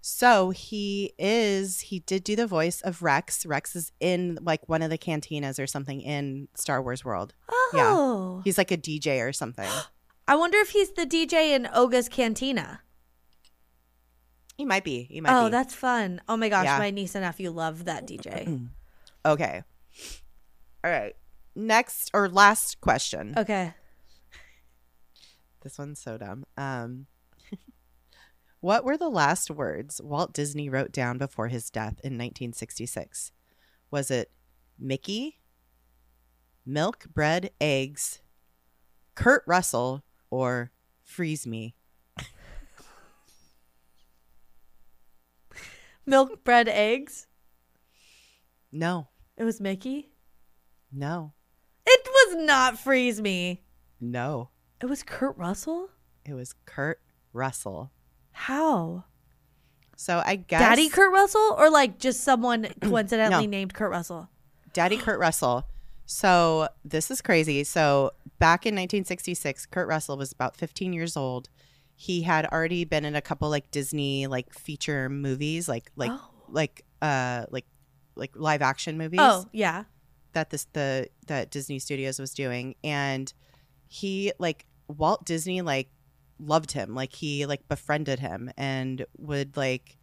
So 0.03 0.49
he 0.51 1.13
is, 1.19 1.81
he 1.81 1.99
did 2.01 2.25
do 2.25 2.35
the 2.35 2.47
voice 2.47 2.81
of 2.81 3.03
Rex. 3.03 3.45
Rex 3.45 3.77
is 3.77 3.93
in 4.01 4.39
like 4.41 4.67
one 4.67 4.81
of 4.81 4.89
the 4.89 4.97
cantinas 4.97 5.63
or 5.63 5.67
something 5.67 6.01
in 6.01 6.49
Star 6.55 6.81
Wars 6.83 7.05
World. 7.05 7.35
Oh. 7.51 8.37
Yeah. 8.39 8.43
He's 8.45 8.57
like 8.59 8.71
a 8.71 8.79
DJ 8.79 9.21
or 9.27 9.33
something. 9.35 9.69
I 10.27 10.37
wonder 10.37 10.57
if 10.59 10.71
he's 10.71 10.93
the 10.93 11.05
DJ 11.07 11.51
in 11.55 11.69
Oga's 11.75 12.09
Cantina. 12.09 12.81
He 14.57 14.65
might 14.65 14.85
be. 14.85 15.05
He 15.05 15.21
might 15.21 15.39
Oh, 15.39 15.45
be. 15.47 15.51
that's 15.51 15.75
fun. 15.75 16.21
Oh 16.29 16.37
my 16.37 16.49
gosh, 16.49 16.65
Yeah. 16.65 16.79
my 16.79 16.91
niece 16.91 17.15
and 17.15 17.23
nephew 17.23 17.51
love 17.51 17.85
that 17.85 18.07
DJ. 18.07 18.69
okay. 19.27 19.63
All 20.85 20.91
right. 20.91 21.15
Next 21.55 22.11
or 22.15 22.29
last 22.29 22.81
question. 22.81 23.35
okay. 23.37 23.75
This 25.63 25.79
one's 25.79 26.01
so 26.01 26.17
dumb. 26.17 26.45
Um, 26.57 27.07
what 28.61 28.83
were 28.85 28.97
the 28.97 29.11
last 29.11 29.51
words 29.51 30.01
Walt 30.03 30.33
Disney 30.33 30.71
wrote 30.71 30.91
down 30.93 31.19
before 31.19 31.49
his 31.49 31.69
death 31.69 32.01
in 32.03 32.15
1966? 32.17 33.31
Was 33.91 34.11
it 34.11 34.31
Mickey, 34.79 35.39
milk, 36.65 37.05
bread, 37.13 37.51
eggs, 37.61 38.21
Kurt 39.15 39.43
Russell, 39.47 40.03
or 40.31 40.71
freeze 41.05 41.47
me? 41.47 41.75
Milk, 46.07 46.43
bread, 46.43 46.69
eggs. 46.69 47.27
No, 48.73 49.09
It 49.37 49.45
was 49.45 49.61
Mickey. 49.61 50.10
No, 50.93 51.33
It 51.87 52.01
was 52.07 52.45
not 52.47 52.79
Freeze 52.79 53.21
Me. 53.21 53.63
no. 54.01 54.51
It 54.83 54.87
was 54.87 55.03
Kurt 55.03 55.37
Russell? 55.37 55.91
It 56.25 56.33
was 56.33 56.55
Kurt 56.65 57.01
Russell. 57.35 57.91
How? 58.33 59.05
So 59.97 60.23
I 60.25 60.37
guess 60.37 60.61
Daddy 60.61 60.89
Kurt 60.89 61.13
Russell 61.13 61.55
or 61.59 61.69
like 61.69 61.99
just 61.99 62.25
someone 62.25 62.67
coincidentally 62.83 63.47
No. 63.47 63.51
named 63.51 63.75
Kurt 63.75 63.91
Russell? 63.91 64.31
Daddy 64.73 64.97
Kurt 64.97 65.21
Russell. 65.21 65.67
So 66.07 66.69
this 66.83 67.11
is 67.11 67.21
crazy. 67.21 67.63
So 67.65 68.13
back 68.39 68.65
in 68.65 68.75
1966, 68.75 69.67
Kurt 69.67 69.87
Russell 69.87 70.17
was 70.17 70.33
about 70.33 70.57
15 70.57 70.95
years 70.95 71.15
old. 71.17 71.51
He 71.95 72.23
had 72.23 72.47
already 72.47 72.85
been 72.87 73.05
in 73.05 73.15
a 73.15 73.21
couple 73.21 73.51
like 73.51 73.71
Disney 73.71 74.27
like 74.27 74.55
feature 74.55 75.11
movies, 75.11 75.69
like 75.69 75.91
like 75.95 76.11
Oh. 76.13 76.31
like 76.49 76.87
uh 77.03 77.45
like 77.51 77.67
like 78.17 78.31
live 78.35 78.63
action 78.63 78.97
movies 78.97 79.21
Oh, 79.23 79.45
yeah. 79.53 79.85
That 80.33 80.51
this 80.51 80.67
the 80.73 81.09
that 81.27 81.51
Disney 81.51 81.79
Studios 81.79 82.19
was 82.19 82.33
doing, 82.33 82.75
and 82.85 83.33
he 83.89 84.33
like 84.39 84.67
Walt 84.89 85.25
Disney 85.25 85.63
like 85.63 85.91
loved 86.39 86.73
him, 86.73 86.95
like 86.95 87.15
he 87.15 87.47
like 87.47 87.69
befriended 87.69 88.19
him 88.19 88.51
and 88.57 89.05
would 89.19 89.57
like 89.57 89.99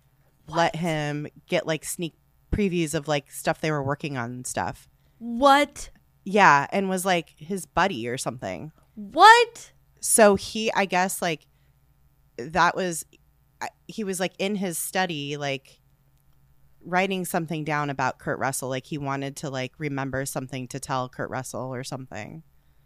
let 0.48 0.76
him 0.76 1.28
get 1.48 1.68
like 1.68 1.84
sneak 1.84 2.14
previews 2.52 2.94
of 2.94 3.08
like 3.08 3.32
stuff 3.32 3.62
they 3.62 3.72
were 3.72 3.84
working 3.84 4.18
on 4.18 4.32
and 4.32 4.48
stuff. 4.48 4.90
What? 5.20 5.90
Yeah, 6.24 6.68
and 6.72 6.90
was 6.90 7.06
like 7.06 7.34
his 7.38 7.66
buddy 7.66 8.08
or 8.08 8.18
something. 8.18 8.72
What? 8.96 9.72
So 10.00 10.36
he, 10.36 10.72
I 10.74 10.86
guess, 10.86 11.22
like 11.22 11.48
that 12.38 12.76
was 12.76 13.06
he 13.88 14.04
was 14.04 14.20
like 14.20 14.34
in 14.38 14.56
his 14.56 14.78
study, 14.78 15.38
like 15.38 15.77
writing 16.84 17.26
something 17.26 17.64
down 17.64 17.90
about 17.90 18.20
Kurt 18.20 18.40
Russell. 18.40 18.70
Like 18.70 18.86
he 18.86 18.98
wanted 18.98 19.36
to 19.38 19.50
like 19.50 19.74
remember 19.78 20.26
something 20.26 20.68
to 20.70 20.80
tell 20.80 21.10
Kurt 21.10 21.30
Russell 21.30 21.74
or 21.74 21.84
something. 21.84 22.44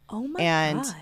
Oh 0.09 0.27
my 0.27 0.39
And- 0.41 0.83
god. 0.83 0.95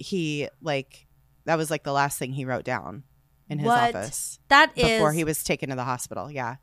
He 0.00 0.48
like 0.62 1.08
that 1.44 1.56
was 1.58 1.70
like 1.72 1.82
the 1.82 1.92
last 1.92 2.18
thing 2.18 2.32
he 2.32 2.44
wrote 2.44 2.64
down 2.64 3.02
in 3.48 3.58
his 3.58 3.66
What? 3.66 3.96
office 3.96 4.38
That 4.48 4.70
is 4.76 4.84
before 4.84 5.12
he 5.12 5.24
was 5.24 5.42
taken 5.42 5.70
to 5.70 5.74
the 5.76 5.82
hospital. 5.84 6.30
Yeah. 6.30 6.56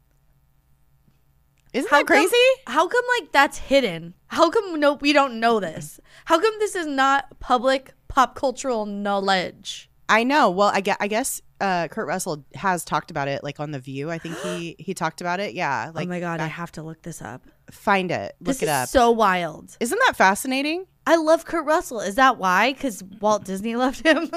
Isn't 1.73 1.89
How 1.91 1.97
that 1.97 2.07
crazy? 2.07 2.35
How 2.67 2.87
come 2.87 3.03
like 3.19 3.33
that's 3.33 3.57
hidden? 3.57 4.13
How 4.27 4.49
come 4.49 4.79
no 4.79 4.93
we 4.93 5.11
don't 5.11 5.39
know 5.41 5.59
this? 5.59 5.99
How 6.25 6.39
come 6.39 6.53
this 6.59 6.75
is 6.75 6.87
not 6.87 7.39
public 7.41 7.93
pop 8.07 8.35
cultural 8.35 8.85
knowledge? 8.85 9.89
I 10.07 10.23
know. 10.23 10.51
Well, 10.51 10.69
I 10.73 10.81
guess, 10.81 10.97
I 10.99 11.07
guess 11.07 11.41
uh, 11.59 11.87
Kurt 11.87 12.07
Russell 12.07 12.45
has 12.55 12.85
talked 12.85 13.09
about 13.11 13.27
it, 13.27 13.43
like 13.43 13.59
on 13.59 13.71
the 13.71 13.79
View. 13.79 14.11
I 14.11 14.17
think 14.19 14.37
he 14.39 14.75
he 14.79 14.93
talked 14.93 15.21
about 15.21 15.39
it. 15.39 15.53
Yeah, 15.53 15.91
like 15.93 16.07
oh 16.07 16.09
my 16.09 16.19
god, 16.19 16.35
I 16.39 16.45
back- 16.45 16.51
have 16.51 16.71
to 16.73 16.83
look 16.83 17.01
this 17.01 17.21
up. 17.21 17.41
find 17.71 18.11
it, 18.11 18.35
look 18.39 18.47
this 18.57 18.61
it 18.61 18.65
is 18.65 18.69
up. 18.69 18.89
so 18.89 19.11
wild. 19.11 19.75
Isn't 19.79 19.99
that 20.05 20.15
fascinating? 20.15 20.85
I 21.07 21.17
love 21.17 21.45
Kurt 21.45 21.65
Russell. 21.65 21.99
Is 21.99 22.15
that 22.15 22.37
why? 22.39 22.73
Because 22.73 23.03
Walt 23.21 23.45
Disney 23.45 23.75
loved 23.75 24.03
him. 24.05 24.27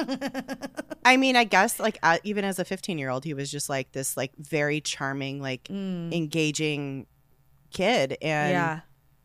I 1.04 1.16
mean, 1.16 1.34
I 1.34 1.44
guess 1.44 1.80
like 1.80 1.98
uh, 2.02 2.18
even 2.24 2.44
as 2.44 2.58
a 2.58 2.64
15 2.64 2.98
year 2.98 3.08
old, 3.10 3.24
he 3.24 3.32
was 3.34 3.50
just 3.50 3.68
like 3.70 3.92
this 3.92 4.16
like 4.16 4.32
very 4.38 4.80
charming, 4.80 5.40
like 5.40 5.64
Mm, 5.64 6.12
engaging 6.14 7.06
kid, 7.70 8.16
and 8.22 8.52
yeah. 8.52 8.80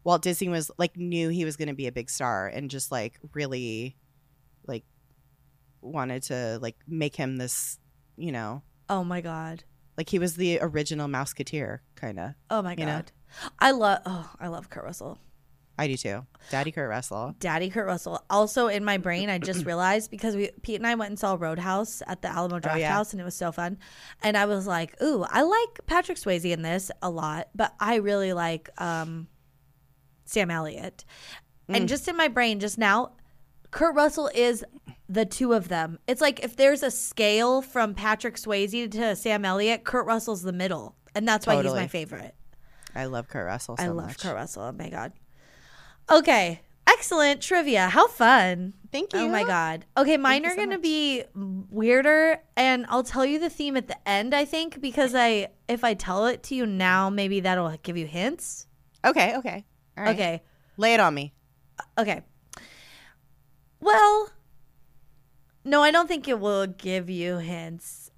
Walt 0.06 0.22
Disney 0.22 0.50
was 0.50 0.72
like 0.78 0.98
knew 0.98 1.30
he 1.30 1.46
was 1.46 1.56
going 1.58 1.68
to 1.70 1.74
be 1.74 1.88
a 1.88 1.92
big 1.92 2.10
star, 2.10 2.48
and 2.48 2.70
just 2.70 2.92
like 2.92 3.20
really 3.34 3.96
like 4.68 4.84
wanted 5.84 6.24
to 6.24 6.60
like 6.62 6.78
make 6.88 7.16
him 7.16 7.38
this, 7.38 7.78
you 8.18 8.32
know, 8.32 8.64
Oh 8.90 9.04
my 9.04 9.22
god. 9.22 9.64
like 9.98 10.10
he 10.10 10.20
was 10.20 10.36
the 10.36 10.60
original 10.62 11.08
Mouseketeer, 11.08 11.80
kind 11.96 12.20
of. 12.20 12.32
Oh 12.50 12.62
my 12.62 12.72
You 12.72 12.86
know? 12.86 12.98
god. 12.98 13.12
I 13.60 13.72
love. 13.72 14.00
Oh, 14.06 14.30
I 14.40 14.48
love 14.48 14.70
Kurt 14.70 14.84
Russell. 14.84 15.18
I 15.76 15.88
do 15.88 15.98
too. 15.98 16.24
Daddy 16.52 16.72
Kurt 16.72 16.88
Russell. 16.88 17.36
Daddy 17.40 17.72
Kurt 17.72 17.88
Russell. 17.88 18.24
Also 18.30 18.68
in 18.68 18.86
my 18.86 18.98
brain, 19.00 19.28
I 19.32 19.40
just 19.40 19.66
realized 19.66 20.12
because 20.12 20.36
we 20.36 20.52
Pete 20.62 20.76
and 20.76 20.86
I 20.86 20.94
went 20.94 21.10
and 21.10 21.18
saw 21.18 21.36
Roadhouse 21.40 22.04
at 22.06 22.22
the 22.22 22.28
Alamo 22.28 22.60
Draft 22.60 22.76
Oh, 22.78 22.80
yeah. 22.80 22.92
House, 22.92 23.12
and 23.12 23.20
it 23.20 23.24
was 23.24 23.34
so 23.36 23.52
fun. 23.52 23.80
And 24.22 24.38
I 24.38 24.46
was 24.46 24.68
like, 24.68 25.02
"Ooh, 25.02 25.26
I 25.28 25.42
like 25.42 25.80
Patrick 25.88 26.20
Swayze 26.20 26.46
in 26.52 26.62
this 26.62 26.92
a 27.02 27.10
lot, 27.10 27.50
but 27.56 27.74
I 27.80 27.96
really 27.96 28.34
like 28.34 28.70
um, 28.80 29.28
Sam 30.26 30.52
Elliott." 30.52 31.06
Mm. 31.68 31.78
And 31.78 31.90
just 31.90 32.08
in 32.08 32.16
my 32.16 32.28
brain, 32.28 32.60
just 32.60 32.78
now, 32.78 33.14
Kurt 33.72 33.96
Russell 33.96 34.30
is 34.36 34.64
the 35.10 35.26
two 35.26 35.54
of 35.54 35.68
them. 35.68 36.00
It's 36.08 36.22
like 36.22 36.44
if 36.44 36.56
there's 36.56 36.84
a 36.84 36.92
scale 36.92 37.62
from 37.62 37.94
Patrick 37.94 38.36
Swayze 38.36 38.92
to 38.92 39.16
Sam 39.16 39.46
Elliott, 39.46 39.84
Kurt 39.84 40.06
Russell's 40.06 40.42
the 40.42 40.54
middle, 40.54 40.96
and 41.16 41.28
that's 41.28 41.46
why 41.46 41.62
he's 41.62 41.74
my 41.74 41.88
favorite. 41.88 42.36
I 42.96 43.06
love 43.06 43.28
Kurt 43.28 43.46
Russell 43.46 43.78
so 43.78 43.84
I 43.84 43.88
love 43.88 44.08
much. 44.08 44.20
Kurt 44.20 44.36
Russell. 44.36 44.64
Oh 44.64 44.72
my 44.72 44.90
god. 44.90 45.14
Okay, 46.12 46.62
excellent 46.88 47.42
trivia. 47.42 47.90
How 47.90 48.08
fun! 48.08 48.74
Thank 48.92 49.14
you. 49.14 49.20
Oh 49.20 49.30
my 49.30 49.44
god. 49.44 49.86
Okay, 49.98 50.18
mine 50.18 50.44
you 50.44 50.50
are 50.50 50.52
so 50.54 50.58
gonna 50.58 50.76
much. 50.76 50.84
be 50.84 51.24
weirder, 51.36 52.40
and 52.56 52.86
I'll 52.90 53.04
tell 53.04 53.26
you 53.26 53.40
the 53.40 53.50
theme 53.50 53.76
at 53.78 53.88
the 53.88 54.08
end. 54.08 54.34
I 54.34 54.46
think 54.46 54.80
because 54.82 55.16
I, 55.16 55.48
if 55.68 55.84
I 55.84 55.94
tell 55.96 56.28
it 56.28 56.44
to 56.44 56.56
you 56.56 56.66
now, 56.66 57.10
maybe 57.10 57.40
that'll 57.40 57.76
give 57.84 57.98
you 57.98 58.06
hints. 58.06 58.68
Okay, 59.06 59.36
okay. 59.38 59.66
All 59.98 60.04
right. 60.04 60.14
Okay, 60.14 60.44
Lay 60.78 60.94
it 60.94 61.00
on 61.00 61.14
me. 61.14 61.34
okay. 61.98 62.22
Well, 63.80 64.30
no, 65.64 65.82
I 65.82 65.92
don't 65.92 66.08
think 66.08 66.28
it 66.28 66.40
will 66.40 66.68
give 66.68 67.10
you 67.10 67.38
hints. 67.38 68.12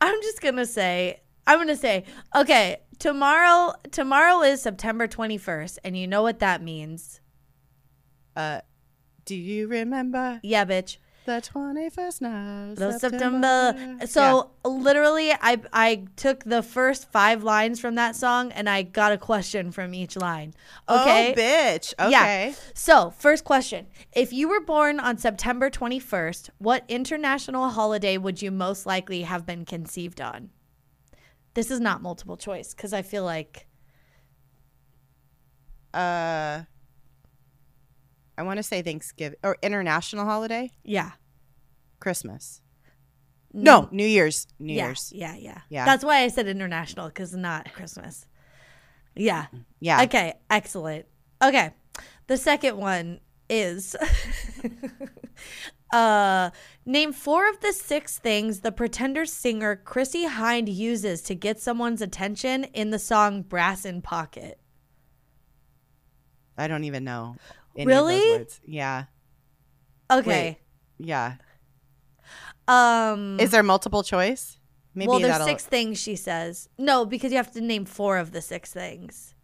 I'm 0.00 0.20
just 0.22 0.40
gonna 0.40 0.66
say. 0.66 1.20
I'm 1.46 1.58
gonna 1.58 1.76
say. 1.76 2.04
Okay, 2.36 2.78
tomorrow. 2.98 3.74
Tomorrow 3.90 4.42
is 4.42 4.62
September 4.62 5.08
21st, 5.08 5.78
and 5.84 5.96
you 5.96 6.06
know 6.06 6.22
what 6.22 6.38
that 6.40 6.62
means. 6.62 7.20
Uh, 8.36 8.60
do 9.24 9.34
you 9.34 9.66
remember 9.66 10.40
Yeah, 10.42 10.64
bitch. 10.64 10.98
The 11.28 11.42
21st 11.42 12.20
night 12.22 12.70
of 12.70 12.76
The 12.76 12.98
September. 12.98 14.06
So 14.06 14.50
literally, 14.64 15.30
I 15.32 15.60
I 15.74 16.04
took 16.16 16.44
the 16.44 16.62
first 16.62 17.12
five 17.12 17.44
lines 17.44 17.78
from 17.78 17.96
that 17.96 18.16
song 18.16 18.50
and 18.52 18.66
I 18.66 18.82
got 18.82 19.12
a 19.12 19.18
question 19.18 19.70
from 19.70 19.92
each 19.92 20.16
line. 20.16 20.54
Okay. 20.88 21.34
Oh, 21.36 21.38
bitch. 21.38 21.92
Yeah. 21.98 22.22
Okay. 22.22 22.54
So 22.72 23.10
first 23.10 23.44
question: 23.44 23.88
If 24.14 24.32
you 24.32 24.48
were 24.48 24.60
born 24.60 24.98
on 25.00 25.18
September 25.18 25.68
twenty 25.68 25.98
first, 25.98 26.48
what 26.56 26.84
international 26.88 27.68
holiday 27.68 28.16
would 28.16 28.40
you 28.40 28.50
most 28.50 28.86
likely 28.86 29.22
have 29.22 29.44
been 29.44 29.66
conceived 29.66 30.22
on? 30.22 30.48
This 31.52 31.70
is 31.70 31.78
not 31.78 32.00
multiple 32.00 32.38
choice 32.38 32.72
because 32.72 32.94
I 32.94 33.02
feel 33.02 33.24
like 33.24 33.66
Uh, 35.92 36.62
I 38.38 38.42
want 38.42 38.58
to 38.58 38.62
say 38.62 38.82
Thanksgiving 38.82 39.38
or 39.42 39.58
international 39.62 40.24
holiday, 40.24 40.70
yeah. 40.84 41.12
Christmas. 42.00 42.62
No, 43.52 43.88
New 43.90 44.06
Year's. 44.06 44.46
New 44.58 44.74
yeah, 44.74 44.86
Year's. 44.86 45.12
yeah, 45.14 45.34
yeah, 45.36 45.60
Yeah. 45.68 45.84
That's 45.84 46.04
why 46.04 46.22
I 46.22 46.28
said 46.28 46.46
international 46.46 47.08
because 47.08 47.34
not 47.34 47.72
Christmas. 47.72 48.26
Yeah. 49.16 49.46
Yeah. 49.80 50.02
Okay, 50.02 50.34
excellent. 50.48 51.06
Okay. 51.42 51.70
The 52.28 52.36
second 52.36 52.76
one 52.76 53.20
is 53.50 53.96
Uh, 55.90 56.50
name 56.84 57.12
four 57.12 57.48
of 57.48 57.60
the 57.60 57.72
six 57.72 58.18
things 58.18 58.60
the 58.60 58.70
Pretender 58.70 59.24
singer 59.24 59.74
Chrissie 59.74 60.26
Hynde 60.26 60.68
uses 60.74 61.22
to 61.22 61.34
get 61.34 61.60
someone's 61.60 62.02
attention 62.02 62.64
in 62.64 62.90
the 62.90 62.98
song 62.98 63.42
"Brass 63.42 63.86
in 63.86 64.02
Pocket." 64.02 64.60
I 66.58 66.68
don't 66.68 66.84
even 66.84 67.04
know. 67.04 67.36
Any 67.78 67.92
of 67.92 67.98
those 67.98 68.08
Really? 68.10 68.46
Yeah. 68.66 69.04
Okay. 70.10 70.58
Yeah. 70.98 71.34
Um. 72.66 73.38
Is 73.40 73.50
there 73.50 73.62
multiple 73.62 74.02
choice? 74.02 74.58
Maybe 74.94 75.08
well, 75.08 75.20
there's 75.20 75.32
that'll- 75.32 75.46
six 75.46 75.64
things 75.64 75.98
she 75.98 76.16
says. 76.16 76.68
No, 76.76 77.04
because 77.06 77.30
you 77.30 77.36
have 77.36 77.52
to 77.52 77.60
name 77.60 77.84
four 77.84 78.18
of 78.18 78.32
the 78.32 78.42
six 78.42 78.72
things. 78.72 79.34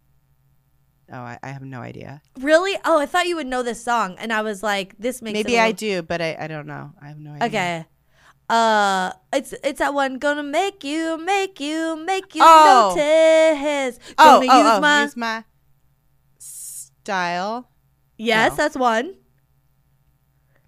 Oh, 1.11 1.19
I, 1.19 1.37
I 1.43 1.49
have 1.49 1.61
no 1.61 1.81
idea. 1.81 2.21
Really? 2.39 2.77
Oh, 2.83 2.99
I 2.99 3.05
thought 3.05 3.27
you 3.27 3.35
would 3.35 3.45
know 3.47 3.61
this 3.63 3.81
song, 3.83 4.15
and 4.19 4.33
I 4.33 4.41
was 4.41 4.63
like, 4.63 4.95
this 4.97 5.21
makes 5.21 5.33
Maybe 5.33 5.53
it 5.53 5.57
a 5.57 5.61
I 5.61 5.65
little- 5.67 5.77
do, 5.77 6.01
but 6.01 6.19
I, 6.21 6.35
I 6.39 6.47
don't 6.47 6.65
know. 6.67 6.93
I 7.01 7.07
have 7.07 7.19
no 7.19 7.31
idea. 7.33 7.45
Okay. 7.47 7.85
Uh, 8.49 9.11
it's 9.33 9.53
it's 9.63 9.79
that 9.79 9.93
one. 9.95 10.17
Gonna 10.19 10.43
make 10.43 10.83
you, 10.83 11.17
make 11.17 11.59
you, 11.59 11.95
make 12.05 12.35
you 12.35 12.41
Oh. 12.43 12.93
notice. 12.95 13.97
Oh, 14.19 14.39
Gonna 14.41 14.51
oh, 14.51 14.57
use 14.59 14.71
oh, 14.77 14.81
my. 14.81 15.01
use 15.03 15.15
my 15.17 15.43
style 16.37 17.69
yes, 18.17 18.51
no. 18.51 18.55
that's 18.55 18.75
one. 18.77 19.15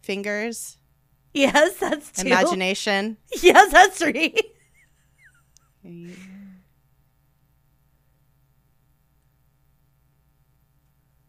fingers 0.01 0.77
Yes, 1.33 1.75
that's 1.75 2.11
two. 2.11 2.27
imagination. 2.27 3.17
Yes, 3.43 3.71
that's 3.71 3.97
three. 3.99 4.33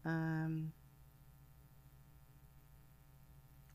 Um, 0.05 0.71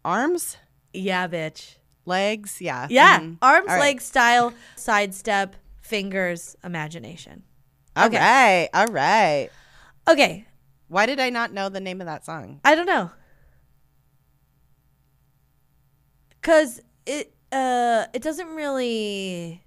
arms, 0.05 0.57
yeah, 0.93 1.29
bitch. 1.29 1.77
legs, 2.07 2.61
yeah, 2.61 2.87
Yeah, 2.91 3.21
mhm. 3.21 3.39
arms, 3.43 3.69
right. 3.69 3.81
legs, 3.81 4.05
style, 4.05 4.53
sidestep, 4.77 5.57
fingers, 5.81 6.57
imagination. 6.65 7.45
All 7.97 8.07
okay. 8.07 8.19
right, 8.19 8.69
all 8.75 8.87
right. 8.87 9.51
Okay, 10.09 10.47
Why 10.95 11.07
did 11.07 11.19
I 11.19 11.29
not 11.29 11.53
know 11.53 11.69
the 11.69 11.81
name 11.81 12.01
of 12.01 12.07
that 12.07 12.25
song? 12.25 12.61
I 12.65 12.77
don't 12.77 12.87
know. 12.87 13.11
Cause 16.41 16.81
it 17.05 17.35
uh 17.51 18.07
it 18.13 18.23
doesn't 18.23 18.49
really 18.55 19.65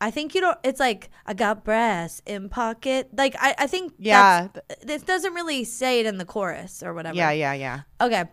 I 0.00 0.10
think 0.10 0.34
you 0.34 0.40
don't 0.40 0.58
it's 0.64 0.80
like 0.80 1.10
I 1.26 1.34
got 1.34 1.64
brass 1.64 2.22
in 2.26 2.48
pocket. 2.48 3.10
Like 3.16 3.36
I, 3.38 3.54
I 3.58 3.66
think 3.68 3.92
Yeah, 3.98 4.48
this 4.82 5.02
doesn't 5.02 5.32
really 5.34 5.62
say 5.64 6.00
it 6.00 6.06
in 6.06 6.18
the 6.18 6.24
chorus 6.24 6.82
or 6.82 6.92
whatever. 6.92 7.16
yeah, 7.16 7.30
yeah, 7.30 7.52
yeah. 7.52 7.80
Okay. 8.00 8.24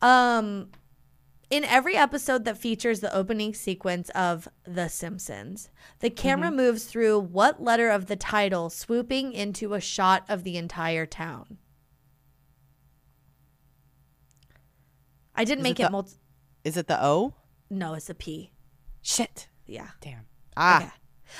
Um 0.00 0.70
in 1.48 1.62
every 1.64 1.94
episode 1.96 2.44
that 2.44 2.58
features 2.58 3.00
the 3.00 3.14
opening 3.14 3.54
sequence 3.54 4.08
of 4.16 4.48
The 4.64 4.88
Simpsons, 4.88 5.68
the 6.00 6.10
camera 6.10 6.48
Mm-hmm. 6.48 6.56
moves 6.56 6.84
through 6.86 7.20
what 7.20 7.62
letter 7.62 7.88
of 7.88 8.06
the 8.06 8.16
title, 8.16 8.68
swooping 8.70 9.32
into 9.32 9.74
a 9.74 9.80
shot 9.80 10.24
of 10.28 10.42
the 10.42 10.56
entire 10.56 11.06
town. 11.06 11.58
I 15.36 15.44
didn't 15.44 15.60
Is 15.60 15.70
make 15.70 15.80
it 15.80 15.84
it, 15.84 15.92
multi- 15.92 16.16
Is 16.64 16.76
it 16.76 16.86
the 16.88 17.02
O? 17.04 17.34
No, 17.70 17.94
it's 17.94 18.10
a 18.10 18.14
P. 18.14 18.52
Shit. 19.02 19.48
Yeah. 19.66 19.88
Damn. 20.00 20.26
Ah. 20.56 20.78
Okay. 20.78 20.90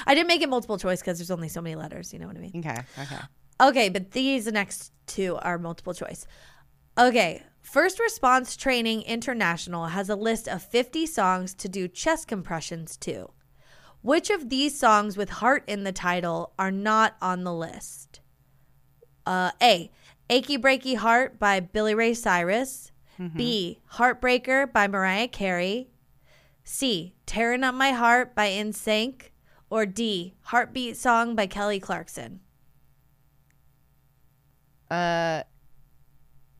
I 0.06 0.14
didn't 0.14 0.28
make 0.28 0.42
it 0.42 0.48
multiple 0.48 0.78
choice 0.78 1.00
because 1.00 1.18
there's 1.18 1.30
only 1.30 1.48
so 1.48 1.60
many 1.62 1.74
letters. 1.76 2.12
You 2.12 2.18
know 2.18 2.26
what 2.26 2.36
I 2.36 2.40
mean? 2.40 2.52
Okay. 2.56 2.80
Okay. 3.00 3.18
Okay, 3.60 3.88
but 3.88 4.10
these 4.12 4.46
next 4.52 4.92
two 5.06 5.36
are 5.36 5.58
multiple 5.58 5.94
choice. 5.94 6.26
Okay, 6.98 7.42
First 7.62 7.98
Response 8.00 8.56
Training 8.56 9.02
International 9.02 9.86
has 9.86 10.08
a 10.08 10.16
list 10.16 10.48
of 10.48 10.62
50 10.62 11.06
songs 11.06 11.54
to 11.54 11.68
do 11.68 11.88
chest 11.88 12.26
compressions 12.28 12.96
to. 12.98 13.30
Which 14.02 14.30
of 14.30 14.50
these 14.50 14.78
songs 14.78 15.16
with 15.16 15.30
heart 15.30 15.64
in 15.66 15.84
the 15.84 15.92
title 15.92 16.52
are 16.58 16.70
not 16.70 17.16
on 17.20 17.44
the 17.44 17.52
list? 17.54 18.20
Uh, 19.24 19.50
A. 19.62 19.90
Achy 20.30 20.58
Breaky 20.58 20.96
Heart 20.96 21.38
by 21.38 21.60
Billy 21.60 21.94
Ray 21.94 22.14
Cyrus. 22.14 22.92
B. 23.36 23.80
Heartbreaker 23.94 24.72
by 24.72 24.86
Mariah 24.88 25.28
Carey. 25.28 25.88
C. 26.64 27.14
Tearing 27.26 27.64
Up 27.64 27.74
My 27.74 27.92
Heart 27.92 28.34
by 28.34 28.48
NSYNC. 28.48 29.30
Or 29.70 29.86
D. 29.86 30.34
Heartbeat 30.42 30.96
Song 30.96 31.34
by 31.34 31.46
Kelly 31.46 31.80
Clarkson. 31.80 32.40
Uh, 34.90 35.42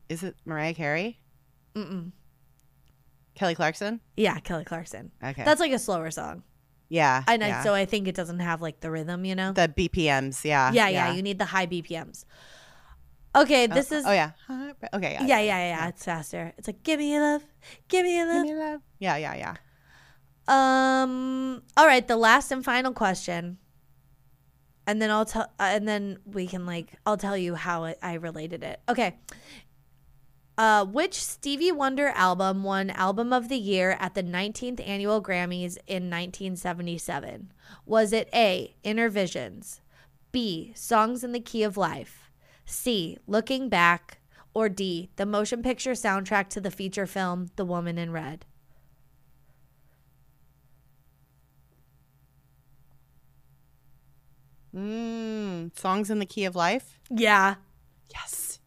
is 0.09 0.23
it 0.23 0.35
Mariah 0.45 0.73
Carey? 0.73 1.19
Mm-mm. 1.75 2.11
Kelly 3.35 3.55
Clarkson? 3.55 4.01
Yeah, 4.15 4.39
Kelly 4.39 4.65
Clarkson. 4.65 5.11
Okay. 5.23 5.43
That's 5.43 5.59
like 5.59 5.71
a 5.71 5.79
slower 5.79 6.11
song. 6.11 6.43
yeah. 6.89 7.23
And 7.27 7.43
I 7.43 7.47
yeah. 7.47 7.63
so 7.63 7.73
I 7.73 7.85
think 7.85 8.07
it 8.07 8.15
doesn't 8.15 8.39
have 8.39 8.61
like 8.61 8.79
the 8.79 8.89
rhythm, 8.89 9.25
you 9.25 9.35
know? 9.35 9.53
the 9.53 9.67
BPMs. 9.69 10.43
Yeah. 10.43 10.71
yeah, 10.73 10.89
yeah, 10.89 11.13
You 11.13 11.21
need 11.21 11.37
the 11.39 11.45
high 11.45 11.67
BPMs. 11.67 12.25
Okay, 13.37 13.67
this 13.67 13.91
oh, 13.91 13.97
is 13.97 14.05
Oh 14.05 14.11
yeah. 14.11 14.31
Okay. 14.93 15.13
yeah, 15.13 15.25
yeah, 15.25 15.39
yeah, 15.39 15.67
yeah, 15.67 15.87
It's 15.89 16.03
faster. 16.03 16.53
It's 16.57 16.67
like 16.67 16.83
give 16.83 16.99
me 16.99 17.13
your 17.13 17.21
love, 17.21 17.43
give 17.87 18.03
me 18.03 18.17
your 18.17 18.27
love. 18.27 18.45
Give 18.45 18.55
me 18.55 18.61
love. 18.61 18.81
Yeah. 18.99 19.17
Yeah. 19.17 19.35
Yeah. 19.35 19.55
Um. 20.47 21.61
All 21.75 21.85
right, 21.85 22.07
the 22.07 22.15
last 22.15 22.51
and 22.51 22.63
final 22.63 22.93
question, 22.93 23.57
and 24.87 25.01
then 25.01 25.11
I'll 25.11 25.25
tell, 25.25 25.51
uh, 25.59 25.63
and 25.63 25.87
then 25.87 26.19
we 26.25 26.47
can 26.47 26.65
like 26.65 26.93
I'll 27.05 27.17
tell 27.17 27.37
you 27.37 27.55
how 27.55 27.85
it, 27.85 27.99
I 28.01 28.13
related 28.15 28.63
it. 28.63 28.79
Okay. 28.89 29.17
Uh, 30.57 30.83
which 30.83 31.13
Stevie 31.13 31.71
Wonder 31.71 32.07
album 32.15 32.63
won 32.63 32.89
Album 32.89 33.31
of 33.31 33.47
the 33.47 33.59
Year 33.59 33.95
at 33.99 34.15
the 34.15 34.23
19th 34.23 34.81
Annual 34.87 35.21
Grammys 35.21 35.77
in 35.85 36.09
1977? 36.09 37.51
Was 37.85 38.11
it 38.11 38.27
A. 38.33 38.75
Innervisions, 38.83 39.81
B. 40.31 40.71
Songs 40.75 41.23
in 41.23 41.31
the 41.31 41.39
Key 41.39 41.61
of 41.61 41.77
Life, 41.77 42.26
C. 42.67 43.17
Looking 43.25 43.69
Back, 43.69 44.19
or 44.53 44.69
D. 44.69 45.09
The 45.15 45.25
motion 45.25 45.63
picture 45.63 45.93
soundtrack 45.93 46.49
to 46.49 46.61
the 46.61 46.69
feature 46.69 47.07
film 47.07 47.47
The 47.55 47.65
Woman 47.65 47.97
in 47.97 48.11
Red? 48.11 48.45
Mm, 54.75 55.77
songs 55.77 56.09
in 56.09 56.19
the 56.19 56.25
key 56.25 56.45
of 56.45 56.55
life. 56.55 56.99
Yeah. 57.09 57.55
Yes. 58.13 58.59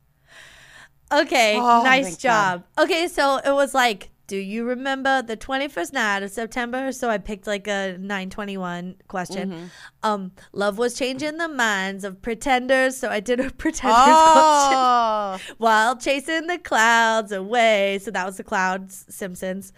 Okay, 1.12 1.56
Oh, 1.56 1.82
nice 1.82 2.16
job. 2.16 2.64
Okay, 2.78 3.08
so 3.08 3.38
it 3.38 3.52
was 3.52 3.74
like, 3.74 4.10
do 4.30 4.36
you 4.36 4.64
remember 4.64 5.22
the 5.22 5.36
21st 5.36 5.92
night 5.92 6.22
of 6.22 6.30
September? 6.30 6.92
So 6.92 7.10
I 7.10 7.18
picked 7.18 7.48
like 7.48 7.66
a 7.66 7.96
921 7.98 8.94
question. 9.08 9.50
Mm-hmm. 9.50 9.64
Um, 10.04 10.30
love 10.52 10.78
was 10.78 10.94
changing 10.96 11.36
the 11.38 11.48
minds 11.48 12.04
of 12.04 12.22
pretenders, 12.22 12.96
so 12.96 13.08
I 13.08 13.18
did 13.18 13.40
a 13.40 13.50
pretenders 13.64 14.04
question 14.04 14.78
Oh. 14.78 15.38
while 15.58 15.96
chasing 15.96 16.46
the 16.46 16.58
clouds 16.58 17.32
away. 17.32 17.98
So 18.00 18.12
that 18.12 18.24
was 18.24 18.36
the 18.36 18.44
clouds 18.44 19.04
Simpsons. 19.08 19.72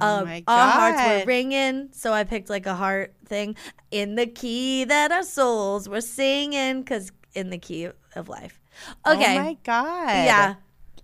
Oh 0.00 0.18
um, 0.18 0.24
my 0.24 0.42
Our 0.48 0.68
hearts 0.70 1.02
were 1.06 1.24
ringing, 1.28 1.90
so 1.92 2.12
I 2.12 2.24
picked 2.24 2.50
like 2.50 2.66
a 2.66 2.74
heart 2.74 3.14
thing 3.26 3.54
in 3.92 4.16
the 4.16 4.26
key 4.26 4.82
that 4.82 5.12
our 5.12 5.22
souls 5.22 5.88
were 5.88 6.00
singing, 6.00 6.80
because 6.80 7.12
in 7.34 7.50
the 7.50 7.58
key 7.58 7.88
of 8.16 8.28
life. 8.28 8.58
Okay, 9.06 9.36
Oh 9.38 9.42
my 9.44 9.56
god. 9.62 10.08
yeah, 10.08 10.54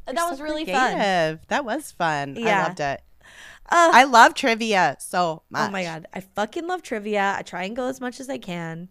You're 0.09 0.15
that 0.15 0.25
so 0.25 0.31
was 0.31 0.41
really 0.41 0.65
fun. 0.65 1.41
That 1.49 1.65
was 1.65 1.93
fun. 1.93 2.37
Yeah. 2.37 2.61
I 2.61 2.63
loved 2.69 2.81
it. 2.81 3.01
Uh, 3.71 3.91
I 3.93 4.05
love 4.05 4.33
trivia 4.35 4.97
so 4.99 5.43
much. 5.51 5.69
oh 5.69 5.73
my 5.73 5.83
god, 5.85 6.07
I 6.15 6.21
fucking 6.21 6.67
love 6.67 6.83
trivia. 6.83 7.35
I 7.39 7.43
try 7.43 7.65
and 7.65 7.77
go 7.77 7.87
as 7.89 8.01
much 8.01 8.19
as 8.21 8.29
I 8.31 8.39
can. 8.39 8.89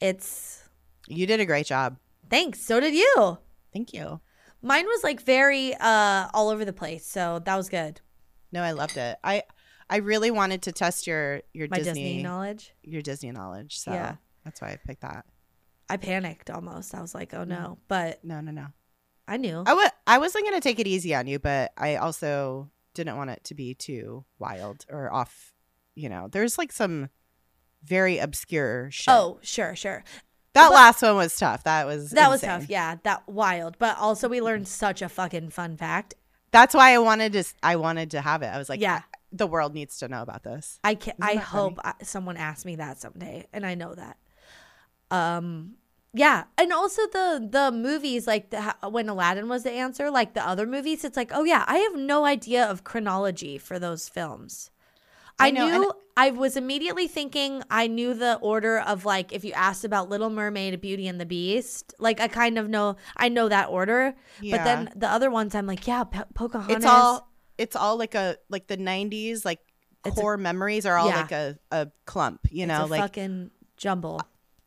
It's 0.00 0.62
You 1.08 1.26
did 1.26 1.40
a 1.40 1.46
great 1.46 1.66
job. 1.66 1.98
thanks. 2.30 2.60
So 2.60 2.80
did 2.80 2.94
you. 2.94 3.38
Thank 3.72 3.92
you. 3.92 4.20
Mine 4.62 4.86
was 4.86 5.02
like 5.02 5.20
very 5.22 5.74
uh 5.74 6.28
all 6.32 6.48
over 6.50 6.64
the 6.64 6.72
place, 6.72 7.04
so 7.06 7.40
that 7.44 7.56
was 7.56 7.68
good. 7.68 8.00
No, 8.52 8.62
I 8.62 8.70
loved 8.72 8.96
it. 8.96 9.16
I 9.24 9.42
I 9.90 9.96
really 9.96 10.30
wanted 10.30 10.62
to 10.62 10.72
test 10.72 11.06
your 11.06 11.42
your 11.52 11.66
My 11.68 11.78
Disney, 11.78 11.92
Disney 11.92 12.22
knowledge. 12.22 12.72
your 12.82 13.02
Disney 13.02 13.32
knowledge. 13.32 13.78
So 13.80 13.92
Yeah. 13.92 14.14
that's 14.44 14.60
why 14.60 14.68
I 14.68 14.76
picked 14.86 15.02
that. 15.02 15.24
I 15.90 15.96
panicked 15.96 16.50
almost. 16.50 16.94
I 16.94 17.00
was 17.00 17.14
like, 17.14 17.34
oh 17.34 17.44
no, 17.44 17.78
but 17.88 18.24
No, 18.24 18.40
no, 18.40 18.52
no. 18.52 18.66
I 19.32 19.38
knew. 19.38 19.62
I 19.66 19.72
wa- 19.72 19.90
I 20.06 20.18
wasn't 20.18 20.44
gonna 20.44 20.60
take 20.60 20.78
it 20.78 20.86
easy 20.86 21.14
on 21.14 21.26
you, 21.26 21.38
but 21.38 21.72
I 21.78 21.96
also 21.96 22.70
didn't 22.92 23.16
want 23.16 23.30
it 23.30 23.42
to 23.44 23.54
be 23.54 23.74
too 23.74 24.26
wild 24.38 24.84
or 24.90 25.10
off. 25.10 25.54
You 25.94 26.10
know, 26.10 26.28
there's 26.30 26.58
like 26.58 26.70
some 26.72 27.08
very 27.82 28.18
obscure 28.18 28.90
shit. 28.90 29.12
Oh, 29.12 29.38
sure, 29.42 29.74
sure. 29.74 30.04
that 30.52 30.68
but- 30.68 30.74
last 30.74 31.00
one 31.02 31.16
was 31.16 31.34
tough. 31.34 31.64
That 31.64 31.86
was 31.86 32.10
That 32.10 32.28
was 32.28 32.42
tough. 32.42 32.68
Yeah, 32.68 32.96
that 33.04 33.26
wild. 33.26 33.78
But 33.78 33.96
also 33.98 34.28
we 34.28 34.42
learned 34.42 34.68
such 34.68 35.00
a 35.00 35.08
fucking 35.08 35.48
fun 35.48 35.78
fact. 35.78 36.12
That's 36.50 36.74
why 36.74 36.92
I 36.92 36.98
wanted 36.98 37.32
to. 37.32 37.44
I 37.62 37.76
wanted 37.76 38.10
to 38.10 38.20
have 38.20 38.42
it. 38.42 38.48
I 38.48 38.58
was 38.58 38.68
like, 38.68 38.80
Yeah. 38.80 39.00
the 39.32 39.46
world 39.46 39.72
needs 39.72 39.96
to 40.00 40.08
know 40.08 40.20
about 40.20 40.42
this. 40.42 40.78
I 40.84 40.94
can 40.94 41.14
I 41.22 41.28
funny? 41.28 41.38
hope 41.38 41.78
I, 41.82 41.94
someone 42.02 42.36
asks 42.36 42.66
me 42.66 42.76
that 42.76 43.00
someday, 43.00 43.46
and 43.54 43.64
I 43.64 43.74
know 43.74 43.94
that. 43.94 44.18
Um, 45.10 45.76
Yeah, 46.14 46.44
and 46.58 46.72
also 46.72 47.02
the 47.06 47.48
the 47.50 47.72
movies 47.72 48.26
like 48.26 48.50
the, 48.50 48.74
when 48.90 49.08
Aladdin 49.08 49.48
was 49.48 49.62
the 49.62 49.70
answer, 49.72 50.10
like 50.10 50.34
the 50.34 50.46
other 50.46 50.66
movies, 50.66 51.04
it's 51.04 51.16
like, 51.16 51.30
oh 51.32 51.44
yeah, 51.44 51.64
I 51.66 51.78
have 51.78 51.96
no 51.96 52.24
idea 52.26 52.64
of 52.66 52.84
chronology 52.84 53.56
for 53.56 53.78
those 53.78 54.08
films. 54.08 54.70
I, 55.38 55.48
I 55.48 55.50
know, 55.50 55.66
knew 55.66 55.92
I 56.14 56.30
was 56.30 56.58
immediately 56.58 57.08
thinking 57.08 57.62
I 57.70 57.86
knew 57.86 58.12
the 58.12 58.36
order 58.42 58.78
of 58.80 59.06
like 59.06 59.32
if 59.32 59.42
you 59.44 59.52
asked 59.52 59.84
about 59.84 60.10
Little 60.10 60.28
Mermaid, 60.28 60.78
Beauty 60.82 61.08
and 61.08 61.18
the 61.18 61.24
Beast, 61.24 61.94
like 61.98 62.20
I 62.20 62.28
kind 62.28 62.58
of 62.58 62.68
know 62.68 62.96
I 63.16 63.30
know 63.30 63.48
that 63.48 63.70
order. 63.70 64.14
But 64.42 64.64
then 64.64 64.90
the 64.94 65.08
other 65.08 65.30
ones, 65.30 65.54
I'm 65.54 65.66
like, 65.66 65.86
yeah, 65.86 66.04
po- 66.04 66.24
Pocahontas. 66.34 66.76
it's 66.76 66.84
all 66.84 67.32
it's 67.56 67.76
all 67.76 67.96
like 67.96 68.14
a 68.14 68.36
like 68.50 68.66
the 68.66 68.76
90s 68.76 69.44
like 69.46 69.60
It's 70.04 70.16
a- 70.16 70.20
core 70.20 70.36
memories 70.36 70.84
are 70.84 70.96
all 70.98 71.08
yeah. 71.08 71.20
like 71.22 71.32
a, 71.32 71.58
a 71.70 71.88
clump 72.06 72.40
you 72.50 72.64
it's 72.64 72.68
know 72.68 72.84
a 72.84 72.86
like 72.86 73.00
fucking 73.00 73.50
jumble. 73.78 74.20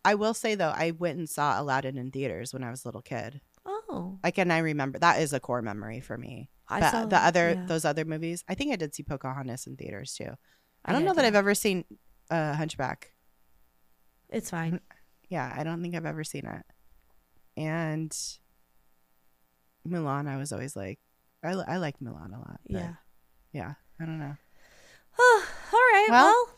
I 0.05 0.15
will 0.15 0.33
say 0.33 0.55
though 0.55 0.73
i 0.75 0.91
went 0.91 1.17
and 1.17 1.27
saw 1.29 1.59
aladdin 1.59 1.97
in 1.97 2.11
theaters 2.11 2.53
when 2.53 2.63
i 2.63 2.69
was 2.69 2.85
a 2.85 2.87
little 2.87 3.01
kid. 3.01 3.41
Oh, 3.65 4.19
like 4.23 4.37
and 4.37 4.53
i 4.53 4.59
remember 4.59 4.99
that 4.99 5.19
is 5.21 5.33
a 5.33 5.39
core 5.39 5.61
memory 5.61 5.99
for 5.99 6.17
me. 6.17 6.49
I 6.69 6.79
but 6.79 6.91
saw 6.91 7.05
the 7.05 7.17
other 7.17 7.53
yeah. 7.55 7.65
those 7.65 7.83
other 7.85 8.05
movies 8.05 8.43
i 8.47 8.53
think 8.55 8.71
i 8.71 8.75
did 8.75 8.93
see 8.95 9.03
pocahontas 9.03 9.67
in 9.67 9.75
theaters 9.75 10.13
too. 10.13 10.31
I 10.85 10.93
don't 10.93 11.03
know 11.03 11.13
that 11.13 11.25
i've 11.25 11.35
ever 11.35 11.55
seen 11.55 11.83
uh 12.29 12.53
hunchback. 12.53 13.11
It's 14.29 14.49
fine. 14.51 14.79
yeah 15.29 15.51
i 15.57 15.63
don't 15.63 15.81
think 15.81 15.95
i've 15.95 16.05
ever 16.05 16.23
seen 16.23 16.45
it. 16.45 16.63
And 17.57 18.11
Mulan, 19.87 20.27
i 20.27 20.37
was 20.37 20.51
always 20.53 20.75
like 20.75 20.99
i, 21.43 21.49
I 21.51 21.77
like 21.77 21.99
Mulan 21.99 22.33
a 22.35 22.39
lot 22.39 22.59
Yeah. 22.67 22.93
yeah 23.53 23.73
i 23.99 24.05
don't 24.05 24.19
know. 24.19 24.35
All 25.19 25.85
right. 25.93 26.07
Well- 26.09 26.25
well. 26.25 26.49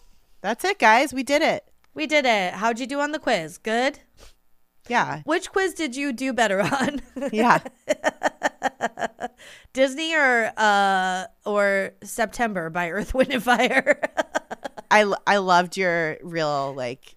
that's 0.41 0.65
it 0.65 0.79
guys. 0.79 1.13
We 1.13 1.23
did 1.23 1.41
it 1.41 1.63
We 1.97 2.05
did 2.07 2.25
it. 2.25 2.53
How'd 2.53 2.79
you 2.79 2.85
do 2.87 2.99
on 3.01 3.11
the 3.11 3.17
quiz? 3.19 3.57
Good. 3.57 3.99
yeah 4.87 5.21
Which 5.25 5.51
quiz 5.51 5.73
did 5.73 5.95
you 5.95 6.13
do 6.13 6.31
better 6.31 6.61
on? 6.61 7.01
yeah 7.33 7.59
Disney 9.73 10.15
or 10.15 10.51
uh 10.57 11.25
or 11.45 11.91
September 12.03 12.69
by 12.69 12.89
Earth, 12.91 13.13
Wind 13.13 13.33
and 13.33 13.43
Fire? 13.43 13.99
I 14.91 15.11
I 15.25 15.37
loved 15.37 15.75
your 15.75 16.17
real 16.23 16.73
like 16.75 17.15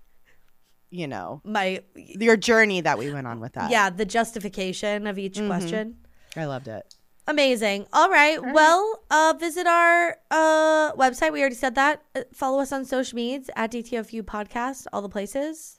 you 0.90 1.06
know 1.06 1.40
My 1.44 1.82
your 1.94 2.36
journey 2.36 2.80
that 2.80 2.98
we 2.98 3.12
went 3.12 3.26
on 3.26 3.38
with 3.40 3.52
that 3.52 3.70
yeah, 3.70 3.90
the 3.90 4.04
justification 4.04 5.06
of 5.06 5.18
each 5.18 5.36
Mhm. 5.38 5.46
question. 5.46 5.96
i 6.36 6.44
loved 6.46 6.68
it 6.68 6.94
Amazing. 7.30 7.86
All 7.92 8.10
right. 8.10 8.38
Well, 8.42 8.82
uh, 9.10 9.34
visit 9.38 9.66
our 9.66 10.16
uh, 10.30 10.92
website. 10.94 11.32
We 11.32 11.40
already 11.40 11.54
said 11.54 11.74
that. 11.76 12.02
Uh, 12.14 12.22
follow 12.34 12.58
us 12.60 12.72
on 12.72 12.84
social 12.84 13.16
medias 13.16 13.48
at 13.56 13.70
DTFU 13.72 14.22
Podcast, 14.22 14.86
all 14.92 15.02
the 15.02 15.08
places. 15.08 15.78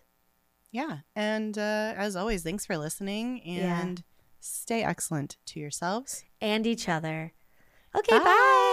yeah 0.72 1.00
and 1.16 1.58
uh, 1.58 1.94
as 2.06 2.16
always 2.16 2.42
thanks 2.44 2.66
for 2.66 2.78
listening 2.78 3.42
Yeah. 3.44 3.82
and 3.82 4.04
stay 4.40 4.82
excellent 4.84 5.32
to 5.48 5.60
yourselves 5.60 6.24
and 6.40 6.66
each 6.66 6.88
other. 6.88 7.34
Okay, 8.00 8.18
Bye. 8.18 8.24
bye. 8.24 8.71